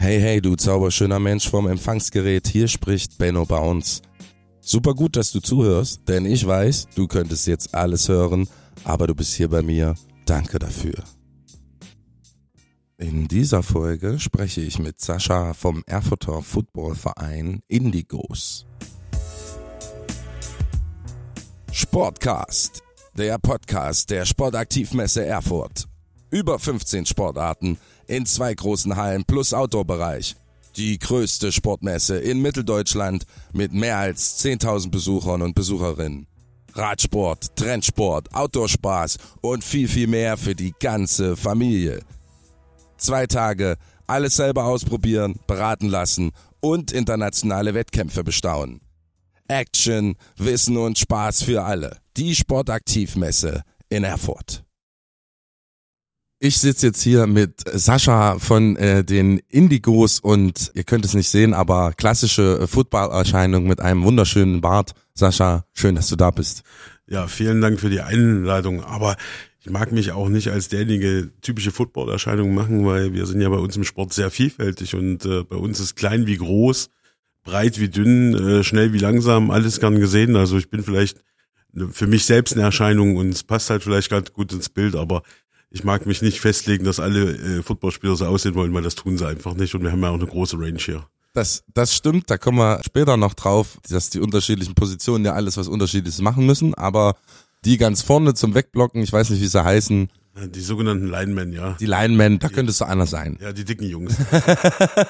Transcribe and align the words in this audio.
Hey, 0.00 0.20
hey, 0.20 0.40
du 0.40 0.54
zauberschöner 0.54 1.18
Mensch 1.18 1.50
vom 1.50 1.66
Empfangsgerät, 1.66 2.46
hier 2.46 2.68
spricht 2.68 3.18
Benno 3.18 3.44
Bounce. 3.44 4.00
Super 4.60 4.94
gut, 4.94 5.16
dass 5.16 5.32
du 5.32 5.40
zuhörst, 5.40 6.08
denn 6.08 6.24
ich 6.24 6.46
weiß, 6.46 6.86
du 6.94 7.08
könntest 7.08 7.48
jetzt 7.48 7.74
alles 7.74 8.08
hören, 8.08 8.46
aber 8.84 9.08
du 9.08 9.16
bist 9.16 9.34
hier 9.34 9.48
bei 9.48 9.60
mir. 9.60 9.96
Danke 10.24 10.60
dafür. 10.60 11.02
In 12.96 13.26
dieser 13.26 13.64
Folge 13.64 14.20
spreche 14.20 14.60
ich 14.60 14.78
mit 14.78 15.00
Sascha 15.00 15.52
vom 15.52 15.82
Erfurter 15.84 16.42
Footballverein 16.42 17.60
Indigos. 17.66 18.66
Sportcast, 21.72 22.84
der 23.14 23.36
Podcast 23.38 24.10
der 24.10 24.24
Sportaktivmesse 24.24 25.26
Erfurt. 25.26 25.88
Über 26.30 26.58
15 26.58 27.06
Sportarten 27.06 27.78
in 28.08 28.26
zwei 28.26 28.52
großen 28.54 28.96
Hallen 28.96 29.24
plus 29.24 29.54
Outdoor-Bereich. 29.54 30.34
Die 30.76 30.98
größte 30.98 31.52
Sportmesse 31.52 32.18
in 32.18 32.40
Mitteldeutschland 32.40 33.24
mit 33.52 33.72
mehr 33.72 33.98
als 33.98 34.44
10.000 34.44 34.90
Besuchern 34.90 35.42
und 35.42 35.54
Besucherinnen. 35.54 36.26
Radsport, 36.74 37.56
Trendsport, 37.56 38.34
Outdoor-Spaß 38.34 39.18
und 39.40 39.64
viel, 39.64 39.88
viel 39.88 40.06
mehr 40.06 40.36
für 40.36 40.54
die 40.54 40.74
ganze 40.78 41.36
Familie. 41.36 42.00
Zwei 42.96 43.26
Tage, 43.26 43.76
alles 44.06 44.36
selber 44.36 44.64
ausprobieren, 44.64 45.38
beraten 45.46 45.88
lassen 45.88 46.32
und 46.60 46.92
internationale 46.92 47.74
Wettkämpfe 47.74 48.24
bestaunen. 48.24 48.80
Action, 49.48 50.16
Wissen 50.36 50.76
und 50.76 50.98
Spaß 50.98 51.42
für 51.42 51.64
alle. 51.64 51.98
Die 52.16 52.34
Sportaktivmesse 52.34 53.62
in 53.88 54.04
Erfurt. 54.04 54.64
Ich 56.40 56.58
sitze 56.58 56.86
jetzt 56.86 57.02
hier 57.02 57.26
mit 57.26 57.64
Sascha 57.66 58.38
von 58.38 58.76
äh, 58.76 59.02
den 59.02 59.40
Indigos 59.48 60.20
und 60.20 60.70
ihr 60.74 60.84
könnt 60.84 61.04
es 61.04 61.14
nicht 61.14 61.28
sehen, 61.28 61.52
aber 61.52 61.92
klassische 61.96 62.60
äh, 62.60 62.66
Footballerscheinung 62.68 63.66
mit 63.66 63.80
einem 63.80 64.04
wunderschönen 64.04 64.60
Bart. 64.60 64.92
Sascha, 65.14 65.64
schön, 65.74 65.96
dass 65.96 66.08
du 66.08 66.14
da 66.14 66.30
bist. 66.30 66.62
Ja, 67.08 67.26
vielen 67.26 67.60
Dank 67.60 67.80
für 67.80 67.90
die 67.90 68.02
Einladung. 68.02 68.84
Aber 68.84 69.16
ich 69.58 69.68
mag 69.68 69.90
mich 69.90 70.12
auch 70.12 70.28
nicht 70.28 70.52
als 70.52 70.68
derjenige 70.68 71.32
typische 71.40 71.72
Footballerscheinung 71.72 72.54
machen, 72.54 72.86
weil 72.86 73.12
wir 73.14 73.26
sind 73.26 73.40
ja 73.40 73.48
bei 73.48 73.56
uns 73.56 73.76
im 73.76 73.82
Sport 73.82 74.12
sehr 74.12 74.30
vielfältig 74.30 74.94
und 74.94 75.24
äh, 75.24 75.42
bei 75.42 75.56
uns 75.56 75.80
ist 75.80 75.96
klein 75.96 76.28
wie 76.28 76.36
groß, 76.36 76.88
breit 77.42 77.80
wie 77.80 77.88
dünn, 77.88 78.34
äh, 78.34 78.62
schnell 78.62 78.92
wie 78.92 78.98
langsam, 78.98 79.50
alles 79.50 79.80
gern 79.80 79.98
gesehen. 79.98 80.36
Also 80.36 80.56
ich 80.56 80.70
bin 80.70 80.84
vielleicht 80.84 81.18
für 81.90 82.06
mich 82.06 82.26
selbst 82.26 82.54
eine 82.54 82.62
Erscheinung 82.62 83.16
und 83.16 83.30
es 83.30 83.42
passt 83.42 83.70
halt 83.70 83.82
vielleicht 83.82 84.10
ganz 84.10 84.32
gut 84.32 84.52
ins 84.52 84.68
Bild, 84.68 84.94
aber 84.94 85.24
ich 85.70 85.84
mag 85.84 86.06
mich 86.06 86.22
nicht 86.22 86.40
festlegen, 86.40 86.84
dass 86.84 87.00
alle 87.00 87.32
äh, 87.36 87.62
Footballspieler 87.62 88.16
so 88.16 88.26
aussehen 88.26 88.54
wollen, 88.54 88.72
weil 88.72 88.82
das 88.82 88.94
tun 88.94 89.18
sie 89.18 89.26
einfach 89.26 89.54
nicht. 89.54 89.74
Und 89.74 89.82
wir 89.82 89.92
haben 89.92 90.02
ja 90.02 90.10
auch 90.10 90.14
eine 90.14 90.26
große 90.26 90.58
Range 90.58 90.78
hier. 90.78 91.06
Das, 91.34 91.62
das 91.74 91.94
stimmt, 91.94 92.30
da 92.30 92.38
kommen 92.38 92.58
wir 92.58 92.80
später 92.84 93.16
noch 93.16 93.34
drauf, 93.34 93.78
dass 93.88 94.10
die 94.10 94.20
unterschiedlichen 94.20 94.74
Positionen 94.74 95.24
ja 95.24 95.34
alles 95.34 95.56
was 95.56 95.68
unterschiedliches 95.68 96.20
machen 96.20 96.46
müssen, 96.46 96.74
aber 96.74 97.16
die 97.64 97.76
ganz 97.76 98.02
vorne 98.02 98.34
zum 98.34 98.54
Wegblocken, 98.54 99.02
ich 99.02 99.12
weiß 99.12 99.30
nicht, 99.30 99.42
wie 99.42 99.46
sie 99.46 99.64
heißen, 99.64 100.10
die 100.46 100.60
sogenannten 100.60 101.08
Linemen, 101.08 101.52
ja. 101.52 101.76
Die 101.80 101.86
Linemen, 101.86 102.38
da 102.38 102.48
könntest 102.48 102.80
du 102.80 102.84
einer 102.84 103.06
sein. 103.06 103.38
Ja, 103.40 103.52
die 103.52 103.64
dicken 103.64 103.84
Jungs. 103.84 104.16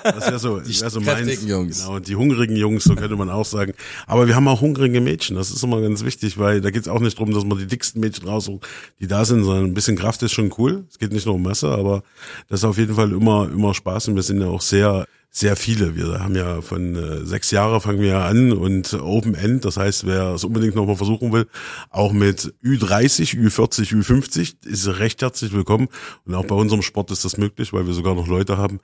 Das 0.03 0.27
wäre 0.27 0.39
so, 0.39 0.61
die 0.61 0.81
wär 0.81 0.91
so 0.91 1.01
meins. 1.01 1.45
Jungs. 1.47 1.85
Genau, 1.85 1.99
die 1.99 2.17
hungrigen 2.17 2.57
Jungs, 2.57 2.85
so 2.85 2.95
könnte 2.95 3.17
man 3.17 3.31
auch 3.31 3.45
sagen. 3.45 3.73
Aber 4.07 4.27
wir 4.27 4.35
haben 4.35 4.49
auch 4.49 4.61
hungrige 4.61 5.01
Mädchen, 5.01 5.37
das 5.37 5.51
ist 5.51 5.63
immer 5.63 5.81
ganz 5.81 6.05
wichtig, 6.05 6.39
weil 6.39 6.61
da 6.61 6.71
geht 6.71 6.83
es 6.83 6.89
auch 6.89 7.01
nicht 7.01 7.19
darum, 7.19 7.33
dass 7.33 7.45
man 7.45 7.59
die 7.59 7.67
dicksten 7.67 8.01
Mädchen 8.01 8.27
raussucht, 8.29 8.67
die 9.01 9.07
da 9.07 9.25
sind, 9.25 9.45
sondern 9.45 9.65
ein 9.65 9.75
bisschen 9.75 9.97
Kraft 9.97 10.23
ist 10.23 10.33
schon 10.33 10.53
cool. 10.59 10.85
Es 10.91 10.99
geht 10.99 11.13
nicht 11.13 11.27
nur 11.27 11.35
um 11.37 11.43
Masse, 11.43 11.69
aber 11.69 12.03
das 12.49 12.61
ist 12.61 12.65
auf 12.65 12.79
jeden 12.79 12.95
Fall 12.95 13.13
immer, 13.13 13.49
immer 13.51 13.75
Spaß 13.75 14.09
und 14.09 14.17
wir 14.17 14.23
sind 14.23 14.41
ja 14.41 14.49
auch 14.49 14.63
sehr 14.63 15.07
sehr 15.31 15.57
viele. 15.57 15.95
Wir 15.95 16.21
haben 16.21 16.35
ja 16.35 16.61
von 16.63 16.97
äh, 16.97 17.25
sechs 17.25 17.51
Jahre 17.51 17.81
fangen 17.81 18.01
wir 18.01 18.19
an 18.19 18.53
und 18.53 18.95
Open 18.95 19.35
End, 19.35 19.65
das 19.65 19.77
heißt, 19.77 20.07
wer 20.07 20.35
es 20.35 20.45
unbedingt 20.45 20.75
nochmal 20.75 20.97
versuchen 20.97 21.33
will, 21.33 21.47
auch 21.91 22.13
mit 22.13 22.55
Ü30, 22.65 23.37
Ü40, 23.37 23.95
Ü50 23.95 24.67
ist 24.67 24.89
recht 24.99 25.23
herzlich 25.23 25.53
willkommen. 25.53 25.89
Und 26.25 26.35
auch 26.35 26.47
bei 26.47 26.55
unserem 26.55 26.83
Sport 26.83 27.11
ist 27.11 27.25
das 27.25 27.37
möglich, 27.37 27.73
weil 27.73 27.87
wir 27.87 27.95
sogar 27.95 28.15
noch 28.15 28.27
Leute 28.27 28.57
haben, 28.57 28.81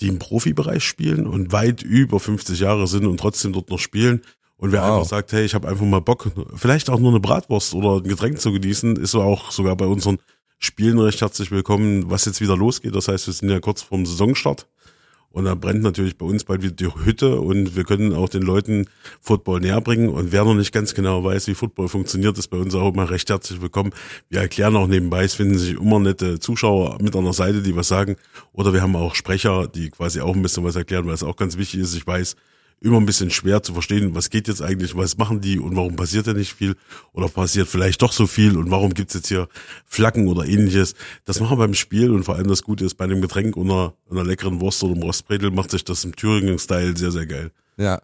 die 0.00 0.08
im 0.08 0.18
Profibereich 0.18 0.84
spielen 0.84 1.26
und 1.26 1.52
weit 1.52 1.82
über 1.82 2.20
50 2.20 2.60
Jahre 2.60 2.86
sind 2.86 3.06
und 3.06 3.18
trotzdem 3.18 3.52
dort 3.52 3.70
noch 3.70 3.78
spielen. 3.78 4.20
Und 4.58 4.72
wer 4.72 4.82
wow. 4.82 4.90
einfach 4.90 5.08
sagt, 5.08 5.32
hey, 5.32 5.44
ich 5.44 5.54
habe 5.54 5.68
einfach 5.68 5.84
mal 5.84 6.00
Bock, 6.00 6.30
vielleicht 6.54 6.88
auch 6.88 6.98
nur 6.98 7.10
eine 7.10 7.20
Bratwurst 7.20 7.74
oder 7.74 7.96
ein 7.96 8.08
Getränk 8.08 8.40
zu 8.40 8.52
genießen, 8.52 8.96
ist 8.96 9.10
so 9.10 9.22
auch 9.22 9.50
sogar 9.50 9.76
bei 9.76 9.86
unseren 9.86 10.18
Spielen 10.58 10.98
recht 10.98 11.20
herzlich 11.20 11.50
willkommen, 11.50 12.10
was 12.10 12.24
jetzt 12.24 12.40
wieder 12.40 12.56
losgeht. 12.56 12.94
Das 12.94 13.08
heißt, 13.08 13.26
wir 13.26 13.34
sind 13.34 13.50
ja 13.50 13.60
kurz 13.60 13.82
vorm 13.82 14.06
Saisonstart. 14.06 14.66
Und 15.36 15.44
da 15.44 15.54
brennt 15.54 15.82
natürlich 15.82 16.16
bei 16.16 16.24
uns 16.24 16.44
bald 16.44 16.62
wieder 16.62 16.72
die 16.72 17.04
Hütte 17.04 17.38
und 17.38 17.76
wir 17.76 17.84
können 17.84 18.14
auch 18.14 18.30
den 18.30 18.40
Leuten 18.40 18.86
Football 19.20 19.60
näher 19.60 19.82
bringen. 19.82 20.08
Und 20.08 20.32
wer 20.32 20.46
noch 20.46 20.54
nicht 20.54 20.72
ganz 20.72 20.94
genau 20.94 21.22
weiß, 21.22 21.46
wie 21.48 21.54
Football 21.54 21.88
funktioniert, 21.88 22.38
ist 22.38 22.48
bei 22.48 22.56
uns 22.56 22.74
auch 22.74 22.90
immer 22.94 23.10
recht 23.10 23.28
herzlich 23.28 23.60
willkommen. 23.60 23.90
Wir 24.30 24.40
erklären 24.40 24.74
auch 24.76 24.86
nebenbei, 24.86 25.24
es 25.24 25.34
finden 25.34 25.58
sich 25.58 25.74
immer 25.74 25.98
nette 25.98 26.38
Zuschauer 26.38 26.96
mit 27.02 27.14
an 27.14 27.24
der 27.24 27.34
Seite, 27.34 27.60
die 27.60 27.76
was 27.76 27.86
sagen. 27.86 28.16
Oder 28.54 28.72
wir 28.72 28.80
haben 28.80 28.96
auch 28.96 29.14
Sprecher, 29.14 29.68
die 29.68 29.90
quasi 29.90 30.22
auch 30.22 30.34
ein 30.34 30.40
bisschen 30.40 30.64
was 30.64 30.74
erklären, 30.74 31.04
weil 31.04 31.12
es 31.12 31.22
auch 31.22 31.36
ganz 31.36 31.58
wichtig 31.58 31.80
ist. 31.80 31.94
Ich 31.94 32.06
weiß, 32.06 32.34
immer 32.80 32.98
ein 32.98 33.06
bisschen 33.06 33.30
schwer 33.30 33.62
zu 33.62 33.72
verstehen, 33.72 34.14
was 34.14 34.30
geht 34.30 34.48
jetzt 34.48 34.62
eigentlich, 34.62 34.94
was 34.94 35.16
machen 35.16 35.40
die 35.40 35.58
und 35.58 35.76
warum 35.76 35.96
passiert 35.96 36.26
ja 36.26 36.34
nicht 36.34 36.52
viel 36.52 36.76
oder 37.12 37.28
passiert 37.28 37.68
vielleicht 37.68 38.02
doch 38.02 38.12
so 38.12 38.26
viel 38.26 38.56
und 38.56 38.70
warum 38.70 38.94
gibt's 38.94 39.14
jetzt 39.14 39.28
hier 39.28 39.48
Flaggen 39.86 40.28
oder 40.28 40.44
ähnliches. 40.44 40.94
Das 41.24 41.40
machen 41.40 41.58
wir 41.58 41.66
beim 41.66 41.74
Spiel 41.74 42.10
und 42.10 42.24
vor 42.24 42.36
allem 42.36 42.48
das 42.48 42.62
Gute 42.62 42.84
ist, 42.84 42.94
bei 42.94 43.04
einem 43.04 43.20
Getränk 43.20 43.56
oder 43.56 43.94
einer 44.10 44.24
leckeren 44.24 44.60
Wurst 44.60 44.82
oder 44.82 44.94
einem 44.94 45.02
Rostbredel 45.02 45.50
macht 45.50 45.70
sich 45.70 45.84
das 45.84 46.04
im 46.04 46.14
Thüringen-Style 46.14 46.96
sehr, 46.96 47.12
sehr 47.12 47.26
geil. 47.26 47.50
Ja, 47.78 48.00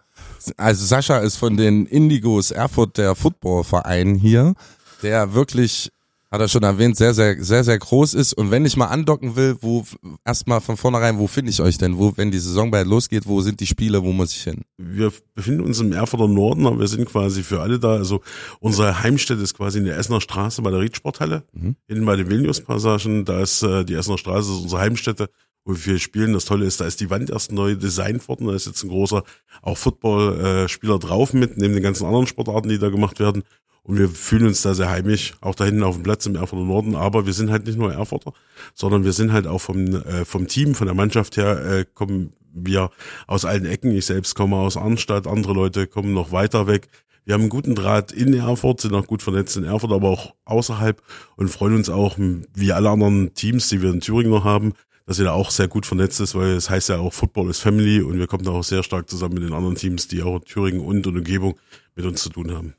also 0.56 0.84
Sascha 0.84 1.18
ist 1.18 1.36
von 1.36 1.56
den 1.56 1.86
Indigos 1.86 2.50
Erfurt 2.50 2.98
der 2.98 3.14
Footballverein 3.14 4.16
hier, 4.16 4.54
der 5.02 5.34
wirklich 5.34 5.90
hat 6.32 6.40
er 6.40 6.48
schon 6.48 6.62
erwähnt, 6.62 6.96
sehr, 6.96 7.12
sehr, 7.12 7.44
sehr, 7.44 7.62
sehr 7.62 7.78
groß 7.78 8.14
ist. 8.14 8.32
Und 8.32 8.50
wenn 8.50 8.64
ich 8.64 8.78
mal 8.78 8.86
andocken 8.86 9.36
will, 9.36 9.56
wo 9.60 9.84
erstmal 10.24 10.62
von 10.62 10.78
vornherein, 10.78 11.18
wo 11.18 11.26
finde 11.26 11.50
ich 11.50 11.60
euch 11.60 11.76
denn? 11.76 11.98
Wo, 11.98 12.16
wenn 12.16 12.30
die 12.30 12.38
Saison 12.38 12.70
bald 12.70 12.86
losgeht, 12.86 13.26
wo 13.26 13.42
sind 13.42 13.60
die 13.60 13.66
Spiele, 13.66 14.02
wo 14.02 14.12
muss 14.12 14.32
ich 14.32 14.42
hin? 14.42 14.62
Wir 14.78 15.12
befinden 15.34 15.60
uns 15.60 15.78
im 15.80 15.92
Erfurter 15.92 16.28
Norden, 16.28 16.66
aber 16.66 16.80
wir 16.80 16.88
sind 16.88 17.04
quasi 17.04 17.42
für 17.42 17.60
alle 17.60 17.78
da. 17.78 17.96
Also 17.96 18.22
unsere 18.60 19.02
Heimstätte 19.02 19.42
ist 19.42 19.54
quasi 19.54 19.78
in 19.78 19.84
der 19.84 19.98
Essener 19.98 20.22
Straße 20.22 20.62
bei 20.62 20.70
der 20.70 20.80
Riedsporthalle, 20.80 21.44
mhm. 21.52 21.76
hinten 21.86 22.06
bei 22.06 22.16
den 22.16 22.30
Vilnius-Passagen. 22.30 23.26
Da 23.26 23.42
ist 23.42 23.62
äh, 23.62 23.84
die 23.84 23.94
Essener 23.94 24.16
Straße, 24.16 24.52
ist 24.52 24.62
unsere 24.62 24.80
Heimstätte 24.80 25.28
wo 25.64 25.74
wir 25.76 25.98
spielen. 25.98 26.32
Das 26.32 26.44
Tolle 26.44 26.66
ist, 26.66 26.80
da 26.80 26.86
ist 26.86 27.00
die 27.00 27.10
Wand 27.10 27.30
erst 27.30 27.52
neu 27.52 27.76
designt 27.76 28.26
worden. 28.28 28.46
Da 28.46 28.54
ist 28.54 28.66
jetzt 28.66 28.82
ein 28.82 28.88
großer 28.88 29.22
auch 29.62 29.78
Football-Spieler 29.78 30.98
drauf 30.98 31.32
mit, 31.34 31.56
neben 31.56 31.74
den 31.74 31.82
ganzen 31.82 32.04
anderen 32.04 32.26
Sportarten, 32.26 32.68
die 32.68 32.78
da 32.78 32.88
gemacht 32.88 33.20
werden. 33.20 33.44
Und 33.84 33.98
wir 33.98 34.08
fühlen 34.08 34.46
uns 34.46 34.62
da 34.62 34.74
sehr 34.74 34.90
heimisch, 34.90 35.34
auch 35.40 35.56
da 35.56 35.64
hinten 35.64 35.82
auf 35.82 35.96
dem 35.96 36.04
Platz 36.04 36.24
im 36.26 36.36
Erfurter 36.36 36.64
Norden. 36.64 36.94
Aber 36.94 37.26
wir 37.26 37.32
sind 37.32 37.50
halt 37.50 37.66
nicht 37.66 37.78
nur 37.78 37.92
Erfurter, 37.92 38.32
sondern 38.74 39.04
wir 39.04 39.12
sind 39.12 39.32
halt 39.32 39.46
auch 39.46 39.58
vom, 39.58 39.94
äh, 39.94 40.24
vom 40.24 40.46
Team, 40.46 40.74
von 40.74 40.86
der 40.86 40.94
Mannschaft 40.94 41.36
her, 41.36 41.64
äh, 41.64 41.84
kommen 41.92 42.32
wir 42.54 42.90
aus 43.26 43.44
allen 43.44 43.66
Ecken. 43.66 43.90
Ich 43.92 44.06
selbst 44.06 44.34
komme 44.34 44.56
aus 44.56 44.76
Arnstadt, 44.76 45.26
andere 45.26 45.54
Leute 45.54 45.86
kommen 45.86 46.12
noch 46.12 46.30
weiter 46.30 46.66
weg. 46.66 46.88
Wir 47.24 47.34
haben 47.34 47.42
einen 47.42 47.50
guten 47.50 47.74
Draht 47.74 48.12
in 48.12 48.34
Erfurt, 48.34 48.80
sind 48.80 48.94
auch 48.94 49.06
gut 49.06 49.22
vernetzt 49.22 49.56
in 49.56 49.64
Erfurt, 49.64 49.92
aber 49.92 50.08
auch 50.08 50.34
außerhalb 50.44 51.00
und 51.36 51.48
freuen 51.48 51.76
uns 51.76 51.88
auch, 51.88 52.18
wie 52.18 52.72
alle 52.72 52.90
anderen 52.90 53.34
Teams, 53.34 53.68
die 53.68 53.80
wir 53.80 53.90
in 53.90 54.00
Thüringen 54.00 54.30
noch 54.30 54.44
haben, 54.44 54.72
dass 55.06 55.18
ihr 55.18 55.26
da 55.26 55.32
auch 55.32 55.50
sehr 55.50 55.68
gut 55.68 55.86
vernetzt 55.86 56.20
ist, 56.20 56.34
weil 56.34 56.50
es 56.50 56.68
heißt 56.68 56.88
ja 56.88 56.98
auch 56.98 57.12
Football 57.12 57.50
is 57.50 57.60
Family 57.60 58.00
und 58.00 58.18
wir 58.18 58.26
kommen 58.26 58.44
da 58.44 58.50
auch 58.50 58.64
sehr 58.64 58.82
stark 58.82 59.08
zusammen 59.08 59.34
mit 59.34 59.44
den 59.44 59.52
anderen 59.52 59.76
Teams, 59.76 60.08
die 60.08 60.22
auch 60.22 60.36
in 60.36 60.44
Thüringen 60.44 60.80
und 60.80 61.06
in 61.06 61.16
Umgebung 61.16 61.58
mit 61.94 62.06
uns 62.06 62.22
zu 62.22 62.30
tun 62.30 62.52
haben. 62.52 62.74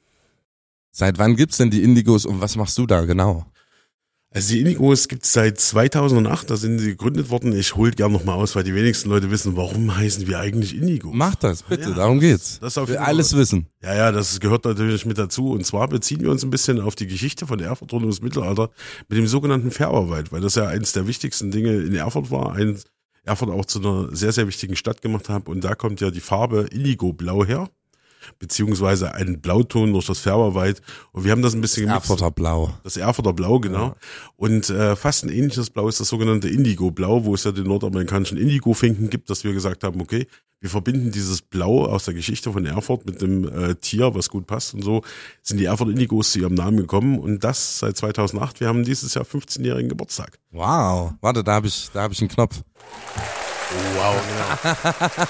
Seit 0.96 1.18
wann 1.18 1.36
gibt's 1.36 1.58
denn 1.58 1.72
die 1.72 1.81
Indigos 1.81 2.24
und 2.24 2.40
was 2.40 2.56
machst 2.56 2.78
du 2.78 2.86
da 2.86 3.02
genau? 3.02 3.48
Also 4.30 4.54
die 4.54 4.59
Indigos 4.62 5.08
gibt's 5.08 5.34
seit 5.34 5.59
2008, 5.59 6.52
da 6.52 6.58
sind 6.58 6.78
sie 6.78 6.90
gegründet 6.92 7.31
worden. 7.31 7.52
Ich 7.56 7.76
hol 7.76 7.90
gern 7.92 8.12
nochmal 8.12 8.36
aus, 8.36 8.56
weil 8.56 8.64
die 8.64 8.76
wenigsten 8.76 9.09
Leute 9.09 9.31
wissen, 9.31 9.56
warum 9.56 9.96
heißen 9.96 10.28
wir 10.28 10.40
eigentlich 10.40 10.75
Indigo. 10.75 11.12
Mach 11.12 11.34
das, 11.34 11.63
bitte, 11.63 11.90
ja, 11.90 11.95
darum 11.95 12.19
geht's. 12.19 12.60
Das 12.60 12.78
auf 12.78 12.90
alles 12.95 13.31
Fall. 13.31 13.40
wissen. 13.40 13.68
Ja, 13.81 13.95
ja, 13.95 14.12
das 14.12 14.40
gehört 14.40 14.66
natürlich 14.66 15.06
mit 15.07 15.18
dazu. 15.18 15.51
Und 15.51 15.66
zwar 15.66 15.88
beziehen 15.88 16.22
wir 16.22 16.30
uns 16.30 16.44
ein 16.44 16.51
bisschen 16.51 16.80
auf 16.80 16.96
die 16.96 17.07
Geschichte 17.07 17.48
von 17.48 17.60
Erfurt 17.60 17.92
rund 17.92 18.04
ums 18.04 18.22
Mittelalter 18.22 18.69
mit 19.07 19.18
dem 19.18 19.28
sogenannten 19.28 19.72
Färberwald, 19.72 20.31
weil 20.31 20.42
das 20.42 20.56
ja 20.56 20.68
eins 20.68 20.94
der 20.94 21.07
wichtigsten 21.07 21.50
Dinge 21.50 21.74
in 21.74 21.96
Erfurt 21.96 22.30
war, 22.30 22.54
ein 22.54 22.80
Erfurt 23.24 23.50
auch 23.50 23.66
zu 23.66 23.80
einer 23.80 24.16
sehr, 24.16 24.31
sehr 24.31 24.48
wichtigen 24.48 24.75
Stadt 24.75 25.01
gemacht 25.01 25.30
hat. 25.30 25.48
Und 25.48 25.63
da 25.63 25.74
kommt 25.74 26.01
ja 26.01 26.12
die 26.12 26.22
Farbe 26.22 26.68
Indigo-Blau 26.72 27.46
her 27.46 27.69
beziehungsweise 28.40 29.14
einen 29.14 29.42
Blauton 29.42 29.94
durch 29.94 30.06
das 30.06 30.20
Färberwald. 30.20 30.81
Und 31.12 31.24
wir 31.24 31.31
haben 31.31 31.42
das 31.42 31.54
ein 31.54 31.62
bisschen 31.62 31.88
das 31.88 31.96
Erfurter 31.96 32.31
Blau. 32.31 32.74
Das 32.84 32.98
Erfurter 32.98 33.34
Blau, 33.34 33.60
genau. 33.60 33.88
Ja. 33.88 33.96
Und 34.36 34.70
äh, 34.70 34.96
fast 34.96 35.24
ein 35.24 35.30
ähnliches 35.30 35.70
Blau 35.70 35.88
ist 35.88 36.00
das 36.00 36.10
sogenannte 36.10 36.50
Indigo-Blau, 36.50 37.25
wo 37.25 37.34
es 37.34 37.44
ja 37.44 37.52
den 37.52 37.66
nordamerikanischen 37.66 38.38
Indigo-Finken 38.38 39.10
gibt, 39.10 39.30
dass 39.30 39.44
wir 39.44 39.54
gesagt 39.54 39.84
haben, 39.84 40.02
okay, 40.02 40.28
wir 40.64 40.70
verbinden 40.70 41.12
dieses 41.12 41.42
Blau 41.42 41.86
aus 41.86 42.06
der 42.06 42.14
Geschichte 42.14 42.54
von 42.54 42.66
Erfurt 42.66 43.06
mit 43.06 43.22
dem 43.22 43.44
äh, 43.44 43.75
Tier, 43.75 44.16
was 44.16 44.30
gut 44.30 44.48
passt 44.48 44.74
und 44.74 44.81
so, 44.81 45.02
sind 45.42 45.58
die 45.58 45.66
Erfurt 45.66 45.90
Indigos 45.90 46.31
zu 46.31 46.40
ihrem 46.40 46.54
Namen 46.54 46.78
gekommen 46.78 47.20
und 47.20 47.44
das 47.44 47.80
seit 47.80 47.98
2008. 47.98 48.62
Wir 48.62 48.70
haben 48.70 48.86
dieses 48.86 49.14
Jahr 49.14 49.25
15-jährigen 49.25 49.90
Geburtstag. 49.90 50.40
Wow, 50.52 51.16
warte, 51.20 51.44
da 51.44 51.56
habe 51.56 51.68
ich, 51.68 51.90
da 51.94 52.04
habe 52.04 52.14
ich 52.14 52.22
einen 52.22 52.30
Knopf. 52.30 52.62
Wow, 53.96 54.16
genau. 54.25 55.25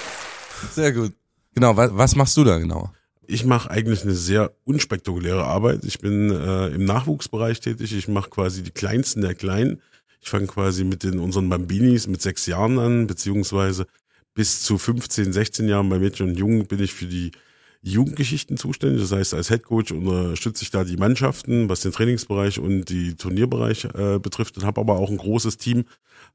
Sehr 0.72 0.92
gut. 0.94 1.14
Genau, 1.56 1.78
was, 1.78 1.92
was 1.94 2.16
machst 2.16 2.38
du 2.38 2.44
da 2.44 2.58
genau? 2.58 2.92
Ich 3.26 3.46
mache 3.46 3.70
eigentlich 3.72 4.04
eine 4.04 4.14
sehr 4.14 4.54
unspektakuläre 4.66 5.46
Arbeit. 5.46 5.86
Ich 5.86 6.00
bin 6.00 6.30
äh, 6.30 6.68
im 6.68 6.86
Nachwuchsbereich 6.86 7.62
tätig. 7.62 7.94
Ich 7.96 8.08
mache 8.08 8.30
quasi 8.30 8.64
die 8.64 8.72
Kleinsten 8.72 9.22
der 9.22 9.34
Kleinen. 9.34 9.82
Ich 10.20 10.30
fange 10.30 10.48
quasi 10.48 10.84
mit 10.84 11.04
den 11.04 11.20
unseren 11.20 11.50
Bambinis 11.50 12.08
mit 12.08 12.22
sechs 12.22 12.46
Jahren 12.46 12.80
an, 12.80 13.08
beziehungsweise 13.08 13.88
bis 14.34 14.62
zu 14.64 14.78
15, 14.78 15.32
16 15.32 15.68
Jahren 15.68 15.90
bei 15.90 16.00
Mädchen 16.00 16.30
und 16.30 16.38
Jungen 16.38 16.66
bin 16.66 16.82
ich 16.82 16.94
für 16.94 17.06
die 17.06 17.32
Jugendgeschichten 17.82 18.58
zuständig. 18.58 19.02
Das 19.02 19.12
heißt, 19.12 19.34
als 19.34 19.50
Headcoach 19.50 19.92
unterstütze 19.92 20.64
ich 20.64 20.72
da 20.72 20.84
die 20.84 20.98
Mannschaften, 20.98 21.70
was 21.70 21.82
den 21.82 21.92
Trainingsbereich 21.92 22.60
und 22.60 22.86
die 22.86 23.16
Turnierbereich 23.16 23.86
äh, 23.94 24.20
betrifft 24.20 24.58
und 24.58 24.64
habe 24.64 24.82
aber 24.82 24.98
auch 24.98 25.10
ein 25.10 25.18
großes 25.18 25.58
Team 25.58 25.86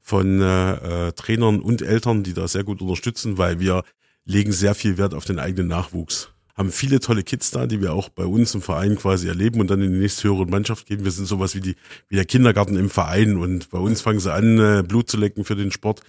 von 0.01 0.41
äh, 0.41 1.07
äh, 1.07 1.11
Trainern 1.13 1.59
und 1.59 1.81
Eltern, 1.81 2.23
die 2.23 2.33
da 2.33 2.47
sehr 2.47 2.63
gut 2.63 2.81
unterstützen, 2.81 3.37
weil 3.37 3.59
wir 3.59 3.83
legen 4.25 4.51
sehr 4.51 4.75
viel 4.75 4.97
Wert 4.97 5.13
auf 5.13 5.25
den 5.25 5.39
eigenen 5.39 5.67
Nachwuchs. 5.67 6.29
Haben 6.55 6.71
viele 6.71 6.99
tolle 6.99 7.23
Kids 7.23 7.51
da, 7.51 7.67
die 7.67 7.81
wir 7.81 7.93
auch 7.93 8.09
bei 8.09 8.25
uns 8.25 8.53
im 8.53 8.61
Verein 8.61 8.97
quasi 8.97 9.27
erleben 9.27 9.61
und 9.61 9.69
dann 9.69 9.81
in 9.81 9.93
die 9.93 9.99
nächste 9.99 10.27
höhere 10.27 10.45
Mannschaft 10.45 10.87
gehen. 10.87 11.05
Wir 11.05 11.11
sind 11.11 11.25
sowas 11.25 11.55
wie 11.55 11.61
die 11.61 11.75
wie 12.09 12.15
der 12.15 12.25
Kindergarten 12.25 12.75
im 12.75 12.89
Verein 12.89 13.37
und 13.37 13.69
bei 13.69 13.79
uns 13.79 14.01
fangen 14.01 14.19
sie 14.19 14.33
an, 14.33 14.59
äh, 14.59 14.83
Blut 14.85 15.09
zu 15.09 15.17
lecken 15.17 15.45
für 15.45 15.55
den 15.55 15.71
Sport 15.71 16.01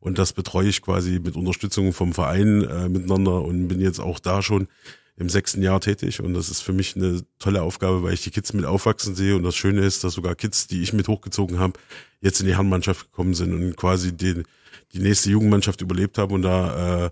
und 0.00 0.18
das 0.18 0.32
betreue 0.32 0.68
ich 0.68 0.82
quasi 0.82 1.18
mit 1.18 1.36
Unterstützung 1.36 1.92
vom 1.92 2.12
Verein 2.12 2.62
äh, 2.62 2.88
miteinander 2.88 3.42
und 3.42 3.68
bin 3.68 3.80
jetzt 3.80 3.98
auch 3.98 4.20
da 4.20 4.42
schon 4.42 4.68
im 5.16 5.28
sechsten 5.28 5.62
Jahr 5.62 5.80
tätig. 5.80 6.20
Und 6.20 6.34
das 6.34 6.48
ist 6.48 6.60
für 6.60 6.72
mich 6.72 6.94
eine 6.94 7.22
tolle 7.40 7.62
Aufgabe, 7.62 8.04
weil 8.04 8.14
ich 8.14 8.22
die 8.22 8.30
Kids 8.30 8.52
mit 8.52 8.64
aufwachsen 8.64 9.16
sehe. 9.16 9.34
Und 9.34 9.42
das 9.42 9.56
Schöne 9.56 9.80
ist, 9.80 10.04
dass 10.04 10.14
sogar 10.14 10.36
Kids, 10.36 10.68
die 10.68 10.82
ich 10.82 10.92
mit 10.92 11.08
hochgezogen 11.08 11.58
habe, 11.58 11.78
jetzt 12.20 12.38
in 12.40 12.46
die 12.46 12.52
Herrenmannschaft 12.52 13.10
gekommen 13.10 13.34
sind 13.34 13.52
und 13.52 13.76
quasi 13.76 14.16
den, 14.16 14.44
die 14.92 15.00
nächste 15.00 15.30
Jugendmannschaft 15.30 15.80
überlebt 15.80 16.18
haben 16.18 16.32
und 16.32 16.42
da 16.42 17.06
äh, 17.06 17.10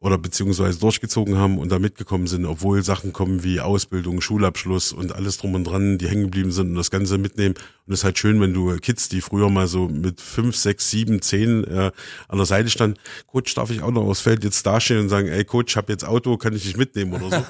oder 0.00 0.16
beziehungsweise 0.16 0.78
durchgezogen 0.78 1.38
haben 1.38 1.58
und 1.58 1.72
da 1.72 1.78
mitgekommen 1.78 2.26
sind, 2.26 2.46
obwohl 2.46 2.84
Sachen 2.84 3.12
kommen 3.12 3.42
wie 3.42 3.60
Ausbildung, 3.60 4.20
Schulabschluss 4.20 4.92
und 4.92 5.14
alles 5.14 5.38
drum 5.38 5.54
und 5.54 5.64
dran, 5.64 5.98
die 5.98 6.08
hängen 6.08 6.24
geblieben 6.24 6.52
sind 6.52 6.70
und 6.70 6.76
das 6.76 6.90
Ganze 6.90 7.18
mitnehmen. 7.18 7.54
Und 7.86 7.92
es 7.92 8.00
ist 8.00 8.04
halt 8.04 8.18
schön, 8.18 8.40
wenn 8.40 8.54
du 8.54 8.76
Kids, 8.76 9.08
die 9.08 9.20
früher 9.20 9.50
mal 9.50 9.66
so 9.66 9.88
mit 9.88 10.20
fünf, 10.20 10.56
sechs, 10.56 10.90
sieben, 10.90 11.20
zehn 11.20 11.64
äh, 11.64 11.90
an 12.28 12.36
der 12.36 12.46
Seite 12.46 12.70
standen, 12.70 12.98
Coach, 13.26 13.54
darf 13.54 13.70
ich 13.70 13.82
auch 13.82 13.90
noch 13.90 14.04
aufs 14.04 14.20
Feld 14.20 14.44
jetzt 14.44 14.64
dastehen 14.64 15.00
und 15.00 15.08
sagen, 15.08 15.28
ey 15.28 15.44
Coach, 15.44 15.72
ich 15.72 15.76
habe 15.76 15.92
jetzt 15.92 16.04
Auto, 16.04 16.36
kann 16.36 16.54
ich 16.54 16.62
dich 16.62 16.76
mitnehmen 16.76 17.14
oder 17.14 17.38
so. 17.38 17.44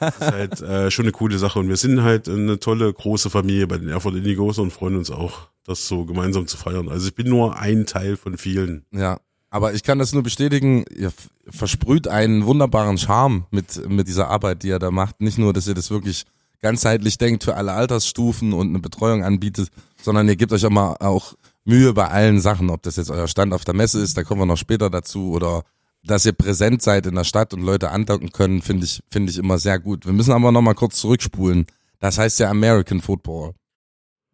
das 0.00 0.14
ist 0.16 0.20
halt 0.20 0.60
äh, 0.62 0.90
schon 0.90 1.04
eine 1.04 1.12
coole 1.12 1.38
Sache. 1.38 1.60
Und 1.60 1.68
wir 1.68 1.76
sind 1.76 2.02
halt 2.02 2.28
eine 2.28 2.58
tolle, 2.58 2.92
große 2.92 3.30
Familie 3.30 3.68
bei 3.68 3.78
den 3.78 3.88
Erfurt 3.88 4.16
Indigos 4.16 4.58
und 4.58 4.72
freuen 4.72 4.96
uns 4.96 5.10
auch, 5.10 5.48
das 5.64 5.86
so 5.86 6.04
gemeinsam 6.04 6.48
zu 6.48 6.56
feiern. 6.56 6.88
Also 6.88 7.06
ich 7.06 7.14
bin 7.14 7.28
nur 7.28 7.56
ein 7.58 7.86
Teil 7.86 8.16
von 8.16 8.36
vielen. 8.36 8.84
Ja, 8.90 9.20
aber 9.54 9.72
ich 9.72 9.84
kann 9.84 10.00
das 10.00 10.12
nur 10.12 10.24
bestätigen, 10.24 10.84
ihr 10.98 11.12
versprüht 11.48 12.08
einen 12.08 12.44
wunderbaren 12.44 12.98
Charme 12.98 13.46
mit, 13.52 13.88
mit 13.88 14.08
dieser 14.08 14.26
Arbeit, 14.26 14.64
die 14.64 14.68
ihr 14.68 14.80
da 14.80 14.90
macht. 14.90 15.20
Nicht 15.20 15.38
nur, 15.38 15.52
dass 15.52 15.68
ihr 15.68 15.74
das 15.74 15.92
wirklich 15.92 16.24
ganzheitlich 16.60 17.18
denkt 17.18 17.44
für 17.44 17.54
alle 17.54 17.70
Altersstufen 17.70 18.52
und 18.52 18.70
eine 18.70 18.80
Betreuung 18.80 19.22
anbietet, 19.22 19.68
sondern 20.02 20.26
ihr 20.26 20.34
gebt 20.34 20.52
euch 20.52 20.64
immer 20.64 21.00
auch 21.00 21.34
Mühe 21.64 21.92
bei 21.92 22.08
allen 22.08 22.40
Sachen, 22.40 22.68
ob 22.68 22.82
das 22.82 22.96
jetzt 22.96 23.12
euer 23.12 23.28
Stand 23.28 23.54
auf 23.54 23.64
der 23.64 23.74
Messe 23.74 24.00
ist, 24.00 24.16
da 24.16 24.24
kommen 24.24 24.40
wir 24.40 24.46
noch 24.46 24.56
später 24.56 24.90
dazu, 24.90 25.30
oder 25.30 25.62
dass 26.02 26.26
ihr 26.26 26.32
präsent 26.32 26.82
seid 26.82 27.06
in 27.06 27.14
der 27.14 27.22
Stadt 27.22 27.54
und 27.54 27.62
Leute 27.62 27.92
andocken 27.92 28.32
können, 28.32 28.60
finde 28.60 28.86
ich, 28.86 29.04
finde 29.08 29.30
ich 29.30 29.38
immer 29.38 29.60
sehr 29.60 29.78
gut. 29.78 30.04
Wir 30.04 30.12
müssen 30.12 30.32
aber 30.32 30.50
nochmal 30.50 30.74
kurz 30.74 30.96
zurückspulen. 30.96 31.66
Das 32.00 32.18
heißt 32.18 32.40
ja 32.40 32.50
American 32.50 33.00
Football. 33.00 33.54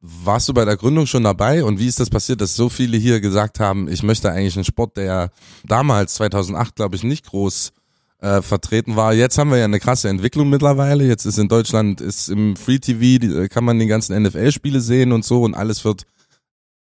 Warst 0.03 0.49
du 0.49 0.55
bei 0.55 0.65
der 0.65 0.79
Gründung 0.79 1.07
schon 1.07 1.25
dabei 1.25 1.63
und 1.63 1.79
wie 1.79 1.87
ist 1.87 2.01
das 2.01 2.09
passiert, 2.09 2.41
dass 2.41 2.57
so 2.57 2.71
viele 2.71 2.97
hier 2.97 3.21
gesagt 3.21 3.61
haben, 3.61 3.87
ich 3.87 4.03
möchte 4.03 4.31
eigentlich 4.33 4.57
einen 4.57 4.65
Sport, 4.65 4.97
der 4.97 5.31
damals 5.65 6.15
2008 6.15 6.75
glaube 6.75 6.97
ich 6.97 7.03
nicht 7.03 7.27
groß 7.27 7.73
äh, 8.21 8.41
vertreten 8.41 8.97
war. 8.97 9.13
Jetzt 9.13 9.37
haben 9.37 9.51
wir 9.51 9.59
ja 9.59 9.67
eine 9.67 9.81
krasse 9.81 10.09
Entwicklung 10.09 10.49
mittlerweile. 10.49 11.05
Jetzt 11.05 11.27
ist 11.27 11.39
in 11.39 11.49
Deutschland 11.49 12.01
ist 12.01 12.29
im 12.29 12.57
Free 12.57 12.79
TV 12.79 13.47
kann 13.49 13.65
man 13.65 13.79
die 13.79 13.87
ganzen 13.87 14.21
NFL-Spiele 14.23 14.81
sehen 14.81 15.13
und 15.13 15.25
so 15.25 15.43
und 15.43 15.55
alles 15.55 15.85
wird 15.85 16.07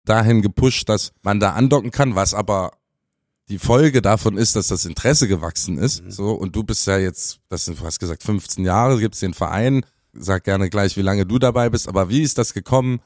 dahin 0.06 0.42
gepusht, 0.42 0.88
dass 0.88 1.12
man 1.22 1.40
da 1.40 1.52
andocken 1.52 1.92
kann, 1.92 2.16
was 2.16 2.34
aber 2.34 2.72
die 3.50 3.60
Folge 3.60 4.02
davon 4.02 4.38
ist, 4.38 4.56
dass 4.56 4.68
das 4.68 4.86
Interesse 4.86 5.28
gewachsen 5.28 5.78
ist. 5.78 6.04
Mhm. 6.04 6.12
So 6.12 6.32
und 6.32 6.56
du 6.56 6.64
bist 6.64 6.88
ja 6.88 6.98
jetzt, 6.98 7.40
das 7.50 7.66
sind 7.66 7.78
fast 7.78 8.00
gesagt 8.00 8.24
15 8.24 8.64
Jahre, 8.64 9.00
gibt's 9.00 9.20
den 9.20 9.34
Verein 9.34 9.86
sag 10.14 10.44
gerne 10.44 10.70
gleich, 10.70 10.98
wie 10.98 11.02
lange 11.02 11.26
du 11.26 11.40
dabei 11.40 11.70
bist, 11.70 11.88
aber 11.88 12.10
wie 12.10 12.22
ist 12.22 12.38
das 12.38 12.54
gekommen? 12.54 13.02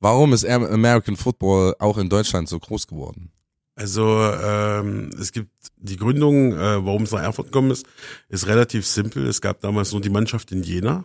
Warum 0.00 0.32
ist 0.32 0.44
American 0.44 1.16
Football 1.16 1.74
auch 1.78 1.98
in 1.98 2.08
Deutschland 2.08 2.48
so 2.48 2.58
groß 2.58 2.86
geworden? 2.86 3.30
Also 3.74 4.06
ähm, 4.42 5.10
es 5.20 5.32
gibt 5.32 5.50
die 5.76 5.96
Gründung, 5.96 6.52
äh, 6.52 6.84
warum 6.84 7.02
es 7.02 7.12
nach 7.12 7.22
Erfurt 7.22 7.48
gekommen 7.48 7.70
ist, 7.70 7.86
ist 8.28 8.46
relativ 8.46 8.86
simpel. 8.86 9.26
Es 9.26 9.40
gab 9.40 9.60
damals 9.60 9.92
nur 9.92 10.00
die 10.00 10.10
Mannschaft 10.10 10.50
in 10.52 10.62
Jena 10.62 11.04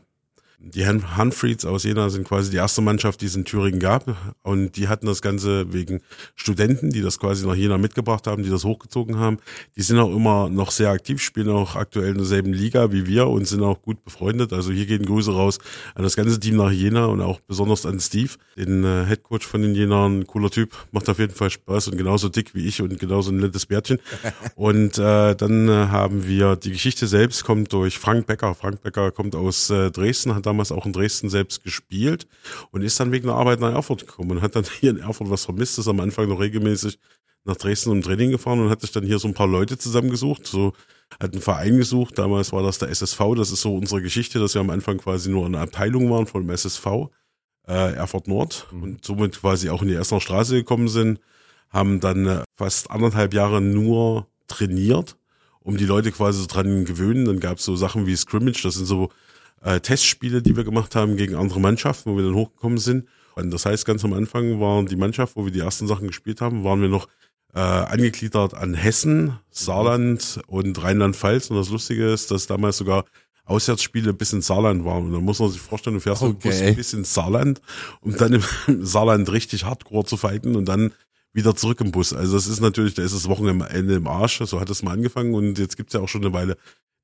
die 0.63 0.85
Hanfrieds 0.85 1.65
aus 1.65 1.83
Jena 1.83 2.09
sind 2.09 2.27
quasi 2.27 2.51
die 2.51 2.57
erste 2.57 2.81
Mannschaft, 2.81 3.21
die 3.21 3.25
es 3.25 3.35
in 3.35 3.45
Thüringen 3.45 3.79
gab. 3.79 4.15
Und 4.43 4.77
die 4.77 4.87
hatten 4.87 5.07
das 5.07 5.23
Ganze 5.23 5.73
wegen 5.73 6.01
Studenten, 6.35 6.91
die 6.91 7.01
das 7.01 7.17
quasi 7.17 7.47
nach 7.47 7.55
Jena 7.55 7.79
mitgebracht 7.79 8.27
haben, 8.27 8.43
die 8.43 8.49
das 8.49 8.63
hochgezogen 8.63 9.17
haben. 9.17 9.37
Die 9.75 9.81
sind 9.81 9.97
auch 9.97 10.15
immer 10.15 10.49
noch 10.49 10.69
sehr 10.69 10.89
aktiv, 10.89 11.19
spielen 11.21 11.49
auch 11.49 11.75
aktuell 11.75 12.11
in 12.11 12.17
derselben 12.17 12.53
Liga 12.53 12.91
wie 12.91 13.07
wir 13.07 13.27
und 13.27 13.47
sind 13.47 13.63
auch 13.63 13.81
gut 13.81 14.03
befreundet. 14.03 14.53
Also 14.53 14.71
hier 14.71 14.85
gehen 14.85 15.03
Grüße 15.03 15.33
raus 15.33 15.57
an 15.95 16.03
das 16.03 16.15
ganze 16.15 16.39
Team 16.39 16.57
nach 16.57 16.71
Jena 16.71 17.05
und 17.05 17.21
auch 17.21 17.39
besonders 17.39 17.87
an 17.87 17.99
Steve, 17.99 18.31
den 18.55 18.83
äh, 18.83 19.05
Headcoach 19.05 19.43
von 19.43 19.63
den 19.63 19.73
Jena. 19.73 20.05
Ein 20.05 20.27
cooler 20.27 20.51
Typ, 20.51 20.75
macht 20.91 21.09
auf 21.09 21.17
jeden 21.17 21.33
Fall 21.33 21.49
Spaß 21.49 21.87
und 21.87 21.97
genauso 21.97 22.29
dick 22.29 22.53
wie 22.53 22.67
ich 22.67 22.81
und 22.83 22.99
genauso 22.99 23.31
ein 23.31 23.37
nettes 23.37 23.65
Bärtchen. 23.65 23.99
und 24.55 24.99
äh, 24.99 25.35
dann 25.35 25.67
äh, 25.67 25.87
haben 25.87 26.27
wir, 26.27 26.55
die 26.55 26.71
Geschichte 26.71 27.07
selbst 27.07 27.43
kommt 27.43 27.73
durch 27.73 27.97
Frank 27.97 28.27
Becker. 28.27 28.53
Frank 28.53 28.83
Becker 28.83 29.11
kommt 29.11 29.35
aus 29.35 29.71
äh, 29.71 29.89
Dresden, 29.89 30.35
hat 30.35 30.45
damals 30.51 30.71
auch 30.71 30.85
in 30.85 30.93
Dresden 30.93 31.29
selbst 31.29 31.63
gespielt 31.63 32.27
und 32.71 32.81
ist 32.81 32.99
dann 32.99 33.11
wegen 33.11 33.27
der 33.27 33.35
Arbeit 33.35 33.59
nach 33.59 33.73
Erfurt 33.73 34.05
gekommen 34.05 34.31
und 34.31 34.41
hat 34.41 34.55
dann 34.55 34.65
hier 34.79 34.91
in 34.91 34.99
Erfurt 34.99 35.29
was 35.29 35.45
vermisst, 35.45 35.79
ist 35.79 35.87
am 35.87 35.99
Anfang 35.99 36.27
noch 36.27 36.39
regelmäßig 36.39 36.99
nach 37.43 37.55
Dresden 37.55 37.89
um 37.89 38.01
Training 38.01 38.31
gefahren 38.31 38.59
und 38.59 38.69
hat 38.69 38.81
sich 38.81 38.91
dann 38.91 39.03
hier 39.03 39.17
so 39.17 39.27
ein 39.27 39.33
paar 39.33 39.47
Leute 39.47 39.77
zusammengesucht, 39.77 40.45
so 40.45 40.73
hat 41.19 41.33
einen 41.33 41.41
Verein 41.41 41.77
gesucht, 41.77 42.17
damals 42.17 42.53
war 42.53 42.61
das 42.61 42.77
der 42.77 42.89
SSV, 42.89 43.19
das 43.35 43.51
ist 43.51 43.61
so 43.61 43.75
unsere 43.75 44.01
Geschichte, 44.01 44.39
dass 44.39 44.53
wir 44.53 44.61
am 44.61 44.69
Anfang 44.69 44.97
quasi 44.99 45.29
nur 45.29 45.45
eine 45.45 45.59
Abteilung 45.59 46.11
waren 46.11 46.27
von 46.27 46.43
dem 46.43 46.51
SSV, 46.51 46.85
äh, 47.67 47.93
Erfurt 47.93 48.27
Nord 48.27 48.67
mhm. 48.71 48.83
und 48.83 49.05
somit 49.05 49.39
quasi 49.39 49.69
auch 49.69 49.81
in 49.81 49.87
die 49.87 49.95
Essener 49.95 50.21
Straße 50.21 50.55
gekommen 50.55 50.87
sind, 50.87 51.19
haben 51.69 51.99
dann 51.99 52.27
äh, 52.27 52.43
fast 52.55 52.91
anderthalb 52.91 53.33
Jahre 53.33 53.61
nur 53.61 54.27
trainiert, 54.47 55.17
um 55.61 55.77
die 55.77 55.85
Leute 55.85 56.11
quasi 56.11 56.45
dran 56.47 56.85
gewöhnen. 56.85 57.25
Dann 57.25 57.39
gab 57.39 57.57
es 57.57 57.65
so 57.65 57.75
Sachen 57.75 58.05
wie 58.05 58.15
Scrimmage, 58.15 58.61
das 58.63 58.75
sind 58.75 58.85
so 58.85 59.09
äh, 59.61 59.79
Testspiele, 59.79 60.41
die 60.41 60.55
wir 60.55 60.63
gemacht 60.63 60.95
haben 60.95 61.17
gegen 61.17 61.35
andere 61.35 61.59
Mannschaften, 61.59 62.11
wo 62.11 62.17
wir 62.17 62.23
dann 62.23 62.35
hochgekommen 62.35 62.77
sind. 62.77 63.07
Und 63.35 63.51
das 63.51 63.65
heißt, 63.65 63.85
ganz 63.85 64.03
am 64.03 64.13
Anfang 64.13 64.59
waren 64.59 64.87
die 64.87 64.95
Mannschaft, 64.95 65.35
wo 65.35 65.45
wir 65.45 65.51
die 65.51 65.59
ersten 65.59 65.87
Sachen 65.87 66.07
gespielt 66.07 66.41
haben, 66.41 66.63
waren 66.63 66.81
wir 66.81 66.89
noch 66.89 67.07
äh, 67.53 67.59
angegliedert 67.59 68.53
an 68.53 68.73
Hessen, 68.73 69.37
Saarland 69.49 70.39
und 70.47 70.81
Rheinland-Pfalz. 70.81 71.49
Und 71.49 71.57
das 71.57 71.69
Lustige 71.69 72.11
ist, 72.11 72.31
dass 72.31 72.47
damals 72.47 72.77
sogar 72.77 73.05
Auswärtsspiele 73.45 74.13
bis 74.13 74.33
ins 74.33 74.47
Saarland 74.47 74.85
waren. 74.85 75.05
Und 75.05 75.13
dann 75.13 75.23
muss 75.23 75.39
man 75.39 75.49
sich 75.49 75.61
vorstellen, 75.61 75.95
du 75.95 75.99
fährst 76.01 76.21
okay. 76.21 76.73
bis 76.73 76.93
ins 76.93 77.13
Saarland, 77.13 77.61
um 78.01 78.15
dann 78.15 78.33
im 78.33 78.43
Saarland 78.85 79.31
richtig 79.31 79.65
hardcore 79.65 80.05
zu 80.05 80.17
fighten 80.17 80.55
und 80.55 80.65
dann 80.65 80.93
wieder 81.33 81.55
zurück 81.55 81.79
im 81.81 81.91
Bus. 81.91 82.13
Also 82.13 82.35
das 82.35 82.47
ist 82.47 82.59
natürlich, 82.59 82.93
da 82.93 83.03
ist 83.03 83.15
das 83.15 83.27
Wochenende 83.27 83.95
im 83.95 84.07
Arsch, 84.07 84.41
so 84.43 84.59
hat 84.59 84.69
es 84.69 84.83
mal 84.83 84.91
angefangen 84.91 85.33
und 85.33 85.57
jetzt 85.59 85.77
gibt's 85.77 85.93
ja 85.93 86.01
auch 86.01 86.09
schon 86.09 86.23
eine 86.23 86.33
Weile 86.33 86.57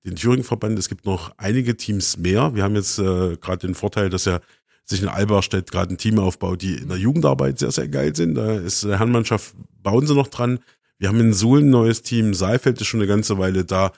den 0.07 0.15
Thüringen-Verband. 0.15 0.79
Es 0.79 0.89
gibt 0.89 1.05
noch 1.05 1.31
einige 1.37 1.75
Teams 1.75 2.17
mehr. 2.17 2.55
Wir 2.55 2.63
haben 2.63 2.75
jetzt 2.75 2.97
äh, 2.97 3.37
gerade 3.37 3.67
den 3.67 3.75
Vorteil, 3.75 4.09
dass 4.09 4.25
ja 4.25 4.39
sich 4.85 5.01
in 5.01 5.09
Alberstedt 5.09 5.69
gerade 5.69 5.93
ein 5.93 5.97
Team 5.97 6.17
aufbaut, 6.17 6.61
die 6.61 6.75
in 6.75 6.87
der 6.87 6.97
Jugendarbeit 6.97 7.59
sehr, 7.59 7.71
sehr 7.71 7.89
geil 7.89 8.15
sind. 8.15 8.35
Da 8.35 8.55
ist 8.55 8.85
eine 8.85 8.97
Herrenmannschaft, 8.97 9.53
bauen 9.83 10.07
sie 10.07 10.15
noch 10.15 10.29
dran. 10.29 10.59
Wir 10.97 11.09
haben 11.09 11.19
in 11.19 11.33
Suhl 11.33 11.61
ein 11.61 11.69
neues 11.69 12.01
Team. 12.01 12.33
Saalfeld 12.33 12.79
ist 12.79 12.87
schon 12.87 13.01
eine 13.01 13.07
ganze 13.07 13.37
Weile 13.37 13.65
da. 13.65 13.91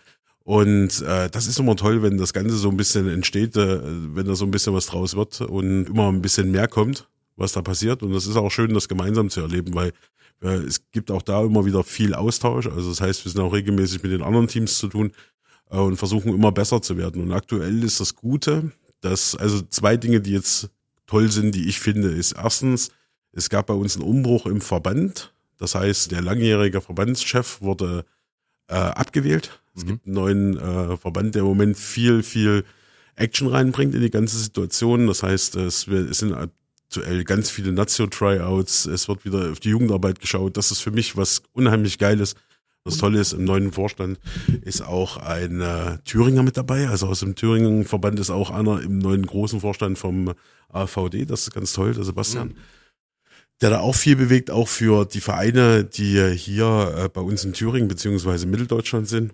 Und 0.44 1.02
äh, 1.02 1.30
das 1.30 1.46
ist 1.46 1.60
immer 1.60 1.76
toll, 1.76 2.02
wenn 2.02 2.18
das 2.18 2.34
Ganze 2.34 2.56
so 2.56 2.70
ein 2.70 2.78
bisschen 2.78 3.08
entsteht, 3.08 3.56
äh, 3.56 3.80
wenn 4.16 4.26
da 4.26 4.36
so 4.36 4.46
ein 4.46 4.52
bisschen 4.52 4.74
was 4.74 4.88
draus 4.88 5.16
wird 5.16 5.42
und 5.42 5.86
immer 5.86 6.12
ein 6.12 6.24
bisschen 6.24 6.50
mehr 6.50 6.68
kommt, 6.68 7.08
was 7.36 7.52
da 7.52 7.62
passiert. 7.62 8.02
Und 8.02 8.14
das 8.14 8.26
ist 8.26 8.36
auch 8.36 8.50
schön, 8.50 8.74
das 8.74 8.88
gemeinsam 8.88 9.30
zu 9.30 9.42
erleben, 9.42 9.76
weil 9.76 9.92
äh, 10.42 10.56
es 10.66 10.90
gibt 10.92 11.12
auch 11.12 11.22
da 11.22 11.44
immer 11.44 11.66
wieder 11.66 11.84
viel 11.84 12.16
Austausch. 12.16 12.66
Also 12.66 12.90
das 12.90 13.00
heißt, 13.00 13.26
wir 13.26 13.32
sind 13.32 13.42
auch 13.42 13.54
regelmäßig 13.54 14.02
mit 14.02 14.12
den 14.12 14.24
anderen 14.24 14.48
Teams 14.48 14.80
zu 14.80 14.88
tun 14.88 15.12
und 15.78 15.98
versuchen 15.98 16.34
immer 16.34 16.52
besser 16.52 16.82
zu 16.82 16.98
werden. 16.98 17.22
Und 17.22 17.32
aktuell 17.32 17.84
ist 17.84 18.00
das 18.00 18.16
Gute, 18.16 18.72
dass, 19.02 19.36
also 19.36 19.62
zwei 19.62 19.98
Dinge, 19.98 20.22
die 20.22 20.32
jetzt 20.32 20.70
toll 21.06 21.32
sind, 21.32 21.56
die 21.56 21.70
ich 21.70 21.80
finde, 21.80 22.10
ist 22.10 22.34
erstens, 22.34 22.90
es 23.32 23.50
gab 23.50 23.68
bei 23.68 23.74
uns 23.74 23.96
einen 23.96 24.06
Umbruch 24.06 24.46
im 24.46 24.62
Verband. 24.62 25.34
Das 25.58 25.76
heißt, 25.76 26.12
der 26.12 26.22
langjährige 26.22 26.82
Verbandschef 26.82 27.62
wurde 27.62 28.06
äh, 28.68 28.76
abgewählt. 28.76 29.62
Es 29.76 29.84
mhm. 29.84 29.88
gibt 29.88 30.06
einen 30.06 30.16
neuen 30.16 30.58
äh, 30.58 30.98
Verband, 30.98 31.36
der 31.36 31.42
im 31.42 31.48
Moment 31.48 31.78
viel, 31.78 32.24
viel 32.24 32.66
Action 33.16 33.48
reinbringt 33.48 33.94
in 33.94 34.02
die 34.02 34.10
ganze 34.10 34.38
Situation. 34.38 35.08
Das 35.08 35.24
heißt, 35.24 35.56
es, 35.58 35.88
es 35.88 36.18
sind 36.18 36.34
aktuell 36.34 37.24
ganz 37.24 37.50
viele 37.50 37.72
Nazio-Tryouts. 37.72 38.86
Es 38.86 39.08
wird 39.08 39.26
wieder 39.26 39.52
auf 39.52 39.60
die 39.60 39.70
Jugendarbeit 39.70 40.20
geschaut. 40.20 40.58
Das 40.58 40.72
ist 40.72 40.80
für 40.80 40.92
mich 40.92 41.16
was 41.18 41.44
unheimlich 41.54 41.98
Geiles, 41.98 42.36
Das 42.86 42.98
Tolle 42.98 43.20
ist, 43.20 43.34
im 43.34 43.44
neuen 43.44 43.72
Vorstand 43.72 44.20
ist 44.64 44.82
auch 44.82 45.18
ein 45.18 45.62
äh, 45.62 45.98
Thüringer 46.06 46.44
mit 46.44 46.58
dabei. 46.58 46.88
Also 46.88 47.08
aus 47.08 47.20
dem 47.20 47.36
Thüringen-Verband 47.36 48.20
ist 48.20 48.30
auch 48.30 48.50
einer 48.50 48.82
im 48.82 49.00
neuen 49.00 49.26
großen 49.26 49.60
Vorstand 49.60 49.98
vom 49.98 50.34
AVD. 50.70 51.26
Das 51.26 51.42
ist 51.42 51.54
ganz 51.54 51.74
toll, 51.74 51.94
der 51.94 52.04
Sebastian. 52.04 52.50
Mhm. 52.50 52.56
Der 53.62 53.72
da 53.72 53.80
auch 53.82 53.96
viel 53.96 54.16
bewegt, 54.16 54.50
auch 54.50 54.70
für 54.70 55.06
die 55.06 55.20
Vereine, 55.20 55.84
die 55.84 56.34
hier 56.36 56.94
äh, 56.98 57.10
bei 57.10 57.22
uns 57.22 57.44
in 57.44 57.52
Thüringen 57.52 57.90
beziehungsweise 57.90 58.48
Mitteldeutschland 58.48 59.10
sind. 59.10 59.34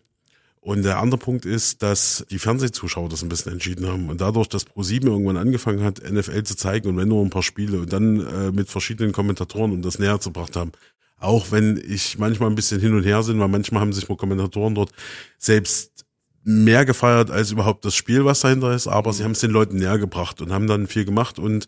Und 0.66 0.82
der 0.82 0.98
andere 0.98 1.20
Punkt 1.20 1.46
ist, 1.46 1.84
dass 1.84 2.26
die 2.32 2.40
Fernsehzuschauer 2.40 3.08
das 3.08 3.22
ein 3.22 3.30
bisschen 3.30 3.52
entschieden 3.52 3.86
haben. 3.86 4.10
Und 4.10 4.20
dadurch, 4.20 4.50
dass 4.50 4.66
Pro7 4.66 5.06
irgendwann 5.06 5.38
angefangen 5.38 5.84
hat, 5.84 6.02
NFL 6.02 6.42
zu 6.42 6.58
zeigen 6.58 6.90
und 6.90 6.98
wenn 6.98 7.08
nur 7.08 7.24
ein 7.24 7.30
paar 7.30 7.44
Spiele 7.44 7.82
und 7.82 7.94
dann 7.94 8.20
äh, 8.26 8.52
mit 8.52 8.68
verschiedenen 8.68 9.12
Kommentatoren 9.12 9.72
um 9.72 9.84
das 9.84 10.00
näher 10.00 10.20
zu 10.20 10.30
gebracht 10.30 10.56
haben, 10.56 10.72
auch 11.18 11.52
wenn 11.52 11.82
ich 11.88 12.18
manchmal 12.18 12.50
ein 12.50 12.56
bisschen 12.56 12.82
hin 12.82 12.94
und 12.94 13.04
her 13.04 13.24
sind, 13.24 13.40
weil 13.40 13.48
manchmal 13.48 13.82
haben 13.82 13.94
sich 13.94 14.08
Kommentatoren 14.08 14.76
dort 14.76 14.92
selbst 15.38 16.06
mehr 16.44 16.86
gefeiert 16.86 17.32
als 17.32 17.52
überhaupt 17.52 17.86
das 17.86 17.96
Spiel, 17.96 18.24
was 18.24 18.42
dahinter 18.42 18.74
ist, 18.74 18.88
aber 18.88 19.12
sie 19.14 19.24
haben 19.24 19.32
es 19.32 19.40
den 19.40 19.52
Leuten 19.52 19.78
näher 19.78 19.98
gebracht 19.98 20.42
und 20.42 20.52
haben 20.52 20.68
dann 20.68 20.88
viel 20.88 21.04
gemacht 21.04 21.40
und 21.40 21.68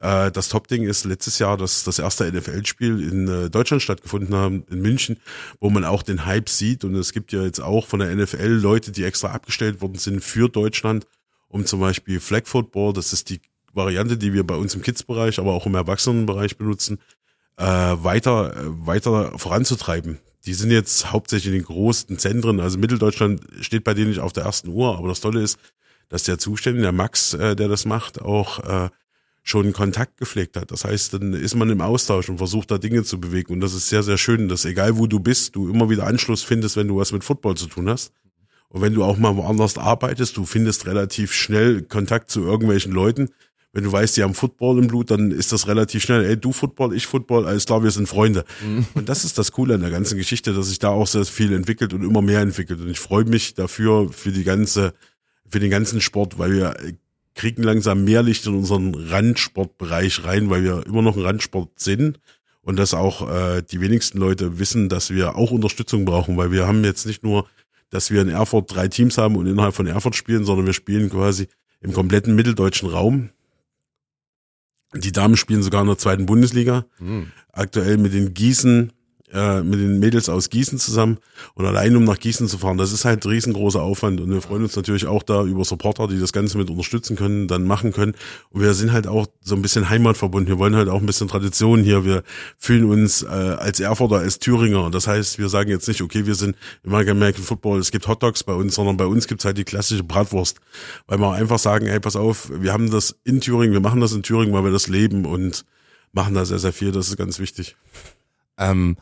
äh, 0.00 0.32
das 0.32 0.48
Top-Ding 0.48 0.82
ist 0.82 1.04
letztes 1.04 1.38
Jahr 1.38 1.56
dass 1.56 1.84
das 1.84 2.00
erste 2.00 2.30
NFL-Spiel 2.30 3.00
in 3.08 3.28
äh, 3.28 3.50
Deutschland 3.50 3.82
stattgefunden 3.82 4.34
haben, 4.34 4.64
in 4.68 4.82
München, 4.82 5.20
wo 5.60 5.70
man 5.70 5.84
auch 5.84 6.02
den 6.02 6.26
Hype 6.26 6.48
sieht 6.48 6.84
und 6.84 6.96
es 6.96 7.12
gibt 7.12 7.32
ja 7.32 7.42
jetzt 7.44 7.60
auch 7.60 7.86
von 7.86 8.00
der 8.00 8.14
NFL 8.14 8.48
Leute, 8.48 8.90
die 8.90 9.04
extra 9.04 9.28
abgestellt 9.28 9.80
worden 9.80 9.98
sind 9.98 10.24
für 10.24 10.48
Deutschland, 10.48 11.06
um 11.48 11.64
zum 11.64 11.78
Beispiel 11.78 12.18
Flag 12.18 12.46
Football, 12.46 12.94
das 12.94 13.12
ist 13.12 13.30
die 13.30 13.40
Variante, 13.72 14.16
die 14.16 14.32
wir 14.32 14.44
bei 14.44 14.56
uns 14.56 14.74
im 14.74 14.82
Kids-Bereich, 14.82 15.38
aber 15.38 15.52
auch 15.52 15.66
im 15.66 15.74
Erwachsenenbereich 15.74 16.56
benutzen, 16.56 16.98
äh, 17.56 17.64
weiter, 17.64 18.56
äh, 18.56 18.86
weiter 18.86 19.38
voranzutreiben. 19.38 20.18
Die 20.44 20.54
sind 20.54 20.70
jetzt 20.70 21.12
hauptsächlich 21.12 21.52
in 21.52 21.60
den 21.60 21.66
großen 21.66 22.18
Zentren, 22.18 22.60
also 22.60 22.78
Mitteldeutschland 22.78 23.42
steht 23.60 23.84
bei 23.84 23.94
denen 23.94 24.10
nicht 24.10 24.20
auf 24.20 24.32
der 24.32 24.44
ersten 24.44 24.68
Uhr, 24.68 24.96
aber 24.96 25.08
das 25.08 25.20
Tolle 25.20 25.42
ist, 25.42 25.58
dass 26.08 26.22
der 26.22 26.38
Zuständige, 26.38 26.82
der 26.82 26.92
Max, 26.92 27.34
äh, 27.34 27.56
der 27.56 27.68
das 27.68 27.84
macht, 27.84 28.22
auch 28.22 28.60
äh, 28.60 28.90
schon 29.42 29.72
Kontakt 29.72 30.18
gepflegt 30.18 30.56
hat. 30.56 30.72
Das 30.72 30.84
heißt, 30.84 31.14
dann 31.14 31.32
ist 31.32 31.54
man 31.54 31.70
im 31.70 31.80
Austausch 31.80 32.28
und 32.28 32.38
versucht 32.38 32.70
da 32.70 32.78
Dinge 32.78 33.04
zu 33.04 33.20
bewegen. 33.20 33.52
Und 33.52 33.60
das 33.60 33.74
ist 33.74 33.88
sehr, 33.88 34.02
sehr 34.02 34.18
schön, 34.18 34.48
dass 34.48 34.64
egal 34.64 34.98
wo 34.98 35.06
du 35.06 35.20
bist, 35.20 35.54
du 35.54 35.70
immer 35.70 35.88
wieder 35.88 36.06
Anschluss 36.06 36.42
findest, 36.42 36.76
wenn 36.76 36.88
du 36.88 36.98
was 36.98 37.12
mit 37.12 37.22
Football 37.22 37.56
zu 37.56 37.66
tun 37.66 37.88
hast. 37.88 38.12
Und 38.68 38.82
wenn 38.82 38.94
du 38.94 39.04
auch 39.04 39.16
mal 39.16 39.36
woanders 39.36 39.78
arbeitest, 39.78 40.36
du 40.36 40.44
findest 40.44 40.86
relativ 40.86 41.32
schnell 41.32 41.82
Kontakt 41.82 42.30
zu 42.30 42.42
irgendwelchen 42.42 42.90
Leuten, 42.92 43.30
wenn 43.72 43.84
du 43.84 43.92
weißt, 43.92 44.16
die 44.16 44.22
haben 44.22 44.34
Football 44.34 44.78
im 44.78 44.86
Blut, 44.86 45.10
dann 45.10 45.30
ist 45.30 45.52
das 45.52 45.68
relativ 45.68 46.02
schnell, 46.02 46.24
ey, 46.24 46.36
du 46.36 46.52
Football, 46.52 46.94
ich 46.94 47.06
Football, 47.06 47.46
alles 47.46 47.66
klar, 47.66 47.82
wir 47.82 47.90
sind 47.90 48.08
Freunde. 48.08 48.44
Mhm. 48.64 48.86
Und 48.94 49.08
das 49.08 49.24
ist 49.24 49.36
das 49.36 49.52
Coole 49.52 49.74
an 49.74 49.82
der 49.82 49.90
ganzen 49.90 50.16
Geschichte, 50.16 50.54
dass 50.54 50.68
sich 50.68 50.78
da 50.78 50.88
auch 50.88 51.06
sehr 51.06 51.24
viel 51.24 51.52
entwickelt 51.52 51.92
und 51.92 52.02
immer 52.02 52.22
mehr 52.22 52.40
entwickelt. 52.40 52.80
Und 52.80 52.88
ich 52.88 52.98
freue 52.98 53.24
mich 53.24 53.54
dafür, 53.54 54.10
für 54.10 54.32
die 54.32 54.44
ganze, 54.44 54.94
für 55.46 55.60
den 55.60 55.70
ganzen 55.70 56.00
Sport, 56.00 56.38
weil 56.38 56.52
wir 56.52 56.74
kriegen 57.34 57.62
langsam 57.62 58.04
mehr 58.04 58.22
Licht 58.22 58.46
in 58.46 58.54
unseren 58.54 58.94
Randsportbereich 58.94 60.24
rein, 60.24 60.48
weil 60.48 60.64
wir 60.64 60.86
immer 60.86 61.02
noch 61.02 61.16
ein 61.16 61.22
Randsport 61.22 61.78
sind 61.78 62.18
und 62.62 62.78
dass 62.78 62.94
auch 62.94 63.30
äh, 63.30 63.62
die 63.62 63.80
wenigsten 63.80 64.18
Leute 64.18 64.58
wissen, 64.58 64.88
dass 64.88 65.10
wir 65.10 65.36
auch 65.36 65.52
Unterstützung 65.52 66.04
brauchen, 66.04 66.36
weil 66.36 66.50
wir 66.50 66.66
haben 66.66 66.82
jetzt 66.82 67.06
nicht 67.06 67.22
nur, 67.22 67.46
dass 67.90 68.10
wir 68.10 68.22
in 68.22 68.28
Erfurt 68.28 68.74
drei 68.74 68.88
Teams 68.88 69.18
haben 69.18 69.36
und 69.36 69.46
innerhalb 69.46 69.74
von 69.74 69.86
Erfurt 69.86 70.16
spielen, 70.16 70.44
sondern 70.44 70.66
wir 70.66 70.72
spielen 70.72 71.08
quasi 71.10 71.46
im 71.80 71.92
kompletten 71.92 72.34
mitteldeutschen 72.34 72.88
Raum. 72.88 73.30
Die 74.94 75.12
Damen 75.12 75.36
spielen 75.36 75.62
sogar 75.62 75.82
in 75.82 75.88
der 75.88 75.98
zweiten 75.98 76.26
Bundesliga. 76.26 76.86
Mhm. 76.98 77.32
Aktuell 77.52 77.98
mit 77.98 78.12
den 78.14 78.34
Gießen, 78.34 78.92
äh, 79.32 79.62
mit 79.62 79.80
den 79.80 79.98
Mädels 79.98 80.28
aus 80.28 80.50
Gießen 80.50 80.78
zusammen 80.78 81.18
und 81.54 81.66
allein 81.66 81.96
um 81.96 82.04
nach 82.04 82.18
Gießen 82.18 82.48
zu 82.48 82.58
fahren, 82.58 82.78
das 82.78 82.92
ist 82.92 83.04
halt 83.04 83.24
ein 83.24 83.30
riesengroßer 83.30 83.82
Aufwand 83.82 84.20
und 84.20 84.30
wir 84.30 84.40
freuen 84.40 84.62
uns 84.62 84.76
natürlich 84.76 85.06
auch 85.06 85.22
da 85.22 85.42
über 85.44 85.64
Supporter, 85.64 86.08
die 86.08 86.18
das 86.18 86.32
Ganze 86.32 86.58
mit 86.58 86.70
unterstützen 86.70 87.16
können, 87.16 87.48
dann 87.48 87.64
machen 87.64 87.92
können. 87.92 88.14
Und 88.50 88.62
wir 88.62 88.74
sind 88.74 88.92
halt 88.92 89.06
auch 89.06 89.26
so 89.40 89.54
ein 89.54 89.62
bisschen 89.62 89.88
heimatverbunden, 89.88 90.48
wir 90.48 90.58
wollen 90.58 90.76
halt 90.76 90.88
auch 90.88 91.00
ein 91.00 91.06
bisschen 91.06 91.28
Tradition 91.28 91.82
hier, 91.82 92.04
wir 92.04 92.22
fühlen 92.58 92.84
uns 92.84 93.22
äh, 93.22 93.26
als 93.26 93.80
Erfurter, 93.80 94.16
als 94.16 94.38
Thüringer, 94.38 94.90
das 94.90 95.06
heißt, 95.06 95.38
wir 95.38 95.48
sagen 95.48 95.70
jetzt 95.70 95.88
nicht, 95.88 96.02
okay, 96.02 96.26
wir 96.26 96.34
sind 96.34 96.56
im 96.84 96.94
American 96.94 97.42
Football, 97.42 97.78
es 97.80 97.90
gibt 97.90 98.06
Hotdogs 98.06 98.44
bei 98.44 98.54
uns, 98.54 98.74
sondern 98.74 98.96
bei 98.96 99.06
uns 99.06 99.26
gibt's 99.26 99.44
halt 99.44 99.58
die 99.58 99.64
klassische 99.64 100.04
Bratwurst, 100.04 100.60
weil 101.06 101.18
wir 101.18 101.32
einfach 101.32 101.58
sagen, 101.58 101.86
hey, 101.86 102.00
pass 102.00 102.16
auf, 102.16 102.50
wir 102.52 102.72
haben 102.72 102.90
das 102.90 103.16
in 103.24 103.40
Thüringen, 103.40 103.72
wir 103.72 103.80
machen 103.80 104.00
das 104.00 104.12
in 104.12 104.22
Thüringen, 104.22 104.52
weil 104.52 104.64
wir 104.64 104.72
das 104.72 104.88
leben 104.88 105.26
und 105.26 105.64
machen 106.12 106.34
da 106.34 106.44
sehr, 106.44 106.58
sehr 106.58 106.72
viel, 106.72 106.92
das 106.92 107.08
ist 107.08 107.16
ganz 107.16 107.38
wichtig. 107.38 107.76
Ähm, 108.58 108.96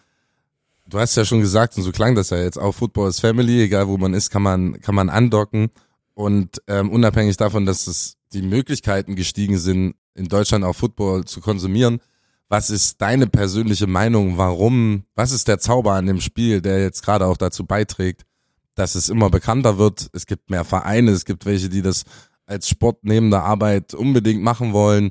du 0.88 0.98
hast 0.98 1.16
ja 1.16 1.24
schon 1.24 1.40
gesagt, 1.40 1.76
und 1.76 1.82
so 1.82 1.92
klang 1.92 2.14
das 2.14 2.30
ja 2.30 2.38
jetzt 2.38 2.58
auch, 2.58 2.72
Football 2.72 3.08
is 3.08 3.20
Family, 3.20 3.62
egal 3.62 3.88
wo 3.88 3.96
man 3.96 4.14
ist, 4.14 4.30
kann 4.30 4.42
man, 4.42 4.80
kann 4.80 4.94
man 4.94 5.08
andocken. 5.08 5.70
Und 6.14 6.62
ähm, 6.68 6.90
unabhängig 6.90 7.36
davon, 7.36 7.66
dass 7.66 7.86
es 7.86 8.16
die 8.32 8.42
Möglichkeiten 8.42 9.16
gestiegen 9.16 9.58
sind, 9.58 9.94
in 10.14 10.28
Deutschland 10.28 10.64
auch 10.64 10.74
Football 10.76 11.24
zu 11.24 11.40
konsumieren, 11.40 12.00
was 12.48 12.70
ist 12.70 13.00
deine 13.00 13.26
persönliche 13.26 13.86
Meinung? 13.86 14.36
Warum? 14.36 15.04
Was 15.14 15.32
ist 15.32 15.48
der 15.48 15.58
Zauber 15.58 15.94
an 15.94 16.06
dem 16.06 16.20
Spiel, 16.20 16.60
der 16.60 16.80
jetzt 16.80 17.02
gerade 17.02 17.26
auch 17.26 17.36
dazu 17.36 17.64
beiträgt, 17.64 18.22
dass 18.74 18.94
es 18.94 19.08
immer 19.08 19.30
bekannter 19.30 19.78
wird? 19.78 20.08
Es 20.12 20.26
gibt 20.26 20.50
mehr 20.50 20.64
Vereine, 20.64 21.10
es 21.10 21.24
gibt 21.24 21.46
welche, 21.46 21.68
die 21.68 21.82
das 21.82 22.04
als 22.46 22.68
Sport 22.68 22.98
neben 23.02 23.30
der 23.30 23.42
Arbeit 23.42 23.94
unbedingt 23.94 24.42
machen 24.42 24.72
wollen. 24.72 25.10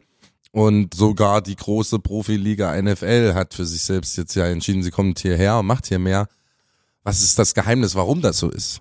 Und 0.56 0.94
sogar 0.94 1.42
die 1.42 1.56
große 1.56 1.98
Profiliga 1.98 2.80
NFL 2.80 3.34
hat 3.34 3.56
für 3.56 3.66
sich 3.66 3.82
selbst 3.82 4.16
jetzt 4.18 4.36
ja 4.36 4.46
entschieden, 4.46 4.84
sie 4.84 4.92
kommt 4.92 5.18
hierher 5.18 5.58
und 5.58 5.66
macht 5.66 5.88
hier 5.88 5.98
mehr. 5.98 6.28
Was 7.02 7.24
ist 7.24 7.40
das 7.40 7.56
Geheimnis, 7.56 7.96
warum 7.96 8.22
das 8.22 8.38
so 8.38 8.52
ist? 8.52 8.80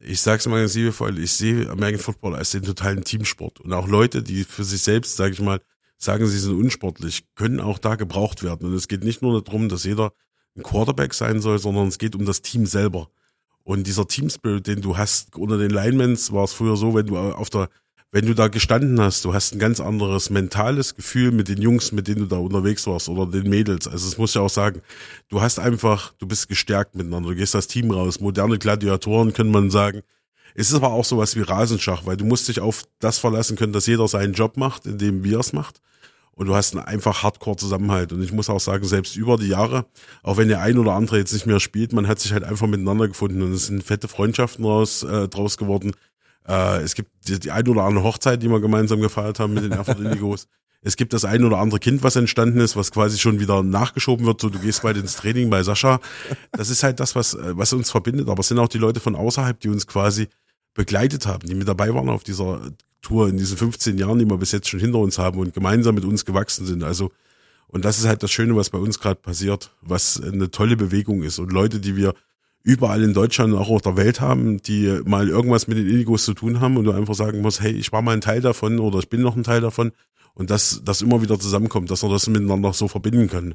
Ich 0.00 0.20
sag's 0.20 0.46
mal 0.48 0.58
ganz 0.58 0.74
liebevoll, 0.74 1.20
ich 1.20 1.30
sehe 1.30 1.70
American 1.70 2.00
Football 2.00 2.34
als 2.34 2.50
den 2.50 2.64
totalen 2.64 3.04
Teamsport. 3.04 3.60
Und 3.60 3.72
auch 3.72 3.86
Leute, 3.86 4.24
die 4.24 4.42
für 4.42 4.64
sich 4.64 4.82
selbst, 4.82 5.14
sage 5.14 5.34
ich 5.34 5.40
mal, 5.40 5.60
sagen, 5.98 6.26
sie 6.26 6.38
sind 6.38 6.58
unsportlich, 6.58 7.22
können 7.36 7.60
auch 7.60 7.78
da 7.78 7.94
gebraucht 7.94 8.42
werden. 8.42 8.68
Und 8.68 8.74
es 8.74 8.88
geht 8.88 9.04
nicht 9.04 9.22
nur 9.22 9.40
darum, 9.40 9.68
dass 9.68 9.84
jeder 9.84 10.12
ein 10.56 10.64
Quarterback 10.64 11.14
sein 11.14 11.40
soll, 11.40 11.60
sondern 11.60 11.86
es 11.86 11.98
geht 11.98 12.16
um 12.16 12.26
das 12.26 12.42
Team 12.42 12.66
selber. 12.66 13.08
Und 13.62 13.86
dieser 13.86 14.08
Teamspirit, 14.08 14.66
den 14.66 14.80
du 14.80 14.96
hast 14.96 15.36
unter 15.36 15.58
den 15.58 15.70
Linemans, 15.70 16.32
war 16.32 16.42
es 16.42 16.52
früher 16.52 16.76
so, 16.76 16.94
wenn 16.96 17.06
du 17.06 17.16
auf 17.18 17.50
der 17.50 17.68
wenn 18.10 18.24
du 18.24 18.34
da 18.34 18.48
gestanden 18.48 19.00
hast, 19.00 19.24
du 19.24 19.34
hast 19.34 19.52
ein 19.52 19.58
ganz 19.58 19.80
anderes 19.80 20.30
mentales 20.30 20.94
Gefühl 20.94 21.30
mit 21.30 21.48
den 21.48 21.60
Jungs, 21.60 21.92
mit 21.92 22.08
denen 22.08 22.20
du 22.20 22.26
da 22.26 22.38
unterwegs 22.38 22.86
warst 22.86 23.08
oder 23.08 23.26
den 23.26 23.50
Mädels. 23.50 23.86
Also 23.86 24.08
es 24.08 24.16
muss 24.16 24.32
ja 24.32 24.40
auch 24.40 24.50
sagen, 24.50 24.80
du 25.28 25.42
hast 25.42 25.58
einfach, 25.58 26.14
du 26.18 26.26
bist 26.26 26.48
gestärkt 26.48 26.94
miteinander, 26.94 27.30
du 27.30 27.36
gehst 27.36 27.54
das 27.54 27.66
Team 27.66 27.90
raus. 27.90 28.20
Moderne 28.20 28.58
Gladiatoren 28.58 29.34
können 29.34 29.50
man 29.50 29.70
sagen. 29.70 30.02
Es 30.54 30.70
ist 30.70 30.74
aber 30.74 30.90
auch 30.90 31.04
sowas 31.04 31.36
wie 31.36 31.42
Rasenschach, 31.42 32.06
weil 32.06 32.16
du 32.16 32.24
musst 32.24 32.48
dich 32.48 32.60
auf 32.60 32.84
das 32.98 33.18
verlassen 33.18 33.56
können, 33.56 33.74
dass 33.74 33.86
jeder 33.86 34.08
seinen 34.08 34.32
Job 34.32 34.56
macht, 34.56 34.86
indem 34.86 35.22
wir 35.22 35.38
es 35.38 35.52
macht. 35.52 35.80
Und 36.32 36.46
du 36.46 36.54
hast 36.54 36.74
einen 36.74 36.84
einfach 36.84 37.22
Hardcore-Zusammenhalt. 37.22 38.12
Und 38.12 38.22
ich 38.22 38.32
muss 38.32 38.48
auch 38.48 38.60
sagen, 38.60 38.84
selbst 38.84 39.16
über 39.16 39.36
die 39.36 39.48
Jahre, 39.48 39.86
auch 40.22 40.36
wenn 40.36 40.48
der 40.48 40.60
ein 40.60 40.78
oder 40.78 40.92
andere 40.92 41.18
jetzt 41.18 41.32
nicht 41.32 41.46
mehr 41.46 41.60
spielt, 41.60 41.92
man 41.92 42.08
hat 42.08 42.20
sich 42.20 42.32
halt 42.32 42.44
einfach 42.44 42.68
miteinander 42.68 43.08
gefunden 43.08 43.42
und 43.42 43.52
es 43.52 43.66
sind 43.66 43.82
fette 43.82 44.08
Freundschaften 44.08 44.64
draus, 44.64 45.02
äh, 45.02 45.28
draus 45.28 45.58
geworden. 45.58 45.92
Äh, 46.48 46.82
es 46.82 46.94
gibt 46.94 47.10
die, 47.28 47.38
die 47.38 47.50
ein 47.50 47.68
oder 47.68 47.82
andere 47.82 48.04
Hochzeit, 48.04 48.42
die 48.42 48.48
wir 48.48 48.60
gemeinsam 48.60 49.00
gefeiert 49.00 49.38
haben 49.38 49.54
mit 49.54 49.64
den 49.64 49.72
Erfurt 49.72 50.00
Indigos. 50.00 50.48
Es 50.80 50.96
gibt 50.96 51.12
das 51.12 51.24
ein 51.24 51.44
oder 51.44 51.58
andere 51.58 51.80
Kind, 51.80 52.02
was 52.04 52.14
entstanden 52.16 52.60
ist, 52.60 52.76
was 52.76 52.92
quasi 52.92 53.18
schon 53.18 53.40
wieder 53.40 53.62
nachgeschoben 53.62 54.26
wird. 54.26 54.40
So, 54.40 54.48
du 54.48 54.60
gehst 54.60 54.82
bald 54.82 54.96
ins 54.96 55.16
Training 55.16 55.50
bei 55.50 55.62
Sascha. 55.62 56.00
Das 56.52 56.70
ist 56.70 56.82
halt 56.82 57.00
das, 57.00 57.14
was, 57.14 57.34
äh, 57.34 57.56
was 57.56 57.72
uns 57.72 57.90
verbindet. 57.90 58.28
Aber 58.28 58.40
es 58.40 58.48
sind 58.48 58.58
auch 58.58 58.68
die 58.68 58.78
Leute 58.78 59.00
von 59.00 59.14
außerhalb, 59.14 59.58
die 59.60 59.68
uns 59.68 59.86
quasi 59.86 60.28
begleitet 60.74 61.26
haben, 61.26 61.46
die 61.48 61.54
mit 61.54 61.66
dabei 61.66 61.92
waren 61.92 62.08
auf 62.08 62.22
dieser 62.22 62.60
Tour 63.02 63.28
in 63.28 63.36
diesen 63.36 63.56
15 63.56 63.98
Jahren, 63.98 64.18
die 64.18 64.26
wir 64.26 64.38
bis 64.38 64.52
jetzt 64.52 64.68
schon 64.68 64.80
hinter 64.80 64.98
uns 64.98 65.18
haben 65.18 65.40
und 65.40 65.52
gemeinsam 65.52 65.94
mit 65.94 66.04
uns 66.04 66.24
gewachsen 66.24 66.66
sind. 66.66 66.84
Also, 66.84 67.10
und 67.66 67.84
das 67.84 67.98
ist 67.98 68.06
halt 68.06 68.22
das 68.22 68.30
Schöne, 68.30 68.54
was 68.56 68.70
bei 68.70 68.78
uns 68.78 69.00
gerade 69.00 69.20
passiert, 69.20 69.74
was 69.82 70.20
eine 70.22 70.50
tolle 70.50 70.76
Bewegung 70.76 71.22
ist. 71.22 71.38
Und 71.38 71.52
Leute, 71.52 71.80
die 71.80 71.96
wir 71.96 72.14
überall 72.68 73.02
in 73.02 73.14
Deutschland 73.14 73.54
und 73.54 73.58
auch 73.58 73.70
auf 73.70 73.80
der 73.80 73.96
Welt 73.96 74.20
haben, 74.20 74.60
die 74.62 75.00
mal 75.06 75.26
irgendwas 75.26 75.68
mit 75.68 75.78
den 75.78 75.88
Indigos 75.88 76.26
zu 76.26 76.34
tun 76.34 76.60
haben 76.60 76.76
und 76.76 76.84
du 76.84 76.92
einfach 76.92 77.14
sagen 77.14 77.40
musst, 77.40 77.62
hey, 77.62 77.72
ich 77.72 77.92
war 77.92 78.02
mal 78.02 78.12
ein 78.12 78.20
Teil 78.20 78.42
davon 78.42 78.78
oder 78.78 78.98
ich 78.98 79.08
bin 79.08 79.22
noch 79.22 79.36
ein 79.36 79.42
Teil 79.42 79.62
davon 79.62 79.92
und 80.34 80.50
dass 80.50 80.82
das 80.84 81.00
immer 81.00 81.22
wieder 81.22 81.40
zusammenkommt, 81.40 81.90
dass 81.90 82.02
wir 82.02 82.10
das 82.10 82.26
miteinander 82.28 82.74
so 82.74 82.86
verbinden 82.86 83.26
können. 83.28 83.54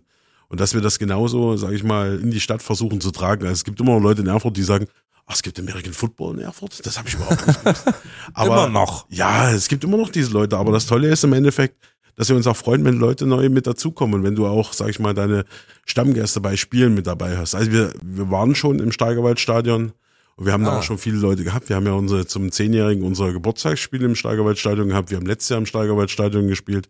Und 0.50 0.60
dass 0.60 0.74
wir 0.74 0.82
das 0.82 0.98
genauso, 0.98 1.58
sage 1.58 1.76
ich 1.76 1.84
mal, 1.84 2.20
in 2.20 2.32
die 2.32 2.40
Stadt 2.40 2.64
versuchen 2.64 3.02
zu 3.02 3.12
tragen. 3.12 3.44
Also 3.44 3.54
es 3.54 3.64
gibt 3.64 3.80
immer 3.80 4.00
Leute 4.00 4.22
in 4.22 4.28
Erfurt, 4.28 4.58
die 4.58 4.64
sagen, 4.64 4.88
ach, 5.28 5.36
es 5.36 5.44
gibt 5.44 5.60
American 5.60 5.94
Football 5.94 6.36
in 6.36 6.42
Erfurt? 6.42 6.84
Das 6.84 6.98
habe 6.98 7.08
ich 7.08 7.14
überhaupt 7.14 7.46
nicht 7.48 7.64
gewusst. 7.64 7.86
Aber 8.34 8.66
immer 8.66 8.70
noch. 8.70 9.06
Ja, 9.10 9.52
es 9.52 9.68
gibt 9.68 9.84
immer 9.84 9.98
noch 9.98 10.10
diese 10.10 10.32
Leute. 10.32 10.58
Aber 10.58 10.72
das 10.72 10.88
Tolle 10.88 11.10
ist 11.10 11.24
im 11.24 11.34
Endeffekt, 11.34 11.78
dass 12.16 12.30
wir 12.30 12.36
uns 12.36 12.48
auch 12.48 12.58
freuen, 12.58 12.86
wenn 12.86 12.98
Leute 12.98 13.26
neu 13.26 13.50
mit 13.50 13.68
dazukommen 13.68 14.16
und 14.16 14.24
wenn 14.24 14.36
du 14.36 14.46
auch, 14.46 14.74
sag 14.74 14.90
ich 14.90 15.00
mal, 15.00 15.14
deine 15.14 15.46
Stammgäste 15.86 16.42
bei 16.42 16.56
Spielen 16.56 16.94
mit 16.94 17.08
dabei 17.08 17.38
hast. 17.38 17.56
Also 17.56 17.72
wir, 17.72 17.94
wir 18.02 18.30
waren 18.30 18.56
schon 18.56 18.80
im 18.80 18.92
Steigerwaldstadion 18.92 19.94
und 20.36 20.46
wir 20.46 20.54
haben 20.54 20.66
ah. 20.66 20.72
da 20.72 20.80
auch 20.80 20.84
schon 20.84 20.98
viele 20.98 21.18
Leute 21.18 21.44
gehabt. 21.44 21.70
Wir 21.70 21.76
haben 21.76 21.86
ja 21.86 21.94
unsere, 21.94 22.26
zum 22.26 22.52
Zehnjährigen 22.52 23.04
unser 23.04 23.32
Geburtstagsspiel 23.32 24.04
im 24.04 24.16
Steigerwaldstadion 24.16 24.90
gehabt. 24.90 25.10
Wir 25.10 25.18
haben 25.18 25.26
letztes 25.26 25.50
Jahr 25.50 25.60
im 25.60 25.66
Steigerwaldstadion 25.66 26.48
gespielt 26.48 26.88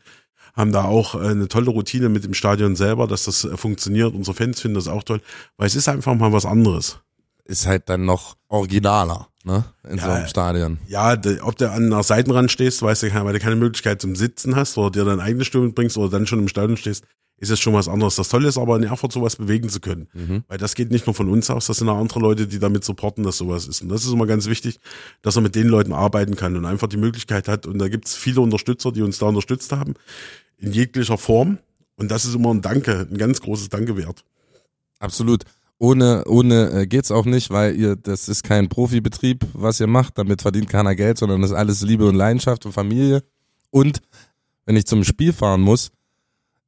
haben 0.54 0.72
da 0.72 0.86
auch 0.86 1.16
äh, 1.16 1.28
eine 1.28 1.48
tolle 1.48 1.72
Routine 1.72 2.10
mit 2.10 2.24
dem 2.24 2.34
Stadion 2.34 2.76
selber, 2.76 3.08
dass 3.08 3.26
das 3.26 3.44
äh, 3.44 3.58
funktioniert. 3.58 4.14
Unsere 4.14 4.36
Fans 4.36 4.62
finden 4.62 4.76
das 4.76 4.88
auch 4.88 5.04
toll, 5.04 5.22
weil 5.58 5.68
es 5.68 5.76
ist 5.76 5.90
einfach 5.90 6.16
mal 6.16 6.32
was 6.32 6.46
anderes. 6.46 7.00
Ist 7.46 7.68
halt 7.68 7.90
dann 7.90 8.06
noch 8.06 8.38
originaler, 8.48 9.28
ne? 9.44 9.66
In 9.90 9.98
Ja, 9.98 10.04
so 10.04 10.10
einem 10.12 10.28
Stadion. 10.28 10.78
Ja, 10.88 11.18
ob 11.42 11.58
du 11.58 11.72
an 11.72 11.90
der 11.90 12.04
Seitenrand 12.04 12.52
stehst, 12.52 12.82
weißt 12.82 13.04
du, 13.04 13.14
weil 13.14 13.34
du 13.34 13.40
keine 13.40 13.56
Möglichkeit 13.56 14.02
zum 14.02 14.16
Sitzen 14.16 14.56
hast 14.56 14.78
oder 14.78 14.92
dir 14.92 15.06
deine 15.06 15.22
eigene 15.22 15.46
Stimme 15.46 15.66
mitbringst 15.66 15.98
oder 15.98 16.10
dann 16.10 16.28
schon 16.28 16.40
im 16.40 16.48
Stadion 16.48 16.78
stehst, 16.78 17.06
ist 17.38 17.50
es 17.50 17.60
schon 17.60 17.74
was 17.74 17.90
anderes. 17.90 18.16
Das 18.16 18.30
Tolle 18.30 18.48
ist 18.48 18.58
aber 18.58 18.78
in 18.78 18.84
Erfurt 18.84 19.12
sowas 19.12 19.36
bewegen 19.36 19.68
zu 19.68 19.82
können. 19.82 20.08
Weil 20.48 20.58
das 20.58 20.76
geht 20.76 20.92
nicht 20.92 21.06
nur 21.08 21.14
von 21.14 21.28
uns 21.30 21.50
aus, 21.50 21.68
das 21.68 21.78
sind 21.78 21.90
auch 21.90 21.98
andere 21.98 22.22
Leute, 22.22 22.48
die 22.48 22.60
damit 22.60 22.86
supporten, 22.86 23.24
dass 23.26 23.38
sowas 23.38 23.68
ist. 23.68 23.82
Und 23.82 23.90
das 23.90 24.06
ist 24.06 24.14
immer 24.14 24.28
ganz 24.28 24.46
wichtig, 24.48 24.80
dass 25.22 25.36
er 25.36 25.42
mit 25.42 25.56
den 25.56 25.68
Leuten 25.68 25.92
arbeiten 25.92 26.38
kann 26.38 26.56
und 26.56 26.66
einfach 26.66 26.88
die 26.88 26.96
Möglichkeit 26.98 27.50
hat. 27.50 27.66
Und 27.66 27.80
da 27.80 27.90
gibt 27.90 28.08
es 28.08 28.16
viele 28.16 28.40
Unterstützer, 28.40 28.94
die 28.94 29.02
uns 29.02 29.18
da 29.18 29.26
unterstützt 29.26 29.74
haben, 29.74 29.96
in 30.58 30.72
jeglicher 30.72 31.18
Form. 31.18 31.58
Und 31.98 32.12
das 32.12 32.24
ist 32.24 32.36
immer 32.36 32.54
ein 32.54 32.62
Danke, 32.62 33.08
ein 33.12 33.18
ganz 33.18 33.42
großes 33.42 33.68
Danke 33.68 33.98
wert. 33.98 34.24
Absolut. 35.00 35.44
Ohne, 35.84 36.24
ohne 36.28 36.70
äh, 36.72 36.88
geht's 36.88 37.12
auch 37.12 37.26
nicht, 37.26 37.50
weil 37.50 37.76
ihr, 37.76 37.98
das 37.98 38.30
ist 38.30 38.44
kein 38.46 38.70
Profibetrieb, 38.70 39.46
was 39.52 39.82
ihr 39.82 39.88
macht, 39.88 40.18
damit 40.18 40.42
verdient 40.42 40.70
keiner 40.70 40.96
Geld, 40.96 41.18
sondern 41.18 41.42
das 41.42 41.52
ist 41.52 41.58
alles 41.58 41.82
Liebe 41.82 42.08
und 42.08 42.16
Leidenschaft 42.16 42.66
und 42.66 42.72
Familie. 42.72 43.22
Und 43.70 44.00
wenn 44.66 44.78
ich 44.78 44.86
zum 44.86 45.04
Spiel 45.04 45.34
fahren 45.34 45.60
muss, 45.60 45.92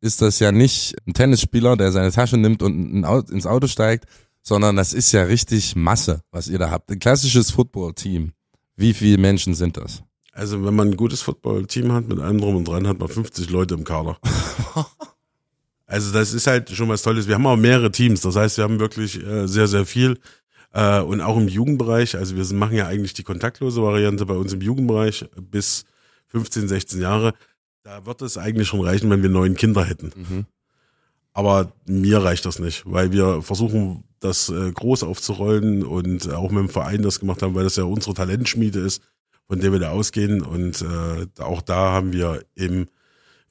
ist 0.01 0.21
das 0.21 0.39
ja 0.39 0.51
nicht 0.51 0.95
ein 1.07 1.13
Tennisspieler, 1.13 1.77
der 1.77 1.93
seine 1.93 2.11
Tasche 2.11 2.35
nimmt 2.35 2.61
und 2.61 2.75
ein 2.93 3.05
Au- 3.05 3.19
ins 3.21 3.45
Auto 3.47 3.67
steigt, 3.67 4.03
sondern 4.41 4.75
das 4.75 4.91
ist 4.91 5.13
ja 5.13 5.23
richtig 5.23 5.77
Masse, 5.77 6.19
was 6.31 6.49
ihr 6.49 6.59
da 6.59 6.69
habt. 6.69 6.91
Ein 6.91 6.99
klassisches 6.99 7.51
Football-Team. 7.51 8.33
Wie 8.75 8.93
viele 8.93 9.17
Menschen 9.17 9.53
sind 9.55 9.77
das? 9.77 10.03
Also 10.33 10.65
wenn 10.65 10.75
man 10.75 10.89
ein 10.89 10.97
gutes 10.97 11.21
Football-Team 11.21 11.93
hat, 11.93 12.09
mit 12.09 12.19
allem 12.19 12.41
drum 12.41 12.57
und 12.57 12.67
dran, 12.67 12.85
hat 12.85 12.99
man 12.99 13.07
50 13.07 13.49
Leute 13.49 13.75
im 13.75 13.85
Kader. 13.85 14.17
also 15.87 16.11
das 16.11 16.33
ist 16.33 16.47
halt 16.47 16.69
schon 16.69 16.89
was 16.89 17.03
Tolles. 17.03 17.27
Wir 17.27 17.35
haben 17.35 17.45
auch 17.45 17.57
mehrere 17.57 17.91
Teams, 17.91 18.21
das 18.21 18.35
heißt, 18.35 18.57
wir 18.57 18.63
haben 18.63 18.79
wirklich 18.79 19.23
äh, 19.23 19.47
sehr, 19.47 19.67
sehr 19.67 19.85
viel. 19.85 20.19
Äh, 20.73 20.99
und 20.99 21.21
auch 21.21 21.37
im 21.37 21.47
Jugendbereich, 21.47 22.17
also 22.17 22.35
wir 22.35 22.57
machen 22.57 22.75
ja 22.75 22.87
eigentlich 22.87 23.13
die 23.13 23.23
kontaktlose 23.23 23.81
Variante 23.81 24.25
bei 24.25 24.35
uns 24.35 24.51
im 24.53 24.61
Jugendbereich 24.61 25.25
bis 25.39 25.85
15, 26.27 26.67
16 26.67 27.01
Jahre. 27.01 27.33
Da 27.83 28.05
wird 28.05 28.21
es 28.23 28.37
eigentlich 28.37 28.67
schon 28.67 28.81
reichen, 28.81 29.09
wenn 29.09 29.21
wir 29.21 29.29
neun 29.29 29.55
Kinder 29.55 29.85
hätten. 29.85 30.11
Aber 31.33 31.71
mir 31.85 32.23
reicht 32.23 32.45
das 32.45 32.59
nicht, 32.59 32.83
weil 32.85 33.11
wir 33.11 33.41
versuchen, 33.41 34.05
das 34.21 34.49
äh, 34.49 34.71
groß 34.71 35.03
aufzurollen 35.03 35.83
und 35.83 36.31
auch 36.31 36.49
mit 36.49 36.59
dem 36.59 36.69
Verein 36.69 37.03
das 37.03 37.19
gemacht 37.19 37.41
haben, 37.41 37.53
weil 37.55 37.65
das 37.65 37.75
ja 37.75 37.83
unsere 37.83 38.13
Talentschmiede 38.13 38.79
ist, 38.79 39.03
von 39.47 39.59
der 39.59 39.71
wir 39.71 39.79
da 39.79 39.91
ausgehen. 39.91 40.41
Und 40.41 40.81
äh, 40.81 41.41
auch 41.41 41.61
da 41.61 41.91
haben 41.91 42.13
wir 42.13 42.43
im 42.55 42.87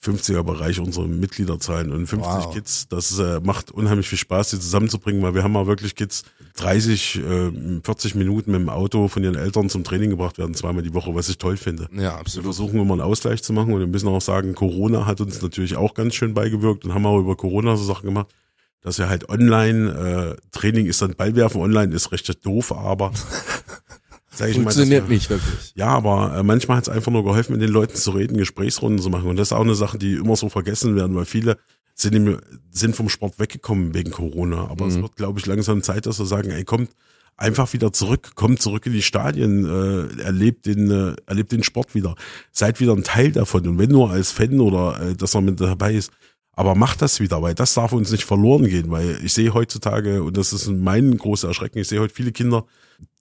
50er-Bereich 0.04 0.80
unsere 0.80 1.08
Mitgliederzahlen 1.08 1.90
und 1.90 2.06
50 2.06 2.30
Wow. 2.32 2.54
Kids. 2.54 2.86
Das 2.88 3.18
äh, 3.18 3.40
macht 3.42 3.70
unheimlich 3.70 4.08
viel 4.08 4.18
Spaß, 4.18 4.50
die 4.50 4.60
zusammenzubringen, 4.60 5.22
weil 5.22 5.34
wir 5.34 5.42
haben 5.42 5.56
auch 5.56 5.66
wirklich 5.66 5.94
Kids 5.94 6.22
30, 6.56 7.16
äh, 7.24 7.80
40 7.82 8.14
Minuten 8.14 8.52
mit 8.52 8.60
dem 8.60 8.68
Auto 8.68 9.08
von 9.08 9.24
ihren 9.24 9.34
Eltern 9.34 9.68
zum 9.70 9.82
Training 9.84 10.10
gebracht 10.10 10.38
werden, 10.38 10.54
zweimal 10.54 10.82
die 10.82 10.94
Woche, 10.94 11.14
was 11.14 11.28
ich 11.28 11.38
toll 11.38 11.56
finde. 11.56 11.88
Ja, 11.92 11.98
Wir 12.00 12.14
absolut. 12.18 12.44
versuchen 12.44 12.78
immer 12.80 12.92
einen 12.92 13.00
Ausgleich 13.00 13.42
zu 13.42 13.52
machen 13.52 13.72
und 13.72 13.80
wir 13.80 13.86
müssen 13.86 14.08
auch 14.08 14.20
sagen, 14.20 14.54
Corona 14.54 15.06
hat 15.06 15.20
uns 15.20 15.40
natürlich 15.42 15.76
auch 15.76 15.94
ganz 15.94 16.14
schön 16.14 16.34
beigewirkt 16.34 16.84
und 16.84 16.94
haben 16.94 17.06
auch 17.06 17.18
über 17.18 17.36
Corona 17.36 17.76
so 17.76 17.84
Sachen 17.84 18.06
gemacht, 18.06 18.26
dass 18.82 18.98
wir 18.98 19.08
halt 19.08 19.28
online, 19.30 20.36
äh, 20.38 20.48
Training 20.52 20.86
ist 20.86 21.00
dann 21.00 21.14
Ballwerfen 21.14 21.60
online, 21.60 21.94
ist 21.94 22.12
recht 22.12 22.44
doof, 22.44 22.70
aber 22.72 23.12
sag 24.34 24.50
ich 24.50 24.56
mal, 24.56 24.64
Funktioniert 24.64 25.08
wir, 25.08 25.14
nicht 25.14 25.30
wirklich. 25.30 25.72
Ja, 25.74 25.88
aber 25.88 26.36
äh, 26.36 26.42
manchmal 26.42 26.78
hat 26.78 26.84
es 26.84 26.88
einfach 26.88 27.12
nur 27.12 27.24
geholfen, 27.24 27.52
mit 27.52 27.62
den 27.62 27.70
Leuten 27.70 27.96
zu 27.96 28.10
reden, 28.10 28.36
Gesprächsrunden 28.36 29.00
zu 29.00 29.10
machen. 29.10 29.28
Und 29.28 29.36
das 29.36 29.48
ist 29.48 29.52
auch 29.52 29.60
eine 29.60 29.74
Sache, 29.74 29.98
die 29.98 30.14
immer 30.14 30.36
so 30.36 30.48
vergessen 30.48 30.96
werden, 30.96 31.16
weil 31.16 31.24
viele 31.24 31.58
sind, 31.94 32.14
im, 32.14 32.40
sind 32.70 32.96
vom 32.96 33.08
Sport 33.08 33.38
weggekommen 33.38 33.94
wegen 33.94 34.10
Corona, 34.10 34.68
aber 34.68 34.86
es 34.86 35.00
wird, 35.00 35.16
glaube 35.16 35.38
ich, 35.38 35.46
langsam 35.46 35.82
Zeit, 35.82 36.06
dass 36.06 36.18
wir 36.18 36.26
sagen, 36.26 36.50
ey, 36.50 36.64
kommt 36.64 36.90
einfach 37.36 37.72
wieder 37.72 37.92
zurück, 37.92 38.32
kommt 38.34 38.60
zurück 38.60 38.86
in 38.86 38.92
die 38.92 39.02
Stadien, 39.02 39.64
äh, 39.64 40.22
erlebt 40.22 40.66
den, 40.66 40.90
äh, 40.90 41.16
erlebt 41.26 41.52
den 41.52 41.62
Sport 41.62 41.94
wieder, 41.94 42.14
seid 42.52 42.80
wieder 42.80 42.92
ein 42.92 43.04
Teil 43.04 43.32
davon. 43.32 43.66
Und 43.66 43.78
wenn 43.78 43.90
nur 43.90 44.10
als 44.10 44.30
Fan 44.30 44.60
oder 44.60 45.00
äh, 45.00 45.14
dass 45.14 45.34
er 45.34 45.40
mit 45.40 45.60
dabei 45.60 45.94
ist, 45.94 46.10
aber 46.56 46.74
macht 46.74 47.02
das 47.02 47.20
wieder, 47.20 47.42
weil 47.42 47.54
das 47.54 47.74
darf 47.74 47.92
uns 47.92 48.10
nicht 48.12 48.24
verloren 48.24 48.64
gehen, 48.66 48.90
weil 48.90 49.18
ich 49.24 49.32
sehe 49.34 49.54
heutzutage, 49.54 50.22
und 50.22 50.36
das 50.36 50.52
ist 50.52 50.68
mein 50.68 51.16
großer 51.16 51.48
Erschrecken, 51.48 51.78
ich 51.78 51.88
sehe 51.88 52.00
heute 52.00 52.14
viele 52.14 52.32
Kinder, 52.32 52.64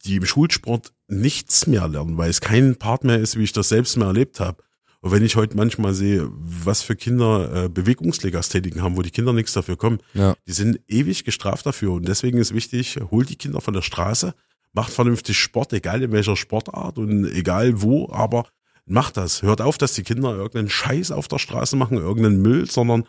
die 0.06 0.15
im 0.17 0.26
Schulsport 0.26 0.93
nichts 1.08 1.67
mehr 1.67 1.88
lernen, 1.88 2.17
weil 2.17 2.30
es 2.30 2.41
kein 2.41 2.76
Part 2.76 3.04
mehr 3.04 3.19
ist, 3.19 3.38
wie 3.38 3.43
ich 3.43 3.54
das 3.54 3.69
selbst 3.69 3.98
mehr 3.98 4.08
erlebt 4.08 4.39
habe. 4.39 4.62
Und 5.02 5.12
wenn 5.12 5.24
ich 5.26 5.36
heute 5.36 5.58
manchmal 5.58 5.93
sehe, 5.93 6.30
was 6.32 6.82
für 6.82 6.96
Kinder 6.96 7.65
äh, 7.65 7.69
Bewegungslegasthetiken 7.69 8.82
haben, 8.82 8.96
wo 8.96 9.02
die 9.02 9.12
Kinder 9.12 9.34
nichts 9.34 9.52
dafür 9.54 9.76
kommen, 9.78 10.00
Ja. 10.13 10.36
die 10.48 10.54
sind 10.54 10.80
ewig 10.88 11.26
gestraft 11.26 11.65
dafür. 11.65 11.91
Und 11.91 12.08
deswegen 12.08 12.38
ist 12.38 12.54
wichtig, 12.54 12.98
holt 13.12 13.30
die 13.30 13.36
Kinder 13.36 13.60
von 13.60 13.74
der 13.74 13.82
Straße, 13.82 14.34
macht 14.72 14.93
vernünftig 14.93 15.38
Sport, 15.38 15.74
egal 15.74 16.04
in 16.04 16.12
welcher 16.13 16.36
Sportart 16.38 16.98
und 16.98 17.26
egal 17.34 17.82
wo, 17.82 18.10
aber 18.12 18.46
macht 18.86 19.17
das. 19.17 19.41
Hört 19.41 19.62
auf, 19.62 19.78
dass 19.78 19.93
die 19.93 20.04
Kinder 20.04 20.36
irgendeinen 20.36 20.69
Scheiß 20.69 21.12
auf 21.12 21.28
der 21.28 21.39
Straße 21.39 21.76
machen, 21.76 21.98
irgendeinen 21.98 22.41
Müll, 22.41 22.69
sondern 22.69 23.06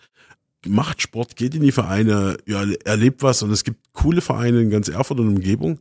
macht 0.66 1.02
Sport, 1.02 1.36
geht 1.36 1.54
in 1.54 1.62
die 1.62 1.72
Vereine, 1.72 2.36
ja, 2.46 2.64
erlebt 2.84 3.22
was 3.22 3.42
und 3.42 3.50
es 3.50 3.64
gibt 3.64 3.92
coole 3.92 4.20
Vereine 4.20 4.62
in 4.62 4.70
ganz 4.70 4.88
Erfurt 4.88 5.20
und 5.20 5.28
Umgebung, 5.28 5.80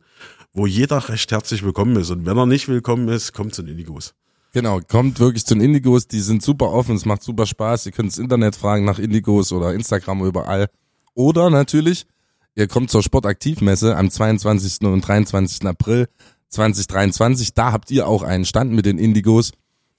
wo 0.52 0.66
jeder 0.66 1.08
recht 1.08 1.32
herzlich 1.32 1.62
willkommen 1.62 1.96
ist. 1.96 2.10
Und 2.10 2.26
wenn 2.26 2.36
er 2.36 2.46
nicht 2.46 2.68
willkommen 2.68 3.08
ist, 3.08 3.32
kommt 3.32 3.54
zu 3.54 3.62
den 3.62 3.72
Indigos. 3.72 4.14
Genau, 4.52 4.80
kommt 4.86 5.18
wirklich 5.18 5.44
zu 5.44 5.54
den 5.54 5.62
Indigos, 5.62 6.06
die 6.06 6.20
sind 6.20 6.42
super 6.42 6.70
offen, 6.70 6.94
es 6.94 7.04
macht 7.04 7.22
super 7.22 7.44
Spaß. 7.46 7.86
Ihr 7.86 7.92
könnt 7.92 8.06
ins 8.06 8.18
Internet 8.18 8.54
fragen 8.54 8.84
nach 8.84 8.98
Indigos 8.98 9.52
oder 9.52 9.74
Instagram 9.74 10.24
überall. 10.24 10.68
Oder 11.14 11.50
natürlich, 11.50 12.06
ihr 12.54 12.68
kommt 12.68 12.90
zur 12.90 13.02
Sportaktivmesse 13.02 13.96
am 13.96 14.10
22. 14.10 14.86
und 14.86 15.00
23. 15.00 15.66
April 15.66 16.08
2023. 16.50 17.54
Da 17.54 17.72
habt 17.72 17.90
ihr 17.90 18.06
auch 18.06 18.22
einen 18.22 18.44
Stand 18.44 18.72
mit 18.72 18.86
den 18.86 18.98
Indigos. 18.98 19.50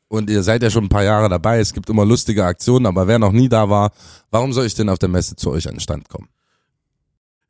Und 0.07 0.29
ihr 0.29 0.43
seid 0.43 0.61
ja 0.61 0.69
schon 0.69 0.85
ein 0.85 0.89
paar 0.89 1.03
Jahre 1.03 1.29
dabei. 1.29 1.59
Es 1.59 1.73
gibt 1.73 1.89
immer 1.89 2.05
lustige 2.05 2.45
Aktionen, 2.45 2.85
aber 2.85 3.07
wer 3.07 3.19
noch 3.19 3.31
nie 3.31 3.49
da 3.49 3.69
war, 3.69 3.91
warum 4.31 4.53
soll 4.53 4.65
ich 4.65 4.75
denn 4.75 4.89
auf 4.89 4.99
der 4.99 5.09
Messe 5.09 5.35
zu 5.35 5.51
euch 5.51 5.67
an 5.67 5.75
den 5.75 5.79
Stand 5.79 6.09
kommen? 6.09 6.29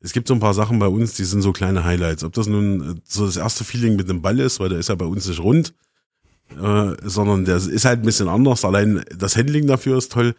Es 0.00 0.12
gibt 0.12 0.28
so 0.28 0.34
ein 0.34 0.40
paar 0.40 0.54
Sachen 0.54 0.78
bei 0.78 0.86
uns, 0.86 1.14
die 1.14 1.24
sind 1.24 1.42
so 1.42 1.52
kleine 1.52 1.84
Highlights. 1.84 2.24
Ob 2.24 2.32
das 2.32 2.46
nun 2.46 2.80
äh, 2.80 3.00
so 3.04 3.26
das 3.26 3.36
erste 3.36 3.64
Feeling 3.64 3.96
mit 3.96 4.08
dem 4.08 4.22
Ball 4.22 4.38
ist, 4.38 4.60
weil 4.60 4.68
der 4.68 4.78
ist 4.78 4.88
ja 4.88 4.94
bei 4.94 5.04
uns 5.04 5.26
nicht 5.26 5.40
rund, 5.40 5.74
äh, 6.50 6.94
sondern 7.02 7.44
der 7.44 7.56
ist 7.56 7.84
halt 7.84 8.00
ein 8.00 8.06
bisschen 8.06 8.28
anders. 8.28 8.64
Allein 8.64 9.04
das 9.16 9.36
Handling 9.36 9.66
dafür 9.66 9.98
ist 9.98 10.12
toll. 10.12 10.34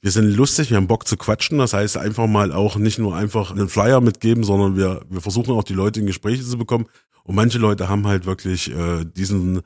Wir 0.00 0.10
sind 0.10 0.34
lustig, 0.34 0.70
wir 0.70 0.76
haben 0.76 0.88
Bock 0.88 1.06
zu 1.06 1.16
quatschen. 1.16 1.58
Das 1.58 1.72
heißt 1.72 1.96
einfach 1.96 2.26
mal 2.26 2.52
auch 2.52 2.76
nicht 2.76 2.98
nur 2.98 3.14
einfach 3.14 3.52
einen 3.52 3.68
Flyer 3.68 4.00
mitgeben, 4.00 4.42
sondern 4.44 4.76
wir, 4.76 5.02
wir 5.08 5.20
versuchen 5.20 5.54
auch 5.54 5.64
die 5.64 5.74
Leute 5.74 6.00
in 6.00 6.06
Gespräche 6.06 6.44
zu 6.44 6.58
bekommen. 6.58 6.86
Und 7.22 7.36
manche 7.36 7.58
Leute 7.58 7.88
haben 7.88 8.06
halt 8.06 8.26
wirklich 8.26 8.74
äh, 8.74 9.04
diesen 9.04 9.62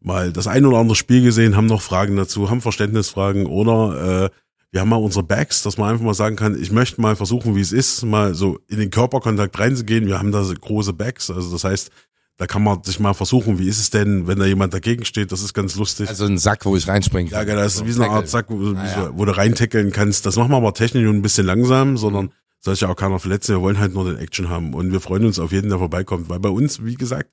mal 0.00 0.32
das 0.32 0.46
ein 0.46 0.64
oder 0.64 0.78
andere 0.78 0.96
Spiel 0.96 1.22
gesehen, 1.22 1.56
haben 1.56 1.66
noch 1.66 1.82
Fragen 1.82 2.16
dazu, 2.16 2.50
haben 2.50 2.60
Verständnisfragen 2.60 3.46
oder 3.46 4.24
äh, 4.26 4.30
wir 4.72 4.80
haben 4.80 4.88
mal 4.88 4.96
unsere 4.96 5.24
Bags, 5.24 5.62
dass 5.62 5.78
man 5.78 5.90
einfach 5.90 6.04
mal 6.04 6.14
sagen 6.14 6.36
kann, 6.36 6.60
ich 6.60 6.70
möchte 6.70 7.00
mal 7.00 7.16
versuchen, 7.16 7.56
wie 7.56 7.60
es 7.60 7.72
ist, 7.72 8.04
mal 8.04 8.34
so 8.34 8.58
in 8.68 8.78
den 8.78 8.90
Körperkontakt 8.90 9.58
reinzugehen. 9.58 10.06
Wir 10.06 10.18
haben 10.18 10.30
da 10.30 10.44
so 10.44 10.54
große 10.54 10.92
Bags, 10.92 11.28
also 11.30 11.50
das 11.50 11.64
heißt, 11.64 11.90
da 12.36 12.46
kann 12.46 12.62
man 12.62 12.82
sich 12.84 12.98
mal 13.00 13.12
versuchen, 13.12 13.58
wie 13.58 13.68
ist 13.68 13.78
es 13.80 13.90
denn, 13.90 14.26
wenn 14.26 14.38
da 14.38 14.46
jemand 14.46 14.72
dagegen 14.72 15.04
steht, 15.04 15.30
das 15.32 15.42
ist 15.42 15.52
ganz 15.52 15.74
lustig. 15.74 16.08
Also 16.08 16.24
ein 16.24 16.38
Sack, 16.38 16.64
wo 16.64 16.74
ich 16.74 16.88
reinspringen 16.88 17.30
ja, 17.30 17.38
kann. 17.40 17.48
genau, 17.48 17.60
das 17.60 17.74
ist 17.74 17.84
wie 17.84 17.92
so 17.92 18.02
eine 18.02 18.12
Art 18.12 18.28
Sack, 18.28 18.46
wo, 18.48 18.58
wie 18.58 18.76
Ah, 18.76 18.86
ja. 18.86 19.10
wo 19.12 19.26
du 19.26 19.36
reintackeln 19.36 19.92
kannst. 19.92 20.24
Das 20.24 20.36
machen 20.36 20.50
wir 20.50 20.56
aber 20.56 20.72
technisch 20.72 21.06
und 21.06 21.16
ein 21.16 21.22
bisschen 21.22 21.44
langsam, 21.44 21.98
sondern 21.98 22.30
soll 22.60 22.74
sich 22.74 22.82
ja 22.82 22.88
auch 22.88 22.96
keiner 22.96 23.18
verletzen. 23.18 23.56
Wir 23.56 23.60
wollen 23.60 23.78
halt 23.78 23.92
nur 23.92 24.04
den 24.10 24.16
Action 24.18 24.48
haben 24.48 24.72
und 24.72 24.90
wir 24.90 25.00
freuen 25.00 25.26
uns 25.26 25.38
auf 25.38 25.52
jeden, 25.52 25.68
der 25.68 25.78
vorbeikommt, 25.78 26.30
weil 26.30 26.38
bei 26.38 26.48
uns, 26.48 26.82
wie 26.82 26.94
gesagt, 26.94 27.28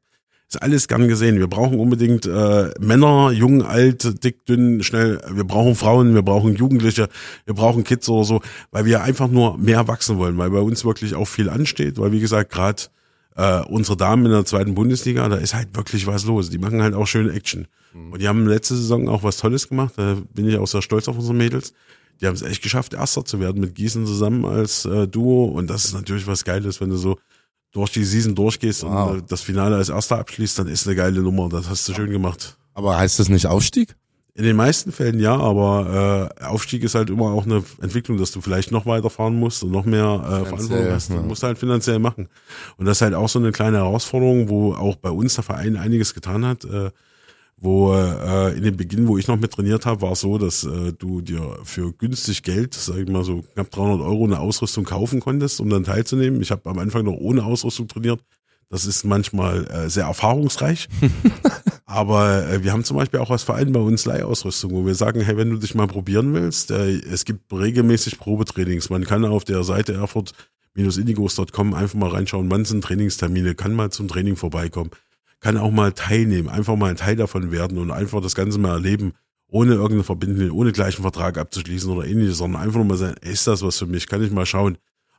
ist 0.50 0.62
alles 0.62 0.88
gern 0.88 1.08
gesehen. 1.08 1.40
Wir 1.40 1.48
brauchen 1.48 1.80
unbedingt 1.80 2.26
äh, 2.26 2.70
Männer, 2.80 3.32
jung, 3.32 3.64
alt, 3.64 4.24
dick, 4.24 4.46
dünn, 4.46 4.82
schnell. 4.82 5.22
Wir 5.30 5.44
brauchen 5.44 5.76
Frauen, 5.76 6.14
wir 6.14 6.22
brauchen 6.22 6.56
Jugendliche, 6.56 7.10
wir 7.46 7.54
brauchen 7.54 7.84
Kids 7.84 8.08
oder 8.08 8.24
so, 8.24 8.42
weil 8.72 8.86
wir 8.86 9.04
einfach 9.04 9.28
nur 9.28 9.58
mehr 9.58 9.88
wachsen 9.88 10.18
wollen, 10.18 10.38
weil 10.38 10.50
bei 10.50 10.60
uns 10.60 10.86
wirklich 10.86 11.16
auch 11.16 11.28
viel 11.28 11.50
ansteht, 11.50 11.98
weil 11.98 12.12
wie 12.14 12.22
gesagt, 12.22 12.52
gerade 12.52 12.84
äh, 13.36 13.62
unsere 13.64 13.98
Damen 13.98 14.26
in 14.26 14.32
der 14.32 14.46
zweiten 14.46 14.74
Bundesliga, 14.74 15.28
da 15.28 15.36
ist 15.36 15.54
halt 15.54 15.76
wirklich 15.76 16.08
was 16.08 16.26
los. 16.26 16.50
Die 16.50 16.58
machen 16.58 16.82
halt 16.82 16.94
auch 16.94 17.08
schöne 17.08 17.34
Action. 17.34 17.68
Und 18.12 18.22
die 18.22 18.28
haben 18.28 18.48
letzte 18.48 18.76
Saison 18.76 19.10
auch 19.10 19.24
was 19.24 19.38
Tolles 19.38 19.70
gemacht. 19.70 19.94
Da 19.98 20.18
bin 20.34 20.48
ich 20.48 20.58
auch 20.58 20.68
sehr 20.68 20.82
stolz 20.82 21.08
auf 21.08 21.18
unsere 21.18 21.34
Mädels. 21.34 21.74
Die 22.22 22.28
haben 22.28 22.36
es 22.36 22.42
echt 22.42 22.64
geschafft, 22.64 22.94
Erster 22.94 23.26
zu 23.26 23.40
werden 23.40 23.62
mit 23.62 23.76
Gießen 23.76 24.06
zusammen 24.06 24.46
als 24.46 24.86
äh, 24.86 25.08
Duo. 25.08 25.46
Und 25.46 25.70
das 25.70 25.86
ist 25.86 25.94
natürlich 25.94 26.28
was 26.28 26.46
Geiles, 26.46 26.80
wenn 26.82 26.90
du 26.90 26.98
so 26.98 27.18
durch 27.78 27.92
die 27.92 28.04
Season 28.04 28.36
durchgehst 28.36 28.84
Wow. 28.84 29.12
und 29.12 29.18
äh, 29.20 29.22
das 29.28 29.42
Finale 29.42 29.76
als 29.76 29.90
Erster 29.90 30.18
abschließt, 30.18 30.60
dann 30.60 30.68
ist 30.68 30.88
eine 30.88 30.96
geile 30.96 31.22
Nummer. 31.22 31.48
Das 31.50 31.70
hast 31.70 31.88
du 31.88 31.94
schön 31.94 32.10
gemacht. 32.10 32.58
Aber 32.74 32.98
heißt 32.98 33.20
das 33.20 33.30
nicht 33.30 33.46
Aufstieg? 33.48 33.96
In 34.34 34.44
den 34.44 34.56
meisten 34.56 34.92
Fällen 34.92 35.20
ja, 35.20 35.36
aber 35.36 36.30
äh, 36.40 36.44
Aufstieg 36.44 36.84
ist 36.84 36.94
halt 36.94 37.10
immer 37.10 37.26
auch 37.32 37.46
eine 37.46 37.64
Entwicklung, 37.82 38.18
dass 38.20 38.32
du 38.32 38.40
vielleicht 38.42 38.72
noch 38.72 38.86
weiterfahren 38.86 39.36
musst 39.36 39.64
und 39.64 39.72
noch 39.72 39.86
mehr 39.86 40.22
äh, 40.24 40.46
Verantwortung 40.46 40.92
hast. 40.92 41.10
Du 41.10 41.16
ja. 41.16 41.22
musst 41.22 41.42
halt 41.42 41.58
finanziell 41.58 41.98
machen. 41.98 42.28
Und 42.78 42.86
das 42.86 42.98
ist 42.98 43.02
halt 43.02 43.16
auch 43.16 43.30
so 43.30 43.40
eine 43.40 43.52
kleine 43.52 43.78
Herausforderung, 43.78 44.50
wo 44.50 44.74
auch 44.74 44.96
bei 44.96 45.10
uns 45.10 45.34
der 45.36 45.44
Verein 45.44 45.76
einiges 45.76 46.14
getan 46.14 46.46
hat. 46.46 46.66
Äh, 46.66 46.92
wo 47.60 47.94
äh, 47.94 48.56
in 48.56 48.64
dem 48.64 48.78
Beginn, 48.78 49.08
wo 49.08 49.18
ich 49.18 49.28
noch 49.28 49.38
mit 49.38 49.52
trainiert 49.52 49.86
habe, 49.86 50.02
war 50.02 50.12
es 50.12 50.20
so, 50.20 50.38
dass 50.38 50.64
äh, 50.64 50.94
du 50.94 51.22
dir 51.22 51.58
für 51.64 51.92
günstig 51.92 52.44
Geld, 52.44 52.76
sag 52.76 52.98
ich 52.98 53.10
mal 53.10 53.24
so 53.24 53.44
knapp 53.54 53.72
300 53.72 54.02
Euro, 54.02 54.26
eine 54.26 54.40
Ausrüstung 54.40 54.86
kaufen 54.86 55.20
konntest, 55.20 55.60
um 55.60 55.70
dann 55.70 55.84
teilzunehmen. 55.84 56.42
Ich 56.42 56.52
habe 56.52 56.70
am 56.70 56.78
Anfang 56.78 57.04
noch 57.04 57.18
ohne 57.18 57.44
Ausrüstung 57.44 57.88
trainiert. 57.88 58.22
Das 58.70 58.86
ist 58.86 59.06
manchmal 59.06 59.66
äh, 59.68 59.90
sehr 59.90 60.06
erfahrungsreich. 60.06 60.88
Aber 61.86 62.48
äh, 62.48 62.64
wir 62.64 62.74
haben 62.74 62.84
zum 62.84 62.98
Beispiel 62.98 63.22
auch 63.22 63.32
als 63.32 63.44
Verein 63.44 63.72
bei 63.72 63.80
uns 63.80 64.06
Leihausrüstung, 64.06 64.72
wo 64.74 64.86
wir 64.86 64.94
sagen, 64.94 65.22
hey, 65.22 65.38
wenn 65.38 65.50
du 65.50 65.58
dich 65.58 65.74
mal 65.74 65.88
probieren 65.88 66.34
willst, 66.34 66.70
äh, 66.70 66.98
es 66.98 67.24
gibt 67.24 67.52
regelmäßig 67.52 68.20
Probetrainings. 68.20 68.90
Man 68.90 69.06
kann 69.06 69.24
auf 69.26 69.46
der 69.46 69.64
Seite 69.64 69.94
erfurt-indigos.com 69.94 71.74
einfach 71.74 71.98
mal 71.98 72.10
reinschauen, 72.10 72.52
wann 72.52 72.66
sind 72.66 72.84
Trainingstermine, 72.84 73.56
kann 73.56 73.74
mal 73.74 73.90
zum 73.90 74.10
Training 74.10 74.36
vorbeikommen, 74.36 74.92
kann 75.40 75.58
auch 75.58 75.72
mal 75.72 75.92
teilnehmen, 75.94 76.50
einfach 76.50 76.76
mal 76.76 76.90
ein 76.90 76.96
Teil 76.96 77.16
davon 77.16 77.52
werden 77.52 77.78
und 77.78 77.92
einfach 77.92 78.22
das 78.22 78.36
Ganze 78.36 78.58
mal 78.60 78.74
erleben, 78.74 79.14
ohne 79.48 79.74
irgendeine 79.74 80.04
Verbindung, 80.04 80.52
ohne 80.52 80.72
gleichen 80.72 81.02
Vertrag 81.02 81.38
abzuschließen 81.38 81.92
oder 81.92 82.08
ähnliches, 82.08 82.38
sondern 82.38 82.62
einfach 82.62 82.78
nur 82.78 82.86
mal 82.86 82.98
sagen, 82.98 83.16
ist 83.22 83.48
das 83.48 83.62
was 83.62 83.78
für 83.78 83.86
mich, 83.86 84.08
kann 84.08 84.24
ich 84.24 84.32
mal 84.32 84.46
schauen 84.46 84.78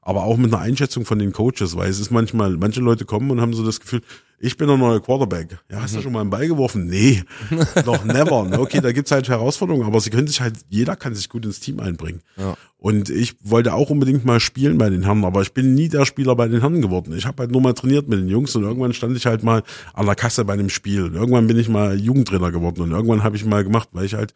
aber 0.09 0.25
auch 0.25 0.39
mit 0.39 0.55
einer 0.55 0.63
Einschätzung 0.63 1.05
von 1.05 1.19
den 1.19 1.33
Coaches, 1.33 1.77
weil 1.77 1.91
es 1.91 2.01
ist 2.01 2.11
manchmal, 2.11 2.57
manche 2.57 2.81
Leute 2.81 3.05
kommen 3.05 3.31
und 3.31 3.43
haben 3.43 3.53
so 3.53 3.63
das 3.63 3.79
Gefühl, 3.79 4.01
ich 4.39 4.57
bin 4.57 4.67
der 4.67 4.79
neue 4.79 5.03
Quarterback. 5.03 5.59
Ja, 5.71 5.83
hast 5.83 5.93
du 5.93 5.99
mhm. 5.99 6.03
schon 6.03 6.13
mal 6.15 6.23
einen 6.23 6.31
Ball 6.31 6.49
geworfen? 6.49 6.87
Nee, 6.87 7.25
noch 7.85 8.07
never. 8.07 8.45
Ne? 8.45 8.59
Okay, 8.59 8.81
da 8.81 8.93
gibt's 8.93 9.11
halt 9.11 9.29
Herausforderungen, 9.29 9.85
aber 9.87 10.01
sie 10.01 10.09
können 10.09 10.27
sich 10.27 10.41
halt, 10.41 10.55
jeder 10.71 10.97
kann 10.97 11.15
sich 11.15 11.29
gut 11.29 11.45
ins 11.45 11.61
Team 11.61 11.79
einbringen. 11.79 12.23
Ja. 12.39 12.57
Und 12.79 13.11
ich 13.11 13.35
wollte 13.43 13.75
auch 13.75 13.91
unbedingt 13.91 14.25
mal 14.25 14.41
spielen 14.41 14.79
bei 14.79 14.89
den 14.89 15.03
Herren, 15.03 15.27
aber 15.27 15.43
ich 15.43 15.53
bin 15.53 15.75
nie 15.75 15.91
der 15.91 16.07
Spieler 16.07 16.35
bei 16.37 16.49
den 16.49 16.61
Herren 16.61 16.81
geworden. 16.81 17.15
Ich 17.15 17.27
habe 17.27 17.43
halt 17.43 17.51
nur 17.51 17.61
mal 17.61 17.75
trainiert 17.75 18.09
mit 18.09 18.19
den 18.19 18.29
Jungs 18.29 18.57
und 18.57 18.63
irgendwann 18.63 18.95
stand 18.95 19.15
ich 19.15 19.27
halt 19.27 19.43
mal 19.43 19.63
an 19.93 20.07
der 20.07 20.15
Kasse 20.15 20.43
bei 20.47 20.55
einem 20.55 20.71
Spiel. 20.71 21.05
Und 21.05 21.17
irgendwann 21.17 21.47
bin 21.49 21.59
ich 21.59 21.69
mal 21.69 22.01
Jugendtrainer 22.01 22.51
geworden 22.51 22.81
und 22.81 22.93
irgendwann 22.93 23.25
habe 23.25 23.37
ich 23.37 23.45
mal 23.45 23.63
gemacht, 23.63 23.91
weil 23.93 24.07
ich 24.07 24.15
halt 24.15 24.33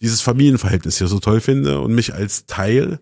dieses 0.00 0.22
Familienverhältnis 0.22 0.96
hier 0.96 1.08
so 1.08 1.18
toll 1.18 1.42
finde 1.42 1.80
und 1.80 1.94
mich 1.94 2.14
als 2.14 2.46
Teil 2.46 3.00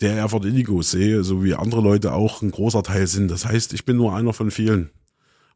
der 0.00 0.16
Erfurt 0.16 0.44
Indigo 0.44 0.82
sehe, 0.82 1.24
so 1.24 1.44
wie 1.44 1.54
andere 1.54 1.80
Leute 1.80 2.12
auch 2.12 2.42
ein 2.42 2.50
großer 2.50 2.82
Teil 2.82 3.06
sind. 3.06 3.30
Das 3.30 3.44
heißt, 3.44 3.72
ich 3.74 3.84
bin 3.84 3.96
nur 3.96 4.14
einer 4.14 4.32
von 4.32 4.50
vielen. 4.50 4.90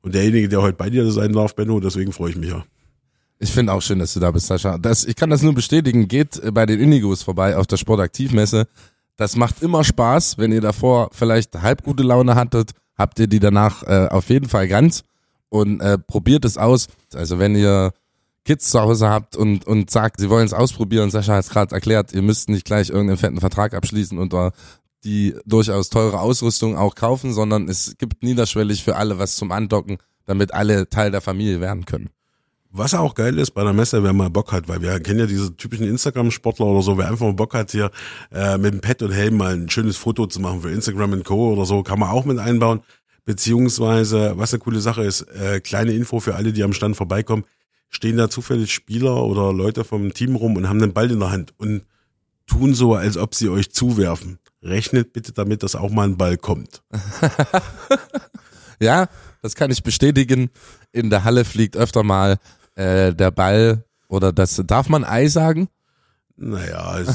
Und 0.02 0.14
derjenige, 0.14 0.48
der 0.48 0.60
heute 0.60 0.76
bei 0.76 0.90
dir 0.90 1.10
sein 1.10 1.32
darf, 1.32 1.54
Benno, 1.54 1.80
deswegen 1.80 2.12
freue 2.12 2.30
ich 2.30 2.36
mich 2.36 2.50
ja. 2.50 2.64
Ich 3.38 3.50
finde 3.50 3.72
auch 3.72 3.82
schön, 3.82 3.98
dass 3.98 4.14
du 4.14 4.20
da 4.20 4.30
bist, 4.30 4.46
Sascha. 4.46 4.78
Das, 4.78 5.04
ich 5.04 5.16
kann 5.16 5.30
das 5.30 5.42
nur 5.42 5.54
bestätigen. 5.54 6.08
Geht 6.08 6.40
bei 6.52 6.66
den 6.66 6.78
Indigos 6.78 7.22
vorbei 7.22 7.56
auf 7.56 7.66
der 7.66 7.78
Sportaktivmesse. 7.78 8.66
Das 9.16 9.36
macht 9.36 9.62
immer 9.62 9.82
Spaß. 9.82 10.38
Wenn 10.38 10.52
ihr 10.52 10.60
davor 10.60 11.08
vielleicht 11.12 11.60
halb 11.60 11.82
gute 11.82 12.02
Laune 12.02 12.34
hattet, 12.34 12.72
habt 12.96 13.18
ihr 13.18 13.26
die 13.26 13.40
danach 13.40 13.82
äh, 13.84 14.08
auf 14.08 14.28
jeden 14.28 14.48
Fall 14.48 14.68
ganz 14.68 15.02
und 15.48 15.80
äh, 15.80 15.98
probiert 15.98 16.44
es 16.44 16.58
aus. 16.58 16.88
Also 17.14 17.38
wenn 17.38 17.56
ihr 17.56 17.92
Kids 18.44 18.70
zu 18.70 18.80
Hause 18.80 19.08
habt 19.08 19.36
und, 19.36 19.66
und 19.66 19.90
sagt, 19.90 20.20
sie 20.20 20.28
wollen 20.28 20.46
es 20.46 20.52
ausprobieren, 20.52 21.10
Sascha 21.10 21.34
hat 21.34 21.44
es 21.44 21.50
gerade 21.50 21.74
erklärt, 21.74 22.12
ihr 22.12 22.22
müsst 22.22 22.48
nicht 22.48 22.64
gleich 22.64 22.90
irgendeinen 22.90 23.16
fetten 23.16 23.40
Vertrag 23.40 23.74
abschließen 23.74 24.18
und 24.18 24.34
die 25.04 25.34
durchaus 25.44 25.90
teure 25.90 26.20
Ausrüstung 26.20 26.76
auch 26.76 26.94
kaufen, 26.94 27.32
sondern 27.32 27.68
es 27.68 27.96
gibt 27.98 28.22
niederschwellig 28.22 28.82
für 28.82 28.96
alle 28.96 29.18
was 29.18 29.36
zum 29.36 29.52
Andocken, 29.52 29.98
damit 30.24 30.54
alle 30.54 30.88
Teil 30.88 31.10
der 31.10 31.20
Familie 31.20 31.60
werden 31.60 31.84
können. 31.84 32.10
Was 32.76 32.92
auch 32.92 33.14
geil 33.14 33.38
ist 33.38 33.52
bei 33.52 33.62
der 33.62 33.72
Messe, 33.72 34.02
wer 34.02 34.12
mal 34.12 34.30
Bock 34.30 34.50
hat, 34.50 34.68
weil 34.68 34.82
wir 34.82 34.98
kennen 34.98 35.20
ja 35.20 35.26
diese 35.26 35.56
typischen 35.56 35.86
Instagram-Sportler 35.86 36.66
oder 36.66 36.82
so, 36.82 36.98
wer 36.98 37.08
einfach 37.08 37.26
mal 37.26 37.34
Bock 37.34 37.54
hat, 37.54 37.70
hier 37.70 37.92
äh, 38.32 38.58
mit 38.58 38.74
dem 38.74 38.80
Pad 38.80 39.02
und 39.02 39.12
Helm 39.12 39.36
mal 39.36 39.54
ein 39.54 39.70
schönes 39.70 39.96
Foto 39.96 40.26
zu 40.26 40.40
machen 40.40 40.62
für 40.62 40.72
Instagram 40.72 41.12
und 41.12 41.24
Co. 41.24 41.52
oder 41.52 41.66
so, 41.66 41.84
kann 41.84 42.00
man 42.00 42.10
auch 42.10 42.24
mit 42.24 42.38
einbauen. 42.38 42.80
Beziehungsweise, 43.24 44.32
was 44.36 44.52
eine 44.52 44.58
coole 44.58 44.80
Sache 44.80 45.04
ist, 45.04 45.22
äh, 45.22 45.60
kleine 45.60 45.92
Info 45.92 46.18
für 46.18 46.34
alle, 46.34 46.52
die 46.52 46.64
am 46.64 46.72
Stand 46.72 46.96
vorbeikommen, 46.96 47.44
stehen 47.94 48.16
da 48.16 48.28
zufällig 48.28 48.72
Spieler 48.72 49.24
oder 49.24 49.52
Leute 49.52 49.84
vom 49.84 50.12
Team 50.12 50.36
rum 50.36 50.56
und 50.56 50.68
haben 50.68 50.80
den 50.80 50.92
Ball 50.92 51.10
in 51.10 51.20
der 51.20 51.30
Hand 51.30 51.54
und 51.58 51.84
tun 52.46 52.74
so, 52.74 52.94
als 52.94 53.16
ob 53.16 53.34
sie 53.34 53.48
euch 53.48 53.72
zuwerfen. 53.72 54.38
Rechnet 54.62 55.12
bitte 55.12 55.32
damit, 55.32 55.62
dass 55.62 55.76
auch 55.76 55.90
mal 55.90 56.08
ein 56.08 56.16
Ball 56.16 56.36
kommt. 56.36 56.82
ja, 58.80 59.06
das 59.42 59.54
kann 59.54 59.70
ich 59.70 59.82
bestätigen. 59.82 60.50
In 60.92 61.10
der 61.10 61.24
Halle 61.24 61.44
fliegt 61.44 61.76
öfter 61.76 62.02
mal 62.02 62.38
äh, 62.74 63.14
der 63.14 63.30
Ball 63.30 63.84
oder 64.08 64.32
das 64.32 64.60
darf 64.66 64.88
man 64.88 65.04
Ei 65.04 65.28
sagen? 65.28 65.68
Naja, 66.36 66.98
es, 66.98 67.14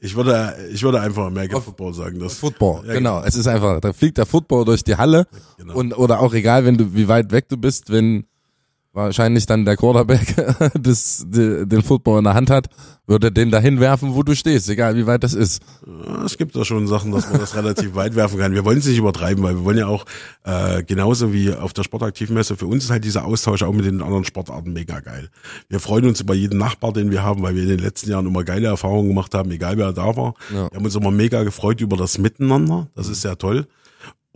ich 0.00 0.16
würde 0.16 0.56
ich 0.72 0.82
würde 0.82 1.00
einfach 1.00 1.26
American 1.26 1.62
Football 1.62 1.94
sagen. 1.94 2.18
Das, 2.18 2.34
Football, 2.34 2.84
ja, 2.84 2.94
genau. 2.94 3.18
genau. 3.18 3.26
Es 3.26 3.36
ist 3.36 3.46
einfach, 3.46 3.80
da 3.80 3.92
fliegt 3.92 4.18
der 4.18 4.26
Football 4.26 4.64
durch 4.64 4.82
die 4.82 4.96
Halle 4.96 5.28
genau. 5.56 5.74
und 5.74 5.96
oder 5.96 6.18
auch 6.18 6.34
egal, 6.34 6.64
wenn 6.64 6.76
du 6.76 6.94
wie 6.94 7.06
weit 7.06 7.30
weg 7.30 7.48
du 7.48 7.56
bist, 7.56 7.90
wenn 7.90 8.26
wahrscheinlich 8.94 9.46
dann 9.46 9.64
der 9.64 9.76
Quarterback 9.76 10.34
das, 10.80 11.26
den 11.28 11.82
Football 11.82 12.18
in 12.18 12.24
der 12.24 12.34
Hand 12.34 12.48
hat, 12.48 12.68
würde 13.06 13.30
den 13.30 13.50
dahin 13.50 13.80
werfen, 13.80 14.14
wo 14.14 14.22
du 14.22 14.34
stehst, 14.34 14.68
egal 14.70 14.96
wie 14.96 15.06
weit 15.06 15.24
das 15.24 15.34
ist. 15.34 15.62
Es 16.24 16.38
gibt 16.38 16.56
da 16.56 16.64
schon 16.64 16.86
Sachen, 16.86 17.12
dass 17.12 17.28
man 17.28 17.38
das 17.38 17.54
relativ 17.54 17.94
weit 17.94 18.14
werfen 18.14 18.38
kann. 18.38 18.54
Wir 18.54 18.64
wollen 18.64 18.78
es 18.78 18.86
nicht 18.86 18.96
übertreiben, 18.96 19.42
weil 19.42 19.56
wir 19.56 19.64
wollen 19.64 19.78
ja 19.78 19.88
auch 19.88 20.06
äh, 20.44 20.82
genauso 20.84 21.32
wie 21.32 21.52
auf 21.52 21.72
der 21.72 21.82
Sportaktivmesse, 21.82 22.56
für 22.56 22.66
uns 22.66 22.84
ist 22.84 22.90
halt 22.90 23.04
dieser 23.04 23.24
Austausch 23.24 23.62
auch 23.62 23.72
mit 23.72 23.84
den 23.84 24.00
anderen 24.00 24.24
Sportarten 24.24 24.72
mega 24.72 25.00
geil. 25.00 25.28
Wir 25.68 25.80
freuen 25.80 26.06
uns 26.06 26.20
über 26.20 26.34
jeden 26.34 26.58
Nachbar, 26.58 26.92
den 26.92 27.10
wir 27.10 27.22
haben, 27.22 27.42
weil 27.42 27.54
wir 27.56 27.62
in 27.64 27.68
den 27.68 27.80
letzten 27.80 28.10
Jahren 28.10 28.26
immer 28.26 28.44
geile 28.44 28.68
Erfahrungen 28.68 29.08
gemacht 29.08 29.34
haben, 29.34 29.50
egal 29.50 29.76
wer 29.76 29.92
da 29.92 30.16
war. 30.16 30.34
Ja. 30.50 30.70
Wir 30.70 30.76
haben 30.76 30.84
uns 30.84 30.94
immer 30.94 31.10
mega 31.10 31.42
gefreut 31.42 31.80
über 31.80 31.96
das 31.96 32.18
Miteinander, 32.18 32.88
das 32.94 33.08
ist 33.08 33.22
sehr 33.22 33.36
toll. 33.36 33.66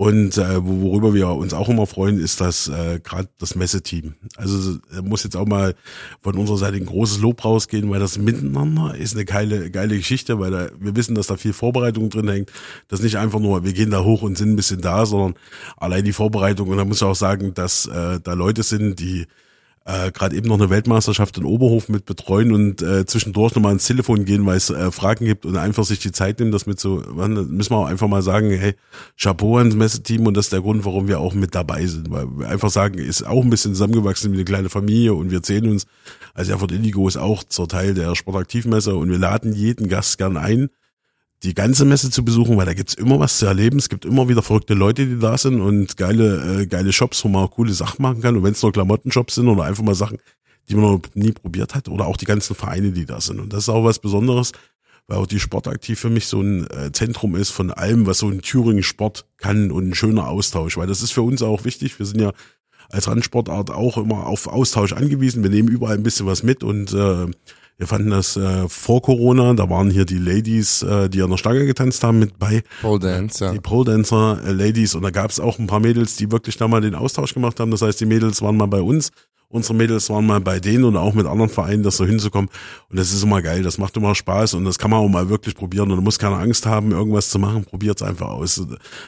Und 0.00 0.38
äh, 0.38 0.64
worüber 0.64 1.12
wir 1.12 1.28
uns 1.30 1.52
auch 1.52 1.68
immer 1.68 1.84
freuen, 1.88 2.20
ist 2.20 2.40
das 2.40 2.68
äh, 2.68 3.00
gerade 3.02 3.28
das 3.38 3.56
Messeteam. 3.56 4.14
Also 4.36 4.78
muss 5.02 5.24
jetzt 5.24 5.34
auch 5.34 5.44
mal 5.44 5.74
von 6.20 6.38
unserer 6.38 6.56
Seite 6.56 6.76
ein 6.76 6.86
großes 6.86 7.18
Lob 7.18 7.44
rausgehen, 7.44 7.90
weil 7.90 7.98
das 7.98 8.16
Miteinander 8.16 8.94
ist 8.94 9.16
eine 9.16 9.24
geile, 9.24 9.72
geile 9.72 9.96
Geschichte, 9.96 10.38
weil 10.38 10.52
da, 10.52 10.68
wir 10.78 10.94
wissen, 10.94 11.16
dass 11.16 11.26
da 11.26 11.36
viel 11.36 11.52
Vorbereitung 11.52 12.10
drin 12.10 12.28
hängt. 12.28 12.52
Das 12.86 13.02
nicht 13.02 13.18
einfach 13.18 13.40
nur, 13.40 13.64
wir 13.64 13.72
gehen 13.72 13.90
da 13.90 14.04
hoch 14.04 14.22
und 14.22 14.38
sind 14.38 14.50
ein 14.50 14.56
bisschen 14.56 14.80
da, 14.80 15.04
sondern 15.04 15.34
allein 15.76 16.04
die 16.04 16.12
Vorbereitung. 16.12 16.68
Und 16.68 16.76
da 16.76 16.84
muss 16.84 16.98
ich 16.98 17.02
auch 17.02 17.16
sagen, 17.16 17.54
dass 17.54 17.86
äh, 17.86 18.20
da 18.22 18.34
Leute 18.34 18.62
sind, 18.62 19.00
die 19.00 19.26
äh, 19.88 20.12
gerade 20.12 20.36
eben 20.36 20.48
noch 20.48 20.60
eine 20.60 20.68
Weltmeisterschaft 20.68 21.38
in 21.38 21.44
Oberhof 21.44 21.88
mit 21.88 22.04
betreuen 22.04 22.52
und 22.52 22.82
äh, 22.82 23.06
zwischendurch 23.06 23.54
nochmal 23.54 23.72
ins 23.72 23.86
Telefon 23.86 24.26
gehen, 24.26 24.44
weil 24.44 24.58
es 24.58 24.68
äh, 24.68 24.90
Fragen 24.90 25.24
gibt 25.24 25.46
und 25.46 25.56
einfach 25.56 25.84
sich 25.84 25.98
die 25.98 26.12
Zeit 26.12 26.38
nehmen, 26.38 26.52
das 26.52 26.66
mit 26.66 26.78
so, 26.78 27.00
dann 27.00 27.32
müssen 27.56 27.70
wir 27.70 27.78
auch 27.78 27.86
einfach 27.86 28.06
mal 28.06 28.20
sagen, 28.20 28.50
hey, 28.50 28.74
Chapeau 29.18 29.56
ans 29.56 29.74
Messeteam 29.74 30.26
und 30.26 30.36
das 30.36 30.46
ist 30.46 30.52
der 30.52 30.60
Grund, 30.60 30.84
warum 30.84 31.08
wir 31.08 31.20
auch 31.20 31.32
mit 31.32 31.54
dabei 31.54 31.86
sind, 31.86 32.10
weil 32.10 32.26
wir 32.26 32.48
einfach 32.48 32.68
sagen, 32.68 32.98
ist 32.98 33.26
auch 33.26 33.42
ein 33.42 33.48
bisschen 33.48 33.72
zusammengewachsen 33.72 34.30
wie 34.32 34.36
eine 34.36 34.44
kleine 34.44 34.68
Familie 34.68 35.14
und 35.14 35.30
wir 35.30 35.42
zählen 35.42 35.70
uns, 35.70 35.86
also 36.34 36.52
Erfurt 36.52 36.72
Indigo 36.72 37.08
ist 37.08 37.16
auch 37.16 37.42
zur 37.42 37.66
Teil 37.66 37.94
der 37.94 38.14
Sportaktivmesse 38.14 38.94
und 38.94 39.08
wir 39.10 39.18
laden 39.18 39.54
jeden 39.54 39.88
Gast 39.88 40.18
gern 40.18 40.36
ein, 40.36 40.68
die 41.42 41.54
ganze 41.54 41.84
Messe 41.84 42.10
zu 42.10 42.24
besuchen, 42.24 42.56
weil 42.56 42.66
da 42.66 42.74
gibt's 42.74 42.94
immer 42.94 43.20
was 43.20 43.38
zu 43.38 43.46
erleben. 43.46 43.78
Es 43.78 43.88
gibt 43.88 44.04
immer 44.04 44.28
wieder 44.28 44.42
verrückte 44.42 44.74
Leute, 44.74 45.06
die 45.06 45.18
da 45.18 45.38
sind 45.38 45.60
und 45.60 45.96
geile, 45.96 46.62
äh, 46.62 46.66
geile 46.66 46.92
Shops, 46.92 47.24
wo 47.24 47.28
man 47.28 47.44
auch 47.44 47.50
coole 47.52 47.72
Sachen 47.72 48.02
machen 48.02 48.20
kann. 48.20 48.36
Und 48.36 48.42
wenn 48.42 48.52
es 48.52 48.62
nur 48.62 48.72
Klamottenshops 48.72 49.36
sind 49.36 49.48
oder 49.48 49.64
einfach 49.64 49.84
mal 49.84 49.94
Sachen, 49.94 50.18
die 50.68 50.74
man 50.74 50.84
noch 50.84 51.02
nie 51.14 51.32
probiert 51.32 51.74
hat, 51.74 51.88
oder 51.88 52.06
auch 52.06 52.16
die 52.16 52.24
ganzen 52.24 52.54
Vereine, 52.54 52.90
die 52.90 53.06
da 53.06 53.20
sind. 53.20 53.40
Und 53.40 53.52
das 53.52 53.64
ist 53.64 53.68
auch 53.68 53.84
was 53.84 54.00
Besonderes, 54.00 54.52
weil 55.06 55.18
auch 55.18 55.26
die 55.26 55.40
Sportaktiv 55.40 56.00
für 56.00 56.10
mich 56.10 56.26
so 56.26 56.42
ein 56.42 56.68
äh, 56.70 56.92
Zentrum 56.92 57.36
ist 57.36 57.50
von 57.50 57.70
allem, 57.70 58.06
was 58.06 58.18
so 58.18 58.28
ein 58.28 58.42
Thüringen 58.42 58.82
Sport 58.82 59.24
kann 59.38 59.70
und 59.70 59.88
ein 59.88 59.94
schöner 59.94 60.28
Austausch. 60.28 60.76
Weil 60.76 60.88
das 60.88 61.02
ist 61.02 61.12
für 61.12 61.22
uns 61.22 61.40
auch 61.40 61.64
wichtig. 61.64 61.98
Wir 61.98 62.06
sind 62.06 62.20
ja 62.20 62.32
als 62.90 63.06
Randsportart 63.06 63.70
auch 63.70 63.96
immer 63.96 64.26
auf 64.26 64.48
Austausch 64.48 64.92
angewiesen. 64.92 65.42
Wir 65.42 65.50
nehmen 65.50 65.68
überall 65.68 65.94
ein 65.94 66.02
bisschen 66.02 66.26
was 66.26 66.42
mit 66.42 66.64
und 66.64 66.92
äh, 66.92 67.26
wir 67.78 67.86
fanden 67.86 68.10
das 68.10 68.36
äh, 68.36 68.68
vor 68.68 69.02
Corona, 69.02 69.54
da 69.54 69.70
waren 69.70 69.88
hier 69.88 70.04
die 70.04 70.18
Ladies, 70.18 70.82
äh, 70.82 71.08
die 71.08 71.22
an 71.22 71.30
der 71.30 71.36
Stange 71.36 71.64
getanzt 71.64 72.02
haben 72.02 72.18
mit 72.18 72.36
bei. 72.36 72.64
Pole 72.82 72.98
Dance, 72.98 73.44
ja. 73.44 73.52
Die 73.52 73.60
Pole 73.60 73.92
Dancer 73.92 74.40
äh, 74.44 74.52
Ladies 74.52 74.96
und 74.96 75.02
da 75.02 75.10
gab 75.10 75.30
es 75.30 75.38
auch 75.38 75.60
ein 75.60 75.68
paar 75.68 75.78
Mädels, 75.78 76.16
die 76.16 76.30
wirklich 76.32 76.56
da 76.56 76.66
mal 76.66 76.80
den 76.80 76.96
Austausch 76.96 77.34
gemacht 77.34 77.60
haben. 77.60 77.70
Das 77.70 77.80
heißt, 77.80 78.00
die 78.00 78.06
Mädels 78.06 78.42
waren 78.42 78.56
mal 78.56 78.66
bei 78.66 78.80
uns, 78.80 79.12
unsere 79.46 79.74
Mädels 79.74 80.10
waren 80.10 80.26
mal 80.26 80.40
bei 80.40 80.58
denen 80.58 80.82
und 80.84 80.96
auch 80.96 81.14
mit 81.14 81.26
anderen 81.26 81.50
Vereinen, 81.50 81.84
das 81.84 81.96
so 81.98 82.04
hinzukommen. 82.04 82.50
Und 82.90 82.98
das 82.98 83.12
ist 83.12 83.22
immer 83.22 83.42
geil, 83.42 83.62
das 83.62 83.78
macht 83.78 83.96
immer 83.96 84.16
Spaß 84.16 84.54
und 84.54 84.64
das 84.64 84.80
kann 84.80 84.90
man 84.90 84.98
auch 84.98 85.08
mal 85.08 85.28
wirklich 85.28 85.54
probieren. 85.54 85.92
Und 85.92 85.98
da 85.98 86.02
muss 86.02 86.18
keine 86.18 86.36
Angst 86.36 86.66
haben, 86.66 86.90
irgendwas 86.90 87.30
zu 87.30 87.38
machen, 87.38 87.64
probiert's 87.64 88.02
einfach 88.02 88.28
aus. 88.28 88.60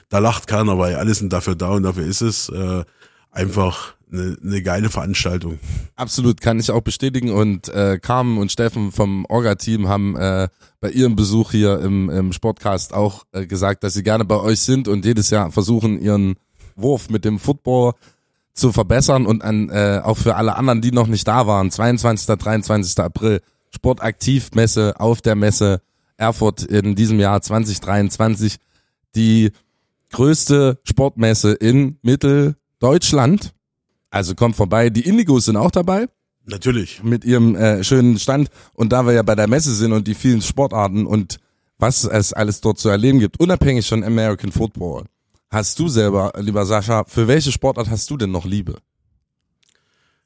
Da 0.09 0.19
lacht 0.19 0.47
keiner, 0.47 0.79
weil 0.79 0.95
alle 0.95 1.13
sind 1.13 1.33
dafür 1.33 1.57
da 1.57 1.71
und 1.71 1.83
dafür 1.83 2.07
ist 2.07 2.21
es. 2.21 2.49
Äh, 2.49 2.85
einfach 3.33 3.95
eine, 4.13 4.37
eine 4.43 4.63
geile 4.63 4.91
Veranstaltung. 4.91 5.59
Absolut, 5.97 6.41
kann 6.41 6.59
ich 6.59 6.71
auch 6.71 6.81
bestätigen. 6.81 7.31
Und 7.31 7.69
äh, 7.69 7.99
Carmen 8.01 8.39
und 8.39 8.53
Steffen 8.53 8.93
vom 8.93 9.25
Orga-Team 9.27 9.89
haben 9.89 10.17
äh, 10.17 10.49
bei 10.81 10.91
ihrem 10.91 11.17
Besuch 11.17 11.53
hier 11.53 11.81
im, 11.81 12.09
im 12.11 12.33
Sportcast 12.33 12.95
auch 12.95 13.25
äh, 13.33 13.47
gesagt, 13.47 13.85
dass 13.85 13.95
sie 13.95 14.03
gerne 14.03 14.25
bei 14.25 14.41
euch 14.41 14.61
sind 14.61 14.89
und 14.89 15.05
jedes 15.05 15.31
Jahr 15.31 15.51
versuchen, 15.53 16.01
ihren 16.01 16.37
Wurf 16.77 17.11
mit 17.11 17.25
dem 17.25 17.39
Football 17.39 17.95
zu 18.53 18.73
verbessern 18.73 19.27
und 19.27 19.43
an, 19.43 19.69
äh, 19.71 20.01
auch 20.03 20.17
für 20.17 20.37
alle 20.37 20.57
anderen, 20.57 20.81
die 20.81 20.93
noch 20.93 21.07
nicht 21.07 21.27
da 21.27 21.47
waren, 21.47 21.71
22. 21.71 22.37
23. 22.37 22.99
April, 22.99 23.41
Sportaktivmesse 23.71 24.99
auf 24.99 25.23
der 25.23 25.37
Messe 25.37 25.81
Erfurt 26.17 26.63
in 26.63 26.95
diesem 26.95 27.19
Jahr 27.19 27.41
2023, 27.41 28.57
die 29.15 29.53
größte 30.11 30.79
Sportmesse 30.85 31.53
in 31.53 31.99
Mitteldeutschland 32.03 33.55
also 34.11 34.35
kommt 34.35 34.57
vorbei. 34.57 34.91
Die 34.91 35.07
Indigos 35.07 35.47
sind 35.47 35.57
auch 35.57 35.71
dabei. 35.71 36.09
Natürlich. 36.45 37.03
Mit 37.03 37.25
ihrem 37.25 37.55
äh, 37.55 37.85
schönen 37.85 38.19
Stand. 38.19 38.51
Und 38.75 38.93
da 38.93 39.07
wir 39.07 39.13
ja 39.13 39.23
bei 39.23 39.35
der 39.35 39.49
Messe 39.49 39.75
sind 39.75 39.93
und 39.93 40.07
die 40.07 40.15
vielen 40.15 40.43
Sportarten 40.43 41.07
und 41.07 41.39
was 41.79 42.05
es 42.05 42.33
alles 42.33 42.61
dort 42.61 42.79
zu 42.79 42.89
erleben 42.89 43.21
gibt, 43.21 43.41
unabhängig 43.41 43.89
von 43.89 44.05
American 44.05 44.53
Football, 44.53 45.05
hast 45.49 45.79
du 45.79 45.89
selber, 45.89 46.33
lieber 46.39 46.67
Sascha, 46.67 47.05
für 47.05 47.27
welche 47.27 47.53
Sportart 47.53 47.89
hast 47.89 48.11
du 48.11 48.17
denn 48.17 48.31
noch 48.31 48.45
Liebe? 48.45 48.77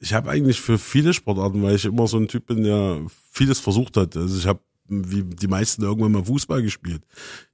Ich 0.00 0.12
habe 0.12 0.30
eigentlich 0.30 0.60
für 0.60 0.78
viele 0.78 1.14
Sportarten, 1.14 1.62
weil 1.62 1.76
ich 1.76 1.84
immer 1.84 2.06
so 2.08 2.18
ein 2.18 2.28
Typ 2.28 2.46
bin, 2.46 2.64
der 2.64 3.00
vieles 3.30 3.60
versucht 3.60 3.96
hat. 3.96 4.16
Also 4.16 4.36
ich 4.36 4.46
habe 4.46 4.60
wie 4.86 5.22
die 5.22 5.46
meisten 5.46 5.82
irgendwann 5.82 6.12
mal 6.12 6.24
Fußball 6.24 6.62
gespielt. 6.62 7.02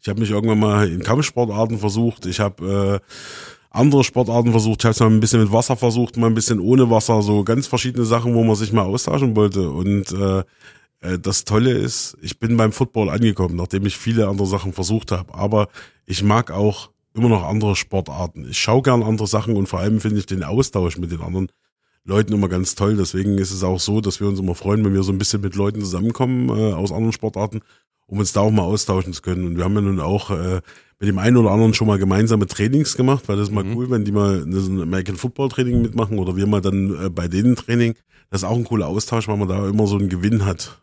Ich 0.00 0.08
habe 0.08 0.20
mich 0.20 0.30
irgendwann 0.30 0.58
mal 0.58 0.88
in 0.88 1.02
Kampfsportarten 1.02 1.78
versucht. 1.78 2.26
Ich 2.26 2.40
habe 2.40 3.00
äh, 3.02 3.06
andere 3.70 4.04
Sportarten 4.04 4.50
versucht. 4.50 4.80
Ich 4.80 4.84
habe 4.84 4.92
es 4.92 5.00
mal 5.00 5.06
ein 5.06 5.20
bisschen 5.20 5.42
mit 5.42 5.52
Wasser 5.52 5.76
versucht, 5.76 6.16
mal 6.16 6.26
ein 6.26 6.34
bisschen 6.34 6.60
ohne 6.60 6.90
Wasser. 6.90 7.22
So 7.22 7.44
ganz 7.44 7.66
verschiedene 7.66 8.04
Sachen, 8.04 8.34
wo 8.34 8.42
man 8.44 8.56
sich 8.56 8.72
mal 8.72 8.82
austauschen 8.82 9.36
wollte. 9.36 9.70
Und 9.70 10.12
äh, 10.12 10.40
äh 11.00 11.18
das 11.18 11.44
Tolle 11.44 11.72
ist, 11.72 12.16
ich 12.20 12.38
bin 12.38 12.56
beim 12.56 12.72
Football 12.72 13.08
angekommen, 13.10 13.56
nachdem 13.56 13.86
ich 13.86 13.96
viele 13.96 14.28
andere 14.28 14.46
Sachen 14.46 14.72
versucht 14.72 15.12
habe. 15.12 15.34
Aber 15.34 15.68
ich 16.04 16.22
mag 16.22 16.50
auch 16.50 16.90
immer 17.14 17.28
noch 17.28 17.44
andere 17.44 17.76
Sportarten. 17.76 18.48
Ich 18.50 18.58
schaue 18.58 18.82
gern 18.82 19.02
andere 19.02 19.26
Sachen 19.26 19.56
und 19.56 19.68
vor 19.68 19.80
allem 19.80 20.00
finde 20.00 20.18
ich 20.18 20.26
den 20.26 20.44
Austausch 20.44 20.98
mit 20.98 21.10
den 21.10 21.22
anderen 21.22 21.48
Leuten 22.04 22.32
immer 22.32 22.48
ganz 22.48 22.74
toll. 22.74 22.96
Deswegen 22.96 23.38
ist 23.38 23.52
es 23.52 23.62
auch 23.62 23.80
so, 23.80 24.00
dass 24.00 24.20
wir 24.20 24.28
uns 24.28 24.40
immer 24.40 24.54
freuen, 24.54 24.84
wenn 24.84 24.94
wir 24.94 25.02
so 25.02 25.12
ein 25.12 25.18
bisschen 25.18 25.40
mit 25.40 25.54
Leuten 25.54 25.80
zusammenkommen 25.80 26.48
äh, 26.48 26.72
aus 26.72 26.92
anderen 26.92 27.12
Sportarten, 27.12 27.60
um 28.10 28.18
uns 28.18 28.32
da 28.32 28.40
auch 28.40 28.50
mal 28.50 28.62
austauschen 28.62 29.12
zu 29.12 29.22
können. 29.22 29.46
Und 29.46 29.56
wir 29.56 29.64
haben 29.64 29.74
ja 29.74 29.80
nun 29.80 30.00
auch 30.00 30.30
äh, 30.30 30.60
mit 30.98 31.08
dem 31.08 31.18
einen 31.18 31.36
oder 31.36 31.52
anderen 31.52 31.72
schon 31.74 31.86
mal 31.86 31.98
gemeinsame 31.98 32.46
Trainings 32.46 32.96
gemacht, 32.96 33.28
weil 33.28 33.36
das 33.36 33.48
ist 33.48 33.54
mal 33.54 33.64
mhm. 33.64 33.76
cool, 33.76 33.90
wenn 33.90 34.04
die 34.04 34.12
mal 34.12 34.42
ein 34.42 34.82
American 34.82 35.16
Football 35.16 35.48
Training 35.48 35.80
mitmachen 35.80 36.18
oder 36.18 36.36
wir 36.36 36.46
mal 36.46 36.60
dann 36.60 37.06
äh, 37.06 37.08
bei 37.08 37.28
denen 37.28 37.54
Training. 37.56 37.94
Das 38.28 38.42
ist 38.42 38.48
auch 38.48 38.56
ein 38.56 38.64
cooler 38.64 38.88
Austausch, 38.88 39.28
weil 39.28 39.36
man 39.36 39.48
da 39.48 39.68
immer 39.68 39.86
so 39.86 39.96
einen 39.96 40.08
Gewinn 40.08 40.44
hat. 40.44 40.80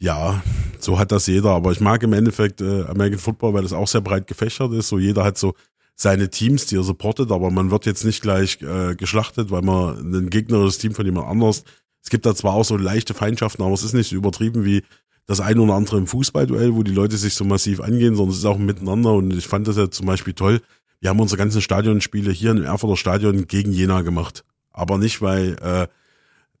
Ja, 0.00 0.42
so 0.80 0.98
hat 0.98 1.12
das 1.12 1.26
jeder. 1.26 1.50
Aber 1.50 1.70
ich 1.70 1.80
mag 1.80 2.02
im 2.02 2.14
Endeffekt 2.14 2.62
äh, 2.62 2.84
American 2.84 3.20
Football, 3.20 3.54
weil 3.54 3.62
das 3.62 3.72
auch 3.74 3.86
sehr 3.86 4.00
breit 4.00 4.26
gefächert 4.26 4.72
ist. 4.72 4.88
So 4.88 4.98
jeder 4.98 5.22
hat 5.22 5.38
so 5.38 5.54
seine 5.94 6.30
Teams, 6.30 6.66
die 6.66 6.76
er 6.76 6.82
supportet, 6.82 7.30
aber 7.30 7.50
man 7.50 7.70
wird 7.70 7.86
jetzt 7.86 8.04
nicht 8.04 8.22
gleich 8.22 8.60
äh, 8.62 8.96
geschlachtet, 8.96 9.50
weil 9.50 9.62
man 9.62 10.12
ein 10.12 10.30
gegnerisches 10.30 10.78
Team 10.78 10.94
von 10.94 11.04
jemand 11.04 11.28
anders. 11.28 11.62
Es 12.02 12.10
gibt 12.10 12.26
da 12.26 12.34
zwar 12.34 12.54
auch 12.54 12.64
so 12.64 12.76
leichte 12.76 13.14
Feindschaften, 13.14 13.62
aber 13.62 13.74
es 13.74 13.84
ist 13.84 13.94
nicht 13.94 14.10
so 14.10 14.16
übertrieben 14.16 14.64
wie 14.64 14.82
das 15.26 15.40
eine 15.40 15.60
oder 15.60 15.74
andere 15.74 15.96
im 15.96 16.06
Fußballduell, 16.06 16.74
wo 16.74 16.82
die 16.82 16.92
Leute 16.92 17.16
sich 17.16 17.34
so 17.34 17.44
massiv 17.44 17.80
angehen, 17.80 18.14
sondern 18.14 18.32
es 18.32 18.38
ist 18.38 18.44
auch 18.44 18.58
miteinander 18.58 19.12
und 19.14 19.32
ich 19.32 19.46
fand 19.46 19.66
das 19.66 19.76
ja 19.76 19.90
zum 19.90 20.06
Beispiel 20.06 20.34
toll. 20.34 20.60
Wir 21.00 21.10
haben 21.10 21.20
unsere 21.20 21.38
ganzen 21.38 21.62
Stadionspiele 21.62 22.30
hier 22.30 22.50
im 22.50 22.62
Erfurter 22.62 22.96
Stadion 22.96 23.46
gegen 23.46 23.72
Jena 23.72 24.02
gemacht. 24.02 24.44
Aber 24.72 24.98
nicht, 24.98 25.22
weil 25.22 25.56
äh, 25.62 25.86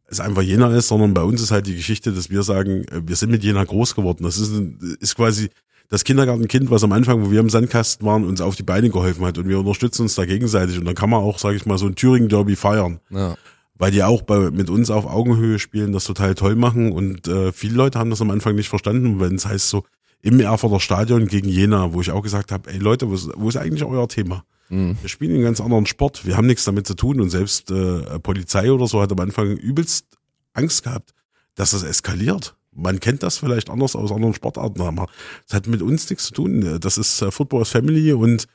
es 0.06 0.20
einfach 0.20 0.42
Jena 0.42 0.74
ist, 0.74 0.88
sondern 0.88 1.14
bei 1.14 1.22
uns 1.22 1.42
ist 1.42 1.50
halt 1.50 1.66
die 1.66 1.76
Geschichte, 1.76 2.12
dass 2.12 2.30
wir 2.30 2.42
sagen, 2.42 2.84
äh, 2.84 3.02
wir 3.06 3.16
sind 3.16 3.30
mit 3.30 3.42
Jena 3.42 3.64
groß 3.64 3.94
geworden. 3.94 4.24
Das 4.24 4.38
ist, 4.38 4.52
ist 5.00 5.16
quasi 5.16 5.50
das 5.88 6.04
Kindergartenkind, 6.04 6.70
was 6.70 6.84
am 6.84 6.92
Anfang, 6.92 7.24
wo 7.24 7.30
wir 7.30 7.40
im 7.40 7.50
Sandkasten 7.50 8.06
waren, 8.06 8.24
uns 8.24 8.40
auf 8.40 8.56
die 8.56 8.62
Beine 8.62 8.90
geholfen 8.90 9.24
hat 9.24 9.38
und 9.38 9.48
wir 9.48 9.58
unterstützen 9.58 10.02
uns 10.02 10.14
da 10.14 10.24
gegenseitig 10.24 10.78
und 10.78 10.84
dann 10.84 10.94
kann 10.94 11.10
man 11.10 11.20
auch, 11.20 11.38
sage 11.38 11.56
ich 11.56 11.66
mal, 11.66 11.78
so 11.78 11.86
ein 11.86 11.94
Thüringen-Derby 11.94 12.56
feiern. 12.56 13.00
Ja. 13.10 13.36
Weil 13.76 13.90
die 13.90 14.02
auch 14.02 14.22
bei, 14.22 14.50
mit 14.50 14.70
uns 14.70 14.90
auf 14.90 15.06
Augenhöhe 15.06 15.58
spielen, 15.58 15.92
das 15.92 16.04
total 16.04 16.34
toll 16.34 16.54
machen 16.54 16.92
und 16.92 17.26
äh, 17.26 17.52
viele 17.52 17.74
Leute 17.74 17.98
haben 17.98 18.10
das 18.10 18.20
am 18.20 18.30
Anfang 18.30 18.54
nicht 18.54 18.68
verstanden, 18.68 19.20
wenn 19.20 19.34
es 19.34 19.46
heißt 19.46 19.68
so 19.68 19.84
im 20.22 20.40
Erfurter 20.40 20.80
Stadion 20.80 21.26
gegen 21.26 21.48
Jena, 21.48 21.92
wo 21.92 22.00
ich 22.00 22.10
auch 22.10 22.22
gesagt 22.22 22.52
habe, 22.52 22.70
ey 22.70 22.78
Leute, 22.78 23.08
wo 23.10 23.14
ist, 23.14 23.30
wo 23.34 23.48
ist 23.48 23.56
eigentlich 23.56 23.84
euer 23.84 24.08
Thema? 24.08 24.44
Mhm. 24.68 24.96
Wir 25.00 25.08
spielen 25.08 25.34
einen 25.34 25.42
ganz 25.42 25.60
anderen 25.60 25.86
Sport, 25.86 26.24
wir 26.24 26.36
haben 26.36 26.46
nichts 26.46 26.64
damit 26.64 26.86
zu 26.86 26.94
tun 26.94 27.20
und 27.20 27.30
selbst 27.30 27.70
äh, 27.70 28.18
Polizei 28.20 28.70
oder 28.70 28.86
so 28.86 29.02
hat 29.02 29.10
am 29.12 29.20
Anfang 29.20 29.56
übelst 29.56 30.06
Angst 30.52 30.84
gehabt, 30.84 31.12
dass 31.56 31.72
das 31.72 31.82
eskaliert 31.82 32.56
man 32.74 33.00
kennt 33.00 33.22
das 33.22 33.38
vielleicht 33.38 33.70
anders 33.70 33.96
aus 33.96 34.12
anderen 34.12 34.34
Sportarten, 34.34 34.82
aber 34.82 35.06
es 35.46 35.54
hat 35.54 35.66
mit 35.66 35.82
uns 35.82 36.10
nichts 36.10 36.26
zu 36.26 36.34
tun. 36.34 36.78
Das 36.80 36.98
ist 36.98 37.22
äh, 37.22 37.30
Football 37.30 37.64
Family 37.64 38.12
und 38.12 38.46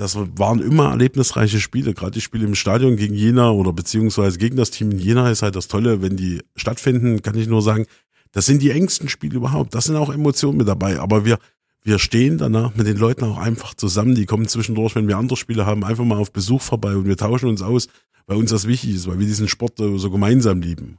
das 0.00 0.16
waren 0.16 0.60
immer 0.60 0.92
erlebnisreiche 0.92 1.60
Spiele. 1.60 1.92
Gerade 1.92 2.12
die 2.12 2.22
Spiele 2.22 2.46
im 2.46 2.54
Stadion 2.54 2.96
gegen 2.96 3.12
Jena 3.12 3.50
oder 3.50 3.74
beziehungsweise 3.74 4.38
gegen 4.38 4.56
das 4.56 4.70
Team 4.70 4.92
in 4.92 4.98
Jena 4.98 5.30
ist 5.30 5.42
halt 5.42 5.56
das 5.56 5.68
Tolle, 5.68 6.00
wenn 6.00 6.16
die 6.16 6.40
stattfinden, 6.56 7.20
kann 7.20 7.36
ich 7.36 7.46
nur 7.46 7.60
sagen, 7.60 7.84
das 8.32 8.46
sind 8.46 8.62
die 8.62 8.70
engsten 8.70 9.10
Spiele 9.10 9.36
überhaupt. 9.36 9.74
Das 9.74 9.84
sind 9.84 9.96
auch 9.96 10.10
Emotionen 10.10 10.56
mit 10.56 10.66
dabei. 10.66 10.98
Aber 10.98 11.26
wir, 11.26 11.38
wir 11.82 11.98
stehen 11.98 12.38
danach 12.38 12.74
mit 12.76 12.86
den 12.86 12.96
Leuten 12.96 13.26
auch 13.26 13.36
einfach 13.36 13.74
zusammen. 13.74 14.14
Die 14.14 14.24
kommen 14.24 14.48
zwischendurch, 14.48 14.94
wenn 14.94 15.06
wir 15.06 15.18
andere 15.18 15.36
Spiele 15.36 15.66
haben, 15.66 15.84
einfach 15.84 16.04
mal 16.04 16.16
auf 16.16 16.32
Besuch 16.32 16.62
vorbei 16.62 16.96
und 16.96 17.04
wir 17.04 17.18
tauschen 17.18 17.50
uns 17.50 17.60
aus, 17.60 17.88
weil 18.26 18.38
uns 18.38 18.52
das 18.52 18.66
wichtig 18.66 18.94
ist, 18.94 19.06
weil 19.06 19.18
wir 19.18 19.26
diesen 19.26 19.48
Sport 19.48 19.74
so 19.76 20.10
gemeinsam 20.10 20.62
lieben. 20.62 20.96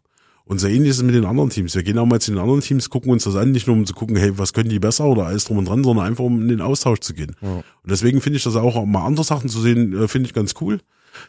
Und 0.52 0.60
so 0.60 0.68
ähnlich 0.68 0.90
ist 0.90 0.98
es 0.98 1.04
mit 1.04 1.16
den 1.16 1.24
anderen 1.24 1.50
Teams. 1.50 1.76
Wir 1.76 1.84
gehen 1.84 1.98
auch 1.98 2.06
mal 2.06 2.20
zu 2.20 2.30
den 2.30 2.38
anderen 2.38 2.60
Teams, 2.60 2.90
gucken 2.90 3.10
uns 3.10 3.24
das 3.24 3.38
an, 3.38 3.52
nicht 3.52 3.68
nur 3.68 3.76
um 3.78 3.86
zu 3.86 3.94
gucken, 3.94 4.18
hey, 4.18 4.38
was 4.38 4.52
können 4.52 4.68
die 4.68 4.80
besser 4.80 5.06
oder 5.06 5.26
alles 5.28 5.46
drum 5.46 5.60
und 5.60 5.70
dran, 5.70 5.82
sondern 5.82 6.06
einfach 6.06 6.26
um 6.26 6.42
in 6.42 6.50
den 6.50 6.60
Austausch 6.60 7.00
zu 7.00 7.14
gehen. 7.14 7.38
Ja. 7.40 7.54
Und 7.54 7.64
deswegen 7.90 8.20
finde 8.20 8.36
ich 8.36 8.44
das 8.44 8.58
auch, 8.58 8.86
mal 8.86 9.06
andere 9.06 9.24
Sachen 9.24 9.48
zu 9.48 9.62
sehen, 9.62 9.98
äh, 9.98 10.10
finde 10.10 10.28
ich 10.28 10.34
ganz 10.34 10.56
cool 10.60 10.82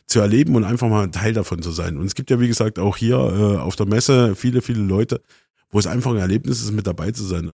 zu 0.09 0.19
erleben 0.19 0.57
und 0.57 0.65
einfach 0.65 0.89
mal 0.89 1.05
ein 1.05 1.13
Teil 1.13 1.35
davon 1.35 1.63
zu 1.63 1.71
sein. 1.71 1.99
Und 1.99 2.07
es 2.07 2.17
gibt 2.17 2.31
ja, 2.31 2.41
wie 2.41 2.49
gesagt, 2.49 2.81
auch 2.81 2.97
hier 2.97 3.15
äh, 3.15 3.59
auf 3.59 3.77
der 3.77 3.87
Messe 3.87 4.35
viele, 4.35 4.61
viele 4.61 4.83
Leute, 4.83 5.23
wo 5.71 5.79
es 5.79 5.87
einfach 5.87 6.11
ein 6.11 6.17
Erlebnis 6.17 6.61
ist, 6.61 6.73
mit 6.73 6.89
dabei 6.89 7.13
zu 7.13 7.23
sein. 7.23 7.53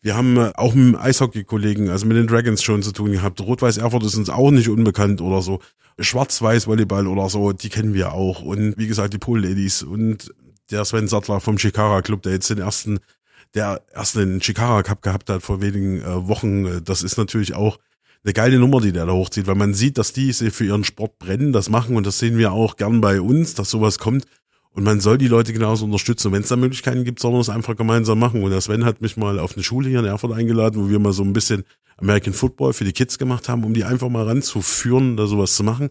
Wir 0.00 0.16
haben 0.16 0.38
äh, 0.38 0.52
auch 0.54 0.72
mit 0.72 0.98
Eishockey-Kollegen, 0.98 1.90
also 1.90 2.06
mit 2.06 2.16
den 2.16 2.28
Dragons 2.28 2.62
schon 2.62 2.82
zu 2.82 2.92
tun 2.92 3.12
gehabt. 3.12 3.42
Rot-Weiß 3.42 3.76
Erfurt 3.76 4.04
ist 4.04 4.16
uns 4.16 4.30
auch 4.30 4.50
nicht 4.50 4.70
unbekannt 4.70 5.20
oder 5.20 5.42
so. 5.42 5.60
Schwarz-Weiß-Volleyball 5.98 7.06
oder 7.06 7.28
so, 7.28 7.52
die 7.52 7.68
kennen 7.68 7.92
wir 7.92 8.14
auch. 8.14 8.40
Und 8.40 8.78
wie 8.78 8.86
gesagt, 8.86 9.12
die 9.12 9.18
Pool-Ladies 9.18 9.82
und 9.82 10.32
der 10.70 10.84
Sven 10.84 11.08
Sattler 11.08 11.40
vom 11.40 11.58
Shikara 11.58 12.02
Club, 12.02 12.22
der 12.22 12.32
jetzt 12.32 12.50
den 12.50 12.58
ersten, 12.58 13.00
der 13.54 13.82
erst 13.94 14.16
den 14.16 14.42
Shikara 14.42 14.82
Cup 14.82 15.02
gehabt 15.02 15.30
hat 15.30 15.42
vor 15.42 15.60
wenigen 15.60 16.00
äh, 16.00 16.28
Wochen, 16.28 16.66
äh, 16.66 16.82
das 16.82 17.02
ist 17.02 17.18
natürlich 17.18 17.54
auch 17.54 17.78
eine 18.22 18.32
geile 18.32 18.58
Nummer, 18.58 18.80
die 18.80 18.92
der 18.92 19.06
da 19.06 19.12
hochzieht, 19.12 19.46
weil 19.46 19.54
man 19.54 19.74
sieht, 19.74 19.96
dass 19.96 20.12
die 20.12 20.32
für 20.32 20.64
ihren 20.64 20.84
Sport 20.84 21.18
brennen, 21.18 21.52
das 21.52 21.70
machen 21.70 21.96
und 21.96 22.06
das 22.06 22.18
sehen 22.18 22.36
wir 22.36 22.52
auch 22.52 22.76
gern 22.76 23.00
bei 23.00 23.20
uns, 23.20 23.54
dass 23.54 23.70
sowas 23.70 23.98
kommt. 23.98 24.26
Und 24.72 24.84
man 24.84 25.00
soll 25.00 25.18
die 25.18 25.26
Leute 25.26 25.52
genauso 25.52 25.84
unterstützen. 25.84 26.30
Wenn 26.30 26.42
es 26.42 26.48
da 26.48 26.54
Möglichkeiten 26.54 27.02
gibt, 27.02 27.18
soll 27.18 27.32
man 27.32 27.40
das 27.40 27.48
einfach 27.48 27.74
gemeinsam 27.74 28.20
machen. 28.20 28.44
Und 28.44 28.50
der 28.50 28.60
Sven 28.60 28.84
hat 28.84 29.00
mich 29.00 29.16
mal 29.16 29.40
auf 29.40 29.54
eine 29.54 29.64
Schule 29.64 29.88
hier 29.88 29.98
in 29.98 30.04
Erfurt 30.04 30.32
eingeladen, 30.32 30.80
wo 30.80 30.88
wir 30.88 31.00
mal 31.00 31.12
so 31.12 31.24
ein 31.24 31.32
bisschen 31.32 31.64
American 31.96 32.32
Football 32.32 32.72
für 32.72 32.84
die 32.84 32.92
Kids 32.92 33.18
gemacht 33.18 33.48
haben, 33.48 33.64
um 33.64 33.74
die 33.74 33.84
einfach 33.84 34.08
mal 34.08 34.26
ranzuführen, 34.26 35.16
da 35.16 35.26
sowas 35.26 35.56
zu 35.56 35.64
machen. 35.64 35.90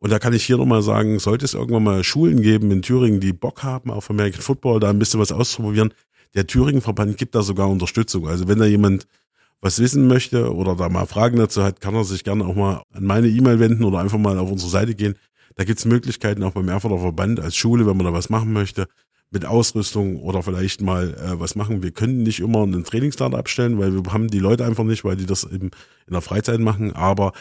Und 0.00 0.10
da 0.10 0.18
kann 0.18 0.32
ich 0.32 0.44
hier 0.44 0.56
nochmal 0.56 0.82
sagen, 0.82 1.18
sollte 1.18 1.44
es 1.44 1.54
irgendwann 1.54 1.84
mal 1.84 2.04
Schulen 2.04 2.40
geben 2.42 2.70
in 2.70 2.82
Thüringen, 2.82 3.20
die 3.20 3.32
Bock 3.32 3.62
haben 3.62 3.90
auf 3.90 4.10
American 4.10 4.40
Football, 4.40 4.80
da 4.80 4.90
ein 4.90 4.98
bisschen 4.98 5.20
was 5.20 5.30
auszuprobieren, 5.30 5.92
der 6.34 6.46
Thüringen-Verband 6.46 7.18
gibt 7.18 7.34
da 7.34 7.42
sogar 7.42 7.68
Unterstützung. 7.68 8.26
Also 8.26 8.48
wenn 8.48 8.58
da 8.58 8.64
jemand 8.64 9.06
was 9.60 9.78
wissen 9.78 10.06
möchte 10.06 10.54
oder 10.54 10.74
da 10.74 10.88
mal 10.88 11.06
Fragen 11.06 11.36
dazu 11.36 11.62
hat, 11.62 11.82
kann 11.82 11.94
er 11.94 12.04
sich 12.04 12.24
gerne 12.24 12.46
auch 12.46 12.54
mal 12.54 12.82
an 12.92 13.04
meine 13.04 13.28
E-Mail 13.28 13.60
wenden 13.60 13.84
oder 13.84 13.98
einfach 13.98 14.18
mal 14.18 14.38
auf 14.38 14.50
unsere 14.50 14.70
Seite 14.70 14.94
gehen. 14.94 15.16
Da 15.56 15.64
gibt's 15.64 15.84
Möglichkeiten 15.84 16.42
auch 16.44 16.52
beim 16.52 16.68
Erfurter 16.68 16.98
Verband 16.98 17.40
als 17.40 17.56
Schule, 17.56 17.86
wenn 17.86 17.96
man 17.96 18.06
da 18.06 18.12
was 18.14 18.30
machen 18.30 18.52
möchte 18.54 18.88
mit 19.30 19.44
Ausrüstung 19.44 20.16
oder 20.16 20.42
vielleicht 20.42 20.80
mal 20.80 21.14
äh, 21.14 21.38
was 21.38 21.54
machen. 21.54 21.82
Wir 21.82 21.92
können 21.92 22.22
nicht 22.24 22.40
immer 22.40 22.62
einen 22.62 22.84
Trainingslader 22.84 23.38
abstellen, 23.38 23.78
weil 23.78 23.92
wir 23.92 24.12
haben 24.12 24.28
die 24.28 24.40
Leute 24.40 24.64
einfach 24.64 24.82
nicht, 24.84 25.04
weil 25.04 25.16
die 25.16 25.26
das 25.26 25.44
eben 25.44 25.70
in 26.06 26.12
der 26.12 26.20
Freizeit 26.20 26.58
machen. 26.58 26.92
Aber 26.94 27.32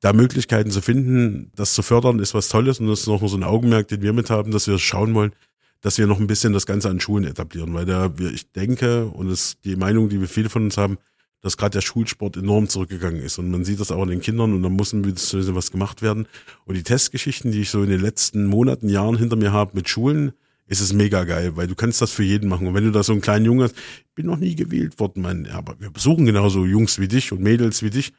da 0.00 0.12
Möglichkeiten 0.12 0.70
zu 0.70 0.82
finden, 0.82 1.50
das 1.56 1.72
zu 1.72 1.82
fördern, 1.82 2.18
ist 2.18 2.34
was 2.34 2.48
Tolles 2.48 2.80
und 2.80 2.88
das 2.88 3.00
ist 3.00 3.06
noch 3.06 3.26
so 3.26 3.36
ein 3.36 3.44
Augenmerk, 3.44 3.88
den 3.88 4.02
wir 4.02 4.12
mit 4.12 4.28
haben, 4.28 4.50
dass 4.50 4.66
wir 4.66 4.78
schauen 4.78 5.14
wollen, 5.14 5.32
dass 5.80 5.96
wir 5.96 6.06
noch 6.06 6.20
ein 6.20 6.26
bisschen 6.26 6.52
das 6.52 6.66
Ganze 6.66 6.90
an 6.90 7.00
Schulen 7.00 7.24
etablieren, 7.24 7.72
weil 7.72 7.86
da 7.86 8.18
wir, 8.18 8.30
ich 8.30 8.52
denke, 8.52 9.06
und 9.06 9.30
ist 9.30 9.64
die 9.64 9.76
Meinung, 9.76 10.10
die 10.10 10.20
wir 10.20 10.28
viele 10.28 10.50
von 10.50 10.64
uns 10.64 10.76
haben, 10.76 10.98
dass 11.40 11.56
gerade 11.56 11.74
der 11.78 11.82
Schulsport 11.82 12.36
enorm 12.36 12.68
zurückgegangen 12.68 13.22
ist. 13.22 13.38
Und 13.38 13.50
man 13.50 13.64
sieht 13.64 13.80
das 13.80 13.92
auch 13.92 14.02
an 14.02 14.08
den 14.08 14.20
Kindern 14.20 14.52
und 14.54 14.62
da 14.62 14.68
muss 14.68 14.92
ein 14.92 15.02
bisschen 15.02 15.54
was 15.54 15.70
gemacht 15.70 16.02
werden. 16.02 16.26
Und 16.64 16.74
die 16.74 16.82
Testgeschichten, 16.82 17.52
die 17.52 17.60
ich 17.60 17.70
so 17.70 17.82
in 17.82 17.90
den 17.90 18.00
letzten 18.00 18.46
Monaten, 18.46 18.88
Jahren 18.88 19.16
hinter 19.16 19.36
mir 19.36 19.52
habe 19.52 19.70
mit 19.74 19.88
Schulen, 19.88 20.32
ist 20.68 20.80
es 20.80 20.92
mega 20.92 21.24
geil, 21.24 21.56
weil 21.56 21.66
du 21.66 21.74
kannst 21.74 22.00
das 22.00 22.12
für 22.12 22.22
jeden 22.22 22.48
machen. 22.48 22.66
Und 22.66 22.74
wenn 22.74 22.84
du 22.84 22.92
da 22.92 23.02
so 23.02 23.12
einen 23.12 23.22
kleinen 23.22 23.46
Jungen 23.46 23.62
hast, 23.62 23.74
bin 24.14 24.26
noch 24.26 24.36
nie 24.36 24.54
gewählt 24.54 25.00
worden, 25.00 25.46
ja, 25.46 25.54
aber 25.54 25.80
wir 25.80 25.90
besuchen 25.90 26.26
genauso 26.26 26.64
Jungs 26.64 26.98
wie 27.00 27.08
dich 27.08 27.32
und 27.32 27.40
Mädels 27.40 27.82
wie 27.82 27.90
dich. 27.90 28.12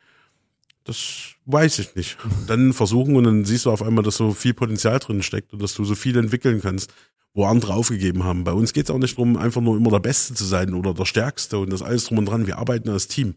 Das 0.84 1.36
weiß 1.46 1.80
ich 1.80 1.96
nicht. 1.96 2.18
Dann 2.48 2.74
versuchen 2.74 3.16
und 3.16 3.24
dann 3.26 3.46
siehst 3.46 3.66
du 3.66 3.72
auf 3.72 3.84
einmal, 3.84 4.04
dass 4.04 4.18
so 4.18 4.34
viel 4.34 4.56
Potenzial 4.56 4.98
drin 4.98 5.22
steckt 5.22 5.54
und 5.54 5.62
dass 5.62 5.76
du 5.76 5.86
so 5.86 5.94
viel 5.94 6.18
entwickeln 6.18 6.62
kannst, 6.62 6.92
wo 7.36 7.46
andere 7.46 7.76
aufgegeben 7.76 8.24
haben. 8.24 8.44
Bei 8.44 8.54
uns 8.54 8.74
geht 8.74 8.86
es 8.86 8.90
auch 8.90 8.98
nicht 8.98 9.16
darum, 9.16 9.38
einfach 9.38 9.62
nur 9.62 9.78
immer 9.78 9.92
der 9.92 10.00
Beste 10.00 10.34
zu 10.34 10.46
sein 10.46 10.74
oder 10.74 10.96
der 10.96 11.06
Stärkste 11.06 11.60
und 11.60 11.72
das 11.72 11.84
alles 11.84 12.06
drum 12.06 12.18
und 12.18 12.26
dran. 12.26 12.48
Wir 12.48 12.58
arbeiten 12.58 12.90
als 12.90 13.08
Team. 13.08 13.36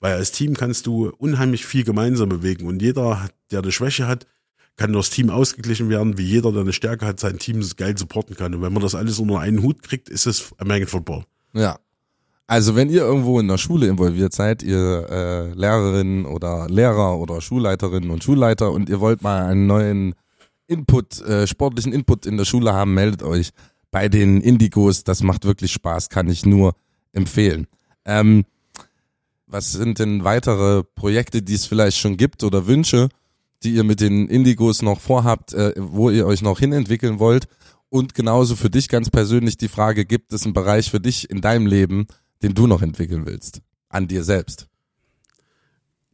Weil 0.00 0.14
als 0.14 0.32
Team 0.32 0.54
kannst 0.54 0.86
du 0.86 1.10
unheimlich 1.18 1.66
viel 1.66 1.84
gemeinsam 1.84 2.28
bewegen 2.28 2.66
und 2.66 2.80
jeder, 2.80 3.28
der 3.50 3.60
eine 3.60 3.72
Schwäche 3.72 4.06
hat, 4.06 4.26
kann 4.76 4.92
das 4.92 5.10
Team 5.10 5.30
ausgeglichen 5.30 5.88
werden, 5.88 6.18
wie 6.18 6.24
jeder, 6.24 6.52
der 6.52 6.62
eine 6.62 6.72
Stärke 6.72 7.06
hat, 7.06 7.20
sein 7.20 7.38
Team 7.38 7.64
geil 7.76 7.96
supporten 7.96 8.36
kann. 8.36 8.54
Und 8.54 8.62
wenn 8.62 8.72
man 8.72 8.82
das 8.82 8.94
alles 8.94 9.18
unter 9.18 9.38
einen 9.38 9.62
Hut 9.62 9.82
kriegt, 9.82 10.08
ist 10.08 10.26
es 10.26 10.52
American 10.58 10.88
Football. 10.88 11.24
Ja. 11.52 11.78
Also 12.46 12.76
wenn 12.76 12.90
ihr 12.90 13.02
irgendwo 13.02 13.40
in 13.40 13.48
der 13.48 13.56
Schule 13.56 13.86
involviert 13.86 14.34
seid, 14.34 14.62
ihr 14.62 15.08
äh, 15.08 15.52
Lehrerinnen 15.54 16.26
oder 16.26 16.68
Lehrer 16.68 17.18
oder 17.18 17.40
Schulleiterinnen 17.40 18.10
und 18.10 18.22
Schulleiter 18.22 18.70
und 18.70 18.90
ihr 18.90 19.00
wollt 19.00 19.22
mal 19.22 19.46
einen 19.46 19.66
neuen 19.66 20.14
Input, 20.66 21.22
äh, 21.22 21.46
sportlichen 21.46 21.92
Input 21.92 22.26
in 22.26 22.36
der 22.36 22.44
Schule 22.44 22.74
haben, 22.74 22.92
meldet 22.92 23.22
euch 23.22 23.50
bei 23.90 24.08
den 24.08 24.42
Indigos. 24.42 25.04
Das 25.04 25.22
macht 25.22 25.46
wirklich 25.46 25.72
Spaß, 25.72 26.10
kann 26.10 26.28
ich 26.28 26.44
nur 26.44 26.74
empfehlen. 27.12 27.66
Ähm, 28.04 28.44
was 29.46 29.72
sind 29.72 29.98
denn 29.98 30.24
weitere 30.24 30.82
Projekte, 30.82 31.40
die 31.40 31.54
es 31.54 31.64
vielleicht 31.64 31.96
schon 31.96 32.16
gibt 32.16 32.42
oder 32.42 32.66
Wünsche? 32.66 33.08
Die 33.64 33.74
ihr 33.74 33.84
mit 33.84 34.00
den 34.00 34.28
Indigos 34.28 34.82
noch 34.82 35.00
vorhabt, 35.00 35.54
äh, 35.54 35.72
wo 35.76 36.10
ihr 36.10 36.26
euch 36.26 36.42
noch 36.42 36.58
hinentwickeln 36.58 37.18
wollt. 37.18 37.46
Und 37.88 38.14
genauso 38.14 38.56
für 38.56 38.70
dich 38.70 38.88
ganz 38.88 39.10
persönlich 39.10 39.56
die 39.56 39.68
Frage, 39.68 40.04
gibt 40.04 40.32
es 40.32 40.44
einen 40.44 40.52
Bereich 40.52 40.90
für 40.90 41.00
dich 41.00 41.30
in 41.30 41.40
deinem 41.40 41.66
Leben, 41.66 42.06
den 42.42 42.54
du 42.54 42.66
noch 42.66 42.82
entwickeln 42.82 43.26
willst? 43.26 43.60
An 43.88 44.08
dir 44.08 44.24
selbst? 44.24 44.68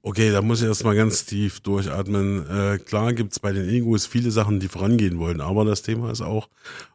Okay, 0.03 0.31
da 0.31 0.41
muss 0.41 0.63
ich 0.63 0.69
erstmal 0.69 0.97
ganz 0.97 1.27
tief 1.27 1.61
durchatmen. 1.61 2.47
Äh, 2.49 2.79
klar 2.79 3.13
gibt's 3.13 3.39
bei 3.39 3.53
den 3.53 3.65
Indigos 3.65 4.07
viele 4.07 4.31
Sachen, 4.31 4.61
die 4.61 4.69
vorangehen 4.69 5.19
wollen, 5.19 5.41
aber 5.41 5.65
das 5.65 5.83
Thema 5.83 6.11
ist 6.11 6.23
auch, 6.23 6.49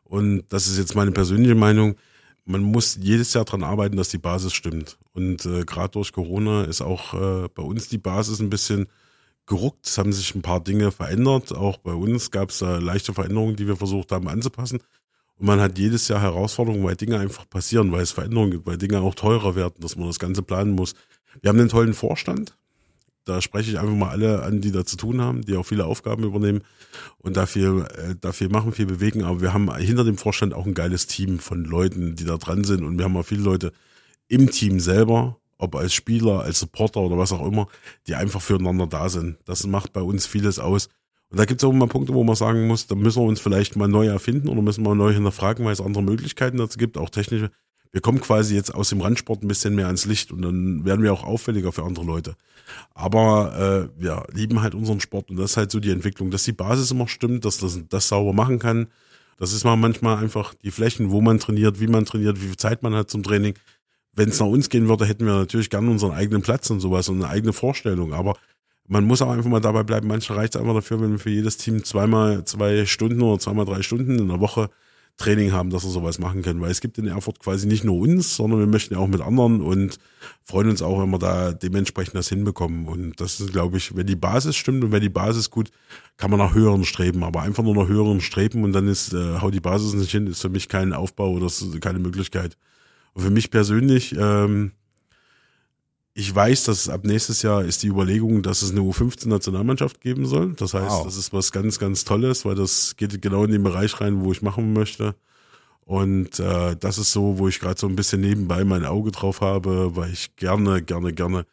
und 0.04 0.44
das 0.50 0.68
ist 0.68 0.78
jetzt 0.78 0.96
meine 0.96 1.12
persönliche 1.12 1.56
Meinung, 1.56 1.96
man 2.46 2.62
muss 2.62 2.98
jedes 3.02 3.34
Jahr 3.34 3.46
dran 3.46 3.64
arbeiten, 3.64 3.98
dass 3.98 4.10
die 4.10 4.18
Basis 4.18 4.54
stimmt. 4.54 4.98
Und 5.14 5.46
äh, 5.46 5.66
gerade 5.66 5.92
durch 5.92 6.14
Corona 6.14 6.64
ist 6.64 6.82
auch 6.82 7.14
äh, 7.14 7.48
bei 7.54 7.64
uns 7.64 7.90
die 7.90 7.98
Basis 7.98 8.40
ein 8.40 8.50
bisschen 8.50 8.88
geruckt. 9.46 9.86
Es 9.86 9.98
haben 9.98 10.14
sich 10.14 10.34
ein 10.36 10.42
paar 10.42 10.60
Dinge 10.60 10.92
verändert. 10.92 11.54
Auch 11.54 11.78
bei 11.78 11.94
uns 11.94 12.32
gab 12.32 12.50
es 12.50 12.62
leichte 12.62 13.14
Veränderungen, 13.14 13.56
die 13.56 13.68
wir 13.68 13.76
versucht 13.76 14.12
haben 14.12 14.28
anzupassen. 14.28 14.80
Und 15.38 15.48
man 15.48 15.60
hat 15.60 15.78
jedes 15.78 16.08
Jahr 16.08 16.22
Herausforderungen, 16.22 16.84
weil 16.84 16.96
Dinge 16.96 17.20
einfach 17.20 17.50
passieren, 17.50 17.92
weil 17.92 18.02
es 18.02 18.12
Veränderungen 18.12 18.52
gibt, 18.52 18.66
weil 18.66 18.78
Dinge 18.78 19.02
auch 19.02 19.16
teurer 19.16 19.56
werden, 19.56 19.76
dass 19.80 19.96
man 19.96 20.08
das 20.08 20.20
Ganze 20.20 20.42
planen 20.42 20.72
muss. 20.72 20.96
Wir 21.42 21.50
haben 21.50 21.60
einen 21.60 21.70
tollen 21.70 21.94
Vorstand, 21.94 22.56
da 23.26 23.42
spreche 23.42 23.72
ich 23.72 23.80
einfach 23.80 23.96
mal 23.96 24.10
alle 24.10 24.44
an, 24.44 24.62
die 24.62 24.72
da 24.72 24.86
zu 24.86 24.98
tun 24.98 25.20
haben, 25.20 25.42
die 25.42 25.56
auch 25.56 25.66
viele 25.66 25.86
Aufgaben 25.86 26.24
übernehmen 26.24 26.62
und 27.18 27.36
dafür, 27.36 27.90
äh, 27.98 28.16
dafür 28.22 28.50
machen, 28.50 28.72
viel 28.72 28.86
bewegen. 28.86 29.24
Aber 29.24 29.42
wir 29.42 29.52
haben 29.52 29.74
hinter 29.76 30.04
dem 30.04 30.18
Vorstand 30.18 30.54
auch 30.54 30.68
ein 30.68 30.76
geiles 30.76 31.08
Team 31.08 31.40
von 31.40 31.66
Leuten, 31.66 32.16
die 32.16 32.24
da 32.24 32.38
dran 32.38 32.64
sind. 32.64 32.84
Und 32.84 32.98
wir 33.00 33.06
haben 33.06 33.18
auch 33.18 33.26
viele 33.26 33.42
Leute 33.42 33.74
im 34.28 34.52
Team 34.52 34.80
selber, 34.80 35.40
ob 35.58 35.76
als 35.76 35.94
Spieler, 35.94 36.42
als 36.42 36.60
Supporter 36.60 37.02
oder 37.02 37.18
was 37.18 37.32
auch 37.32 37.46
immer, 37.46 37.68
die 38.08 38.16
einfach 38.16 38.42
füreinander 38.42 38.88
da 38.88 39.10
sind. 39.10 39.38
Das 39.46 39.66
macht 39.66 39.94
bei 39.94 40.02
uns 40.02 40.26
vieles 40.26 40.60
aus. 40.60 40.90
Und 41.30 41.40
da 41.40 41.46
gibt 41.46 41.62
es 41.62 41.68
auch 41.68 41.74
mal 41.74 41.88
Punkte, 41.88 42.14
wo 42.14 42.24
man 42.24 42.36
sagen 42.36 42.68
muss, 42.68 42.88
da 42.88 42.96
müssen 42.96 43.22
wir 43.22 43.28
uns 43.28 43.40
vielleicht 43.40 43.76
mal 43.76 43.88
neu 43.88 44.08
erfinden 44.08 44.48
oder 44.48 44.62
müssen 44.62 44.84
wir 44.84 44.96
neu 44.96 45.14
hinterfragen, 45.14 45.66
weil 45.66 45.74
es 45.74 45.82
andere 45.82 46.04
Möglichkeiten 46.04 46.58
dazu 46.58 46.78
gibt, 46.78 46.98
auch 46.98 47.10
technische. 47.10 47.52
Wir 47.92 48.02
kommen 48.02 48.20
quasi 48.20 48.56
jetzt 48.56 48.76
aus 48.76 48.90
dem 48.90 49.00
Randsport 49.00 49.42
ein 49.42 49.48
bisschen 49.48 49.74
mehr 49.74 49.86
ans 49.88 50.06
Licht 50.06 50.32
und 50.32 50.42
dann 50.42 50.84
werden 50.84 51.02
wir 51.02 51.14
auch 51.14 51.24
auffälliger 51.24 51.72
für 51.72 51.84
andere 51.84 52.06
Leute. 52.06 52.36
Aber 52.94 53.90
äh, 53.98 54.02
wir 54.02 54.26
lieben 54.34 54.62
halt 54.62 54.76
unseren 54.76 55.00
Sport 55.00 55.30
und 55.30 55.38
das 55.38 55.52
ist 55.52 55.58
halt 55.58 55.72
so 55.72 55.80
die 55.80 55.92
Entwicklung, 55.92 56.30
dass 56.30 56.44
die 56.44 56.52
Basis 56.52 56.92
immer 56.92 57.08
stimmt, 57.08 57.46
dass 57.46 57.58
das 57.58 57.80
das 57.88 58.10
sauber 58.10 58.34
machen 58.34 58.60
kann. 58.60 58.88
Das 59.38 59.54
ist 59.54 59.64
mal 59.64 59.76
manchmal 59.76 60.18
einfach 60.18 60.54
die 60.56 60.72
Flächen, 60.72 61.12
wo 61.12 61.22
man 61.22 61.40
trainiert, 61.40 61.80
wie 61.80 61.88
man 61.88 62.06
trainiert, 62.06 62.42
wie 62.42 62.48
viel 62.48 62.58
Zeit 62.58 62.84
man 62.84 62.96
hat 62.96 63.10
zum 63.10 63.24
Training. 63.24 63.54
Wenn 64.16 64.30
es 64.30 64.40
nach 64.40 64.48
uns 64.48 64.70
gehen 64.70 64.88
würde, 64.88 65.06
hätten 65.06 65.26
wir 65.26 65.34
natürlich 65.34 65.70
gerne 65.70 65.90
unseren 65.92 66.12
eigenen 66.12 66.42
Platz 66.42 66.70
und 66.70 66.80
sowas 66.80 67.10
und 67.10 67.22
eine 67.22 67.30
eigene 67.30 67.54
Vorstellung. 67.54 68.14
Aber 68.14 68.36
man 68.88 69.04
muss 69.04 69.22
auch 69.22 69.30
einfach 69.30 69.50
mal 69.50 69.60
dabei 69.60 69.84
bleiben. 69.84 70.08
Manchmal 70.08 70.40
reicht 70.40 70.56
es 70.56 70.62
einfach 70.62 70.76
dafür, 70.76 71.02
wenn 71.02 71.12
wir 71.12 71.20
für 71.20 71.30
jedes 71.30 71.58
Team 71.58 71.84
zweimal 71.84 72.46
zwei 72.46 72.86
Stunden 72.86 73.22
oder 73.22 73.40
zweimal 73.40 73.66
drei 73.66 73.82
Stunden 73.82 74.20
in 74.20 74.28
der 74.28 74.40
Woche 74.40 74.70
Training 75.18 75.54
haben, 75.54 75.70
dass 75.70 75.84
wir 75.84 75.92
sowas 75.92 76.20
machen 76.20 76.42
können. 76.42 76.60
Weil 76.60 76.72
es 76.72 76.82
gibt 76.82 76.98
in 76.98 77.08
Erfurt 77.08 77.40
quasi 77.40 77.68
nicht 77.68 77.84
nur 77.84 77.96
uns, 77.96 78.36
sondern 78.36 78.60
wir 78.60 78.68
möchten 78.68 78.94
ja 78.94 79.00
auch 79.00 79.08
mit 79.08 79.22
anderen 79.22 79.62
und 79.62 79.98
freuen 80.44 80.70
uns 80.70 80.82
auch, 80.82 81.02
wenn 81.02 81.10
wir 81.10 81.20
da 81.20 81.54
dementsprechend 81.54 82.16
das 82.16 82.28
hinbekommen. 82.28 82.86
Und 82.86 83.22
das 83.22 83.40
ist, 83.40 83.54
glaube 83.54 83.78
ich, 83.78 83.96
wenn 83.96 84.08
die 84.08 84.18
Basis 84.18 84.58
stimmt 84.58 84.84
und 84.84 84.92
wenn 84.92 85.02
die 85.02 85.10
Basis 85.10 85.50
gut, 85.50 85.72
kann 86.18 86.32
man 86.32 86.40
nach 86.40 86.54
höheren 86.54 86.84
streben. 86.84 87.24
Aber 87.24 87.42
einfach 87.42 87.64
nur 87.64 87.76
nach 87.76 87.88
höheren 87.88 88.20
streben 88.20 88.64
und 88.64 88.74
dann 88.74 88.88
ist, 88.88 89.14
äh, 89.14 89.40
haut 89.40 89.54
die 89.54 89.62
Basis 89.62 89.94
nicht 89.94 90.12
hin, 90.12 90.28
ist 90.28 90.42
für 90.42 90.50
mich 90.50 90.68
kein 90.68 90.92
Aufbau 90.92 91.32
oder 91.32 91.48
keine 91.80 92.00
Möglichkeit. 92.00 92.58
Und 93.16 93.24
für 93.24 93.30
mich 93.32 93.50
persönlich, 93.50 94.14
ähm, 94.18 94.74
ich 96.14 96.34
weiß, 96.34 96.66
dass 96.66 96.90
ab 96.90 97.06
nächstes 97.06 97.42
Jahr 97.42 97.64
ist 97.64 97.82
die 97.82 97.88
Überlegung, 97.88 98.44
dass 98.44 98.62
es 98.62 98.72
eine 98.72 98.82
U15-Nationalmannschaft 98.82 100.02
geben 100.02 100.26
soll. 100.26 100.54
Das 100.54 100.74
heißt, 100.74 100.90
wow. 100.90 101.06
das 101.06 101.18
ist 101.18 101.34
was 101.34 101.52
ganz, 101.52 101.80
ganz 101.80 102.04
Tolles, 102.04 102.46
weil 102.46 102.56
das 102.56 102.96
geht 102.98 103.22
genau 103.22 103.46
in 103.46 103.52
den 103.52 103.64
Bereich 103.64 104.00
rein, 104.00 104.24
wo 104.24 104.32
ich 104.32 104.42
machen 104.42 104.74
möchte. 104.74 105.16
Und 105.86 106.40
äh, 106.40 106.76
das 106.76 106.98
ist 106.98 107.12
so, 107.12 107.38
wo 107.38 107.48
ich 107.48 107.60
gerade 107.60 107.80
so 107.80 107.88
ein 107.88 107.96
bisschen 107.96 108.22
nebenbei 108.22 108.64
mein 108.66 108.86
Auge 108.86 109.12
drauf 109.12 109.42
habe, 109.42 109.96
weil 109.96 110.12
ich 110.12 110.36
gerne, 110.36 110.82
gerne, 110.82 111.14
gerne 111.14 111.46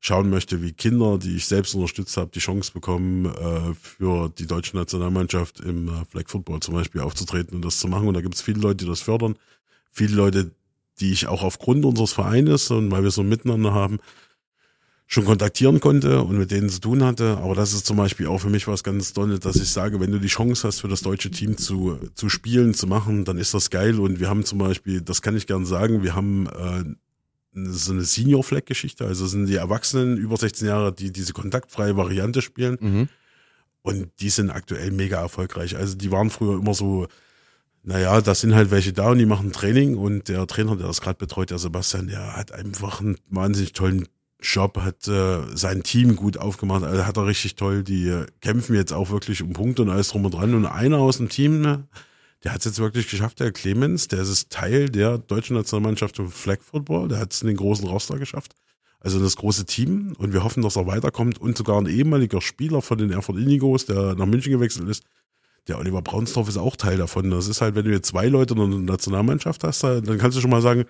schauen 0.00 0.30
möchte, 0.30 0.62
wie 0.62 0.72
Kinder, 0.72 1.18
die 1.18 1.36
ich 1.36 1.46
selbst 1.46 1.74
unterstützt 1.74 2.16
habe, 2.16 2.30
die 2.32 2.38
Chance 2.38 2.72
bekommen, 2.72 3.26
äh, 3.26 3.74
für 3.74 4.28
die 4.28 4.46
deutsche 4.46 4.76
Nationalmannschaft 4.76 5.60
im 5.60 5.88
äh, 5.88 6.04
Flag 6.04 6.28
Football 6.28 6.60
zum 6.60 6.74
Beispiel 6.74 7.00
aufzutreten 7.00 7.56
und 7.56 7.64
das 7.64 7.78
zu 7.78 7.88
machen. 7.88 8.06
Und 8.06 8.14
da 8.14 8.20
gibt 8.20 8.34
es 8.34 8.42
viele 8.42 8.60
Leute, 8.60 8.84
die 8.84 8.90
das 8.90 9.00
fördern. 9.00 9.36
Viele 9.90 10.14
Leute, 10.14 10.52
die 11.00 11.12
ich 11.12 11.26
auch 11.26 11.42
aufgrund 11.42 11.84
unseres 11.84 12.12
Vereines 12.12 12.70
und 12.70 12.90
weil 12.90 13.02
wir 13.02 13.10
so 13.10 13.22
miteinander 13.22 13.72
haben, 13.72 13.98
schon 15.10 15.24
kontaktieren 15.24 15.80
konnte 15.80 16.22
und 16.22 16.36
mit 16.36 16.50
denen 16.50 16.68
zu 16.68 16.80
tun 16.80 17.02
hatte. 17.02 17.38
Aber 17.38 17.54
das 17.54 17.72
ist 17.72 17.86
zum 17.86 17.96
Beispiel 17.96 18.26
auch 18.26 18.38
für 18.38 18.50
mich 18.50 18.68
was 18.68 18.84
ganz 18.84 19.14
Tolles, 19.14 19.40
dass 19.40 19.56
ich 19.56 19.70
sage, 19.70 20.00
wenn 20.00 20.12
du 20.12 20.18
die 20.18 20.28
Chance 20.28 20.68
hast, 20.68 20.80
für 20.80 20.88
das 20.88 21.00
deutsche 21.00 21.30
Team 21.30 21.56
zu, 21.56 21.98
zu 22.14 22.28
spielen, 22.28 22.74
zu 22.74 22.86
machen, 22.86 23.24
dann 23.24 23.38
ist 23.38 23.54
das 23.54 23.70
geil. 23.70 23.98
Und 23.98 24.20
wir 24.20 24.28
haben 24.28 24.44
zum 24.44 24.58
Beispiel, 24.58 25.00
das 25.00 25.22
kann 25.22 25.34
ich 25.34 25.46
gern 25.46 25.64
sagen, 25.64 26.02
wir 26.02 26.14
haben 26.14 26.46
äh, 26.46 26.84
so 27.54 27.92
eine 27.92 28.02
Senior-Flag-Geschichte. 28.02 29.06
Also 29.06 29.26
sind 29.26 29.46
die 29.46 29.56
Erwachsenen 29.56 30.18
über 30.18 30.36
16 30.36 30.68
Jahre, 30.68 30.92
die 30.92 31.10
diese 31.10 31.32
kontaktfreie 31.32 31.96
Variante 31.96 32.42
spielen. 32.42 32.76
Mhm. 32.78 33.08
Und 33.80 34.10
die 34.20 34.28
sind 34.28 34.50
aktuell 34.50 34.90
mega 34.90 35.18
erfolgreich. 35.18 35.74
Also 35.74 35.96
die 35.96 36.10
waren 36.10 36.28
früher 36.28 36.58
immer 36.58 36.74
so 36.74 37.06
naja, 37.88 38.20
da 38.20 38.34
sind 38.34 38.54
halt 38.54 38.70
welche 38.70 38.92
da 38.92 39.12
und 39.12 39.18
die 39.18 39.24
machen 39.24 39.50
Training 39.50 39.96
und 39.96 40.28
der 40.28 40.46
Trainer, 40.46 40.76
der 40.76 40.88
das 40.88 41.00
gerade 41.00 41.16
betreut, 41.16 41.48
der 41.48 41.58
Sebastian, 41.58 42.08
der 42.08 42.36
hat 42.36 42.52
einfach 42.52 43.00
einen 43.00 43.16
wahnsinnig 43.30 43.72
tollen 43.72 44.06
Job, 44.42 44.78
hat 44.80 45.08
äh, 45.08 45.40
sein 45.56 45.82
Team 45.82 46.14
gut 46.14 46.36
aufgemacht, 46.36 46.84
also 46.84 47.06
hat 47.06 47.16
er 47.16 47.26
richtig 47.26 47.54
toll, 47.54 47.82
die 47.82 48.08
äh, 48.08 48.26
kämpfen 48.42 48.76
jetzt 48.76 48.92
auch 48.92 49.08
wirklich 49.08 49.42
um 49.42 49.54
Punkte 49.54 49.80
und 49.80 49.88
alles 49.88 50.08
drum 50.08 50.26
und 50.26 50.34
dran. 50.34 50.54
Und 50.54 50.66
einer 50.66 50.98
aus 50.98 51.16
dem 51.16 51.30
Team, 51.30 51.62
ne, 51.62 51.88
der 52.44 52.52
hat 52.52 52.58
es 52.58 52.66
jetzt 52.66 52.78
wirklich 52.78 53.08
geschafft, 53.08 53.40
der 53.40 53.52
Clemens, 53.52 54.06
der 54.06 54.20
ist 54.20 54.50
Teil 54.50 54.90
der 54.90 55.16
deutschen 55.16 55.56
Nationalmannschaft 55.56 56.18
im 56.18 56.30
Flag 56.30 56.58
Football, 56.60 57.08
der 57.08 57.18
hat 57.18 57.32
es 57.32 57.40
in 57.40 57.48
den 57.48 57.56
großen 57.56 57.88
Roster 57.88 58.18
geschafft, 58.18 58.52
also 59.00 59.18
das 59.18 59.34
große 59.36 59.64
Team. 59.64 60.14
Und 60.18 60.34
wir 60.34 60.44
hoffen, 60.44 60.62
dass 60.62 60.76
er 60.76 60.86
weiterkommt. 60.86 61.40
Und 61.40 61.56
sogar 61.56 61.80
ein 61.80 61.86
ehemaliger 61.86 62.42
Spieler 62.42 62.82
von 62.82 62.98
den 62.98 63.12
Erfurt 63.12 63.38
Indigos, 63.38 63.86
der 63.86 64.14
nach 64.14 64.26
München 64.26 64.52
gewechselt 64.52 64.90
ist, 64.90 65.04
der 65.68 65.78
Oliver 65.78 66.02
Braunsdorf 66.02 66.48
ist 66.48 66.56
auch 66.56 66.76
Teil 66.76 66.98
davon. 66.98 67.30
Das 67.30 67.46
ist 67.46 67.60
halt, 67.60 67.74
wenn 67.74 67.84
du 67.84 67.90
jetzt 67.90 68.08
zwei 68.08 68.26
Leute 68.26 68.54
in 68.54 68.70
der 68.70 68.80
Nationalmannschaft 68.80 69.62
hast, 69.64 69.82
dann 69.82 70.18
kannst 70.18 70.36
du 70.36 70.40
schon 70.40 70.50
mal 70.50 70.62
sagen, 70.62 70.84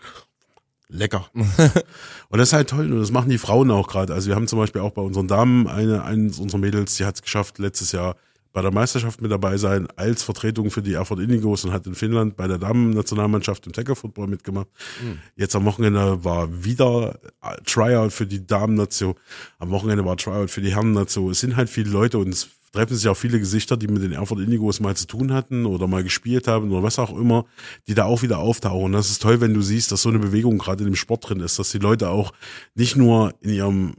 lecker. 0.89 1.27
und 1.35 2.39
das 2.39 2.49
ist 2.49 2.53
halt 2.53 2.71
toll 2.71 2.93
und 2.93 3.01
das 3.01 3.11
machen 3.11 3.29
die 3.29 3.39
Frauen 3.39 3.71
auch 3.71 3.89
gerade. 3.89 4.15
Also 4.15 4.29
wir 4.29 4.37
haben 4.37 4.49
zum 4.49 4.59
Beispiel 4.59 4.81
auch 4.81 4.93
bei 4.93 5.03
unseren 5.03 5.29
Damen 5.29 5.67
eine, 5.67 6.05
eines 6.05 6.39
unserer 6.39 6.61
Mädels, 6.61 6.97
die 6.97 7.05
hat 7.05 7.17
es 7.17 7.23
geschafft, 7.23 7.59
letztes 7.59 7.93
Jahr 7.93 8.17
bei 8.53 8.63
der 8.63 8.73
Meisterschaft 8.73 9.21
mit 9.21 9.31
dabei 9.31 9.57
sein, 9.59 9.87
als 9.97 10.23
Vertretung 10.23 10.71
für 10.71 10.83
die 10.83 10.95
Erfurt 10.95 11.21
Indigos 11.21 11.65
und 11.65 11.73
hat 11.73 11.87
in 11.87 11.95
Finnland 11.95 12.37
bei 12.37 12.49
der 12.49 12.59
Damen-Nationalmannschaft 12.59 13.67
im 13.67 13.73
Tackle-Football 13.73 14.27
mitgemacht. 14.27 14.69
Mhm. 15.03 15.19
Jetzt 15.37 15.55
am 15.55 15.65
Wochenende 15.65 16.25
war 16.25 16.65
wieder 16.65 17.21
Tryout 17.67 18.13
für 18.13 18.27
die 18.27 18.47
Damen-Nation. 18.47 19.15
Am 19.59 19.71
Wochenende 19.71 20.05
war 20.05 20.17
Tryout 20.17 20.51
für 20.51 20.63
die 20.63 20.75
Herren-Nation. 20.75 21.31
Es 21.31 21.41
sind 21.41 21.57
halt 21.57 21.69
viele 21.69 21.91
Leute 21.91 22.19
und 22.19 22.31
es 22.31 22.49
treffen 22.73 22.97
sich 22.97 23.09
auch 23.09 23.17
viele 23.17 23.39
Gesichter, 23.39 23.77
die 23.77 23.89
mit 23.89 24.03
den 24.03 24.13
Erfurt 24.13 24.41
Indigos 24.41 24.81
mal 24.81 24.97
zu 24.97 25.07
tun 25.07 25.33
hatten 25.33 25.67
oder 25.67 25.87
mal 25.87 26.03
gespielt 26.03 26.47
haben 26.49 26.71
oder 26.71 26.83
was 26.83 26.99
auch 26.99 27.17
immer, 27.17 27.47
die 27.87 27.95
da 27.95 28.05
auch 28.05 28.23
wieder 28.23 28.39
auftauchen. 28.39 28.93
Das 28.93 29.11
ist 29.11 29.23
toll, 29.23 29.41
wenn 29.41 29.55
du 29.55 29.63
siehst, 29.63 29.93
dass 29.93 30.03
so 30.03 30.09
eine 30.09 30.19
Bewegung 30.19 30.59
gerade 30.59 30.85
in 30.85 30.91
dem 30.91 30.97
Sport 30.97 31.29
drin 31.29 31.41
ist, 31.41 31.59
dass 31.59 31.71
die 31.71 31.79
Leute 31.79 32.11
auch 32.11 32.33
nicht 32.75 32.97
nur 32.97 33.35
in 33.41 33.51
ihrem 33.51 33.95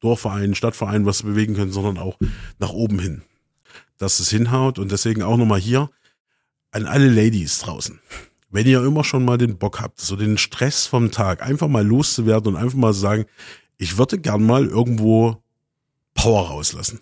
Dorfverein, 0.00 0.54
Stadtverein 0.54 1.06
was 1.06 1.22
bewegen 1.22 1.54
können, 1.54 1.72
sondern 1.72 1.98
auch 1.98 2.18
nach 2.58 2.70
oben 2.70 2.98
hin. 2.98 3.22
Dass 3.98 4.20
es 4.20 4.30
hinhaut 4.30 4.78
und 4.78 4.92
deswegen 4.92 5.22
auch 5.22 5.36
nochmal 5.36 5.60
hier 5.60 5.90
an 6.72 6.86
alle 6.86 7.08
Ladies 7.08 7.60
draußen. 7.60 8.00
Wenn 8.50 8.66
ihr 8.66 8.84
immer 8.84 9.02
schon 9.02 9.24
mal 9.24 9.38
den 9.38 9.58
Bock 9.58 9.80
habt, 9.80 10.00
so 10.00 10.14
den 10.16 10.38
Stress 10.38 10.86
vom 10.86 11.10
Tag, 11.10 11.42
einfach 11.42 11.68
mal 11.68 11.86
loszuwerden 11.86 12.54
und 12.54 12.60
einfach 12.60 12.76
mal 12.76 12.92
sagen, 12.92 13.24
ich 13.78 13.98
würde 13.98 14.18
gern 14.18 14.44
mal 14.44 14.66
irgendwo 14.66 15.42
Power 16.14 16.48
rauslassen. 16.48 17.00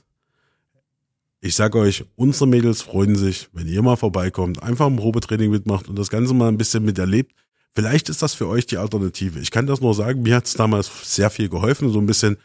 Ich 1.44 1.56
sag 1.56 1.74
euch, 1.74 2.04
unsere 2.14 2.46
Mädels 2.46 2.82
freuen 2.82 3.16
sich, 3.16 3.48
wenn 3.52 3.66
ihr 3.66 3.82
mal 3.82 3.96
vorbeikommt, 3.96 4.62
einfach 4.62 4.86
ein 4.86 4.94
Probetraining 4.94 5.50
mitmacht 5.50 5.88
und 5.88 5.98
das 5.98 6.08
Ganze 6.08 6.34
mal 6.34 6.46
ein 6.46 6.56
bisschen 6.56 6.84
miterlebt. 6.84 7.32
Vielleicht 7.74 8.08
ist 8.08 8.22
das 8.22 8.32
für 8.34 8.46
euch 8.46 8.64
die 8.66 8.76
Alternative. 8.76 9.40
Ich 9.40 9.50
kann 9.50 9.66
das 9.66 9.80
nur 9.80 9.92
sagen, 9.92 10.22
mir 10.22 10.36
hat 10.36 10.46
es 10.46 10.54
damals 10.54 10.88
sehr 11.02 11.30
viel 11.30 11.48
geholfen, 11.48 11.90
so 11.90 11.98
ein 11.98 12.06
bisschen 12.06 12.36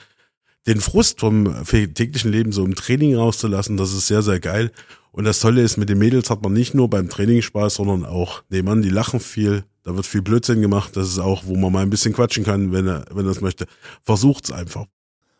den 0.65 0.81
Frust 0.81 1.19
vom 1.19 1.63
täglichen 1.63 2.31
Leben 2.31 2.51
so 2.51 2.65
im 2.65 2.73
Training 2.73 3.15
rauszulassen. 3.15 3.77
Das 3.77 3.93
ist 3.93 4.07
sehr, 4.07 4.23
sehr 4.23 4.39
geil. 4.39 4.71
Und 5.11 5.25
das 5.25 5.41
Tolle 5.41 5.61
ist, 5.61 5.77
mit 5.77 5.89
den 5.89 5.99
Mädels 5.99 6.31
hat 6.31 6.41
man 6.41 6.53
nicht 6.53 6.73
nur 6.73 6.89
beim 6.89 7.07
Training 7.07 7.43
Spaß, 7.43 7.75
sondern 7.75 8.03
auch 8.03 8.41
nebenan, 8.49 8.81
die 8.81 8.89
lachen 8.89 9.19
viel, 9.19 9.63
da 9.83 9.95
wird 9.95 10.07
viel 10.07 10.23
Blödsinn 10.23 10.59
gemacht. 10.59 10.97
Das 10.97 11.07
ist 11.07 11.19
auch, 11.19 11.45
wo 11.45 11.55
man 11.55 11.71
mal 11.71 11.83
ein 11.83 11.91
bisschen 11.91 12.13
quatschen 12.13 12.45
kann, 12.45 12.71
wenn 12.71 12.87
er, 12.87 13.05
wenn 13.11 13.25
er 13.27 13.29
das 13.29 13.41
möchte. 13.41 13.67
Versucht's 14.01 14.51
einfach. 14.51 14.87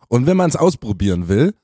Und 0.09 0.27
wenn 0.27 0.37
man 0.37 0.47
es 0.47 0.55
ausprobieren 0.55 1.27
will, 1.27 1.55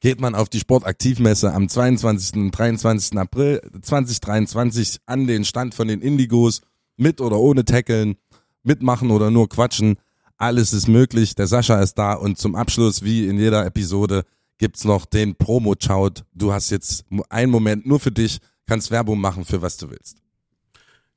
geht 0.00 0.20
man 0.20 0.34
auf 0.34 0.48
die 0.48 0.60
Sportaktivmesse 0.60 1.52
am 1.52 1.68
22. 1.68 2.34
und 2.36 2.50
23. 2.50 3.18
April 3.18 3.60
2023 3.80 4.98
an 5.06 5.26
den 5.26 5.44
Stand 5.44 5.74
von 5.74 5.88
den 5.88 6.00
Indigos 6.00 6.62
mit 6.96 7.20
oder 7.20 7.38
ohne 7.38 7.64
Tackeln, 7.64 8.16
mitmachen 8.62 9.10
oder 9.10 9.30
nur 9.30 9.48
quatschen. 9.48 9.96
Alles 10.36 10.72
ist 10.72 10.88
möglich. 10.88 11.34
Der 11.34 11.46
Sascha 11.46 11.80
ist 11.80 11.94
da 11.94 12.14
und 12.14 12.38
zum 12.38 12.54
Abschluss, 12.54 13.02
wie 13.02 13.26
in 13.26 13.38
jeder 13.38 13.64
Episode, 13.66 14.24
gibt's 14.58 14.84
noch 14.84 15.04
den 15.04 15.36
Promo-Chout. 15.36 16.24
Du 16.34 16.52
hast 16.52 16.70
jetzt 16.70 17.04
einen 17.28 17.52
Moment 17.52 17.86
nur 17.86 18.00
für 18.00 18.12
dich, 18.12 18.38
kannst 18.66 18.90
Werbung 18.90 19.20
machen 19.20 19.44
für 19.44 19.62
was 19.62 19.76
du 19.76 19.90
willst. 19.90 20.19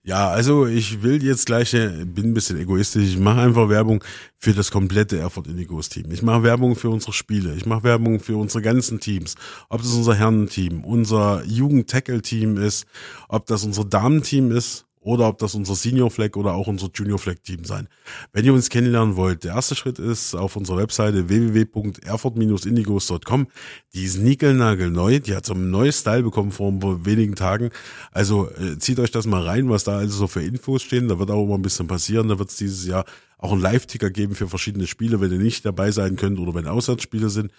Ja, 0.06 0.28
also 0.30 0.66
ich 0.66 1.02
will 1.02 1.24
jetzt 1.24 1.46
gleich, 1.46 1.74
äh, 1.74 2.04
bin 2.04 2.26
ein 2.26 2.34
bisschen 2.34 2.60
egoistisch, 2.60 3.04
ich 3.06 3.18
mache 3.18 3.40
einfach 3.40 3.70
Werbung 3.70 4.04
für 4.36 4.52
das 4.52 4.70
komplette 4.70 5.18
Erfurt 5.18 5.48
Indigos 5.48 5.88
Team. 5.88 6.12
Ich 6.12 6.22
mache 6.22 6.44
Werbung 6.44 6.76
für 6.76 6.90
unsere 6.90 7.14
Spiele, 7.14 7.56
ich 7.56 7.66
mache 7.66 7.84
Werbung 7.84 8.20
für 8.20 8.36
unsere 8.36 8.62
ganzen 8.62 9.00
Teams. 9.00 9.36
Ob 9.70 9.82
das 9.82 9.94
unser 9.94 10.14
Herrenteam, 10.14 10.84
unser 10.84 11.46
Jugend-Tackle-Team 11.46 12.58
ist, 12.58 12.86
ob 13.30 13.46
das 13.46 13.64
unser 13.64 13.86
Damenteam 13.86 14.52
ist 14.52 14.86
oder 15.04 15.28
ob 15.28 15.38
das 15.38 15.54
unser 15.56 15.76
Senior 15.76 16.12
Flag 16.12 16.36
oder 16.36 16.54
auch 16.54 16.68
unser 16.68 16.90
Junior 16.94 17.20
Flag 17.20 17.36
Team 17.44 17.64
sein. 17.66 17.88
Wenn 18.32 18.46
ihr 18.46 18.54
uns 18.54 18.70
kennenlernen 18.70 19.16
wollt, 19.16 19.44
der 19.44 19.56
erste 19.56 19.76
Schritt 19.76 20.00
ist 20.00 20.36
auf 20.36 20.56
unserer 20.56 20.78
Webseite 20.78 21.30
www.erfurt-indigos.com. 21.30 23.48
Die 23.94 24.04
ist 24.04 24.20
neu, 24.20 25.20
die 25.20 25.36
hat 25.36 25.46
so 25.46 25.54
einen 25.54 25.70
neuen 25.70 25.92
Style 25.92 26.24
bekommen 26.24 26.52
vor 26.52 27.06
wenigen 27.06 27.36
Tagen. 27.36 27.70
Also 28.12 28.50
äh, 28.50 28.80
zieht 28.80 29.00
euch 29.00 29.12
das 29.12 29.26
mal 29.26 29.44
rein, 29.44 29.70
was 29.70 29.84
da 29.84 29.98
also 29.98 30.18
so 30.18 30.28
für 30.28 30.42
Infos 30.42 30.82
stehen. 30.82 31.08
Da 31.08 31.20
wird 31.20 31.32
auch 31.32 31.44
immer 31.44 31.56
ein 31.56 31.62
bisschen 31.62 31.88
passieren. 31.88 32.30
Da 32.30 32.40
wird 32.40 32.50
es 32.50 32.56
dieses 32.56 32.86
Jahr 32.86 33.06
auch 33.38 33.52
einen 33.52 33.62
Live-Ticker 33.62 34.10
geben 34.10 34.36
für 34.36 34.48
verschiedene 34.48 34.88
Spiele, 34.88 35.20
wenn 35.20 35.32
ihr 35.32 35.38
nicht 35.38 35.66
dabei 35.66 35.92
sein 35.92 36.16
könnt 36.16 36.40
oder 36.40 36.56
wenn 36.56 36.66
Auswärtsspiele 36.66 37.30
sind. 37.30 37.52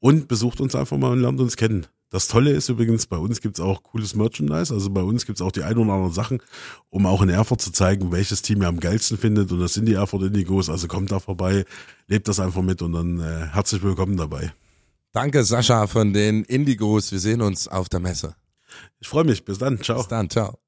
Und 0.00 0.28
besucht 0.28 0.60
uns 0.60 0.74
einfach 0.74 0.96
mal 0.96 1.12
und 1.12 1.20
lernt 1.20 1.40
uns 1.40 1.56
kennen. 1.56 1.86
Das 2.10 2.26
Tolle 2.26 2.52
ist 2.52 2.70
übrigens, 2.70 3.06
bei 3.06 3.18
uns 3.18 3.40
gibt's 3.42 3.60
auch 3.60 3.82
cooles 3.82 4.14
Merchandise. 4.14 4.72
Also 4.72 4.88
bei 4.90 5.02
uns 5.02 5.26
gibt's 5.26 5.42
auch 5.42 5.52
die 5.52 5.62
ein 5.62 5.76
oder 5.76 5.92
anderen 5.92 6.12
Sachen, 6.12 6.42
um 6.88 7.04
auch 7.04 7.20
in 7.20 7.28
Erfurt 7.28 7.60
zu 7.60 7.70
zeigen, 7.70 8.12
welches 8.12 8.40
Team 8.40 8.62
ihr 8.62 8.68
am 8.68 8.80
geilsten 8.80 9.18
findet. 9.18 9.52
Und 9.52 9.60
das 9.60 9.74
sind 9.74 9.86
die 9.86 9.94
Erfurt 9.94 10.22
Indigos. 10.22 10.70
Also 10.70 10.88
kommt 10.88 11.12
da 11.12 11.20
vorbei, 11.20 11.64
lebt 12.06 12.26
das 12.28 12.40
einfach 12.40 12.62
mit 12.62 12.80
und 12.80 12.92
dann 12.92 13.20
äh, 13.20 13.48
herzlich 13.52 13.82
willkommen 13.82 14.16
dabei. 14.16 14.54
Danke, 15.12 15.44
Sascha, 15.44 15.86
von 15.86 16.12
den 16.12 16.44
Indigos. 16.44 17.12
Wir 17.12 17.18
sehen 17.18 17.42
uns 17.42 17.68
auf 17.68 17.88
der 17.88 18.00
Messe. 18.00 18.34
Ich 19.00 19.08
freue 19.08 19.24
mich. 19.24 19.44
Bis 19.44 19.58
dann. 19.58 19.80
Ciao. 19.82 19.98
Bis 19.98 20.08
dann. 20.08 20.30
Ciao. 20.30 20.58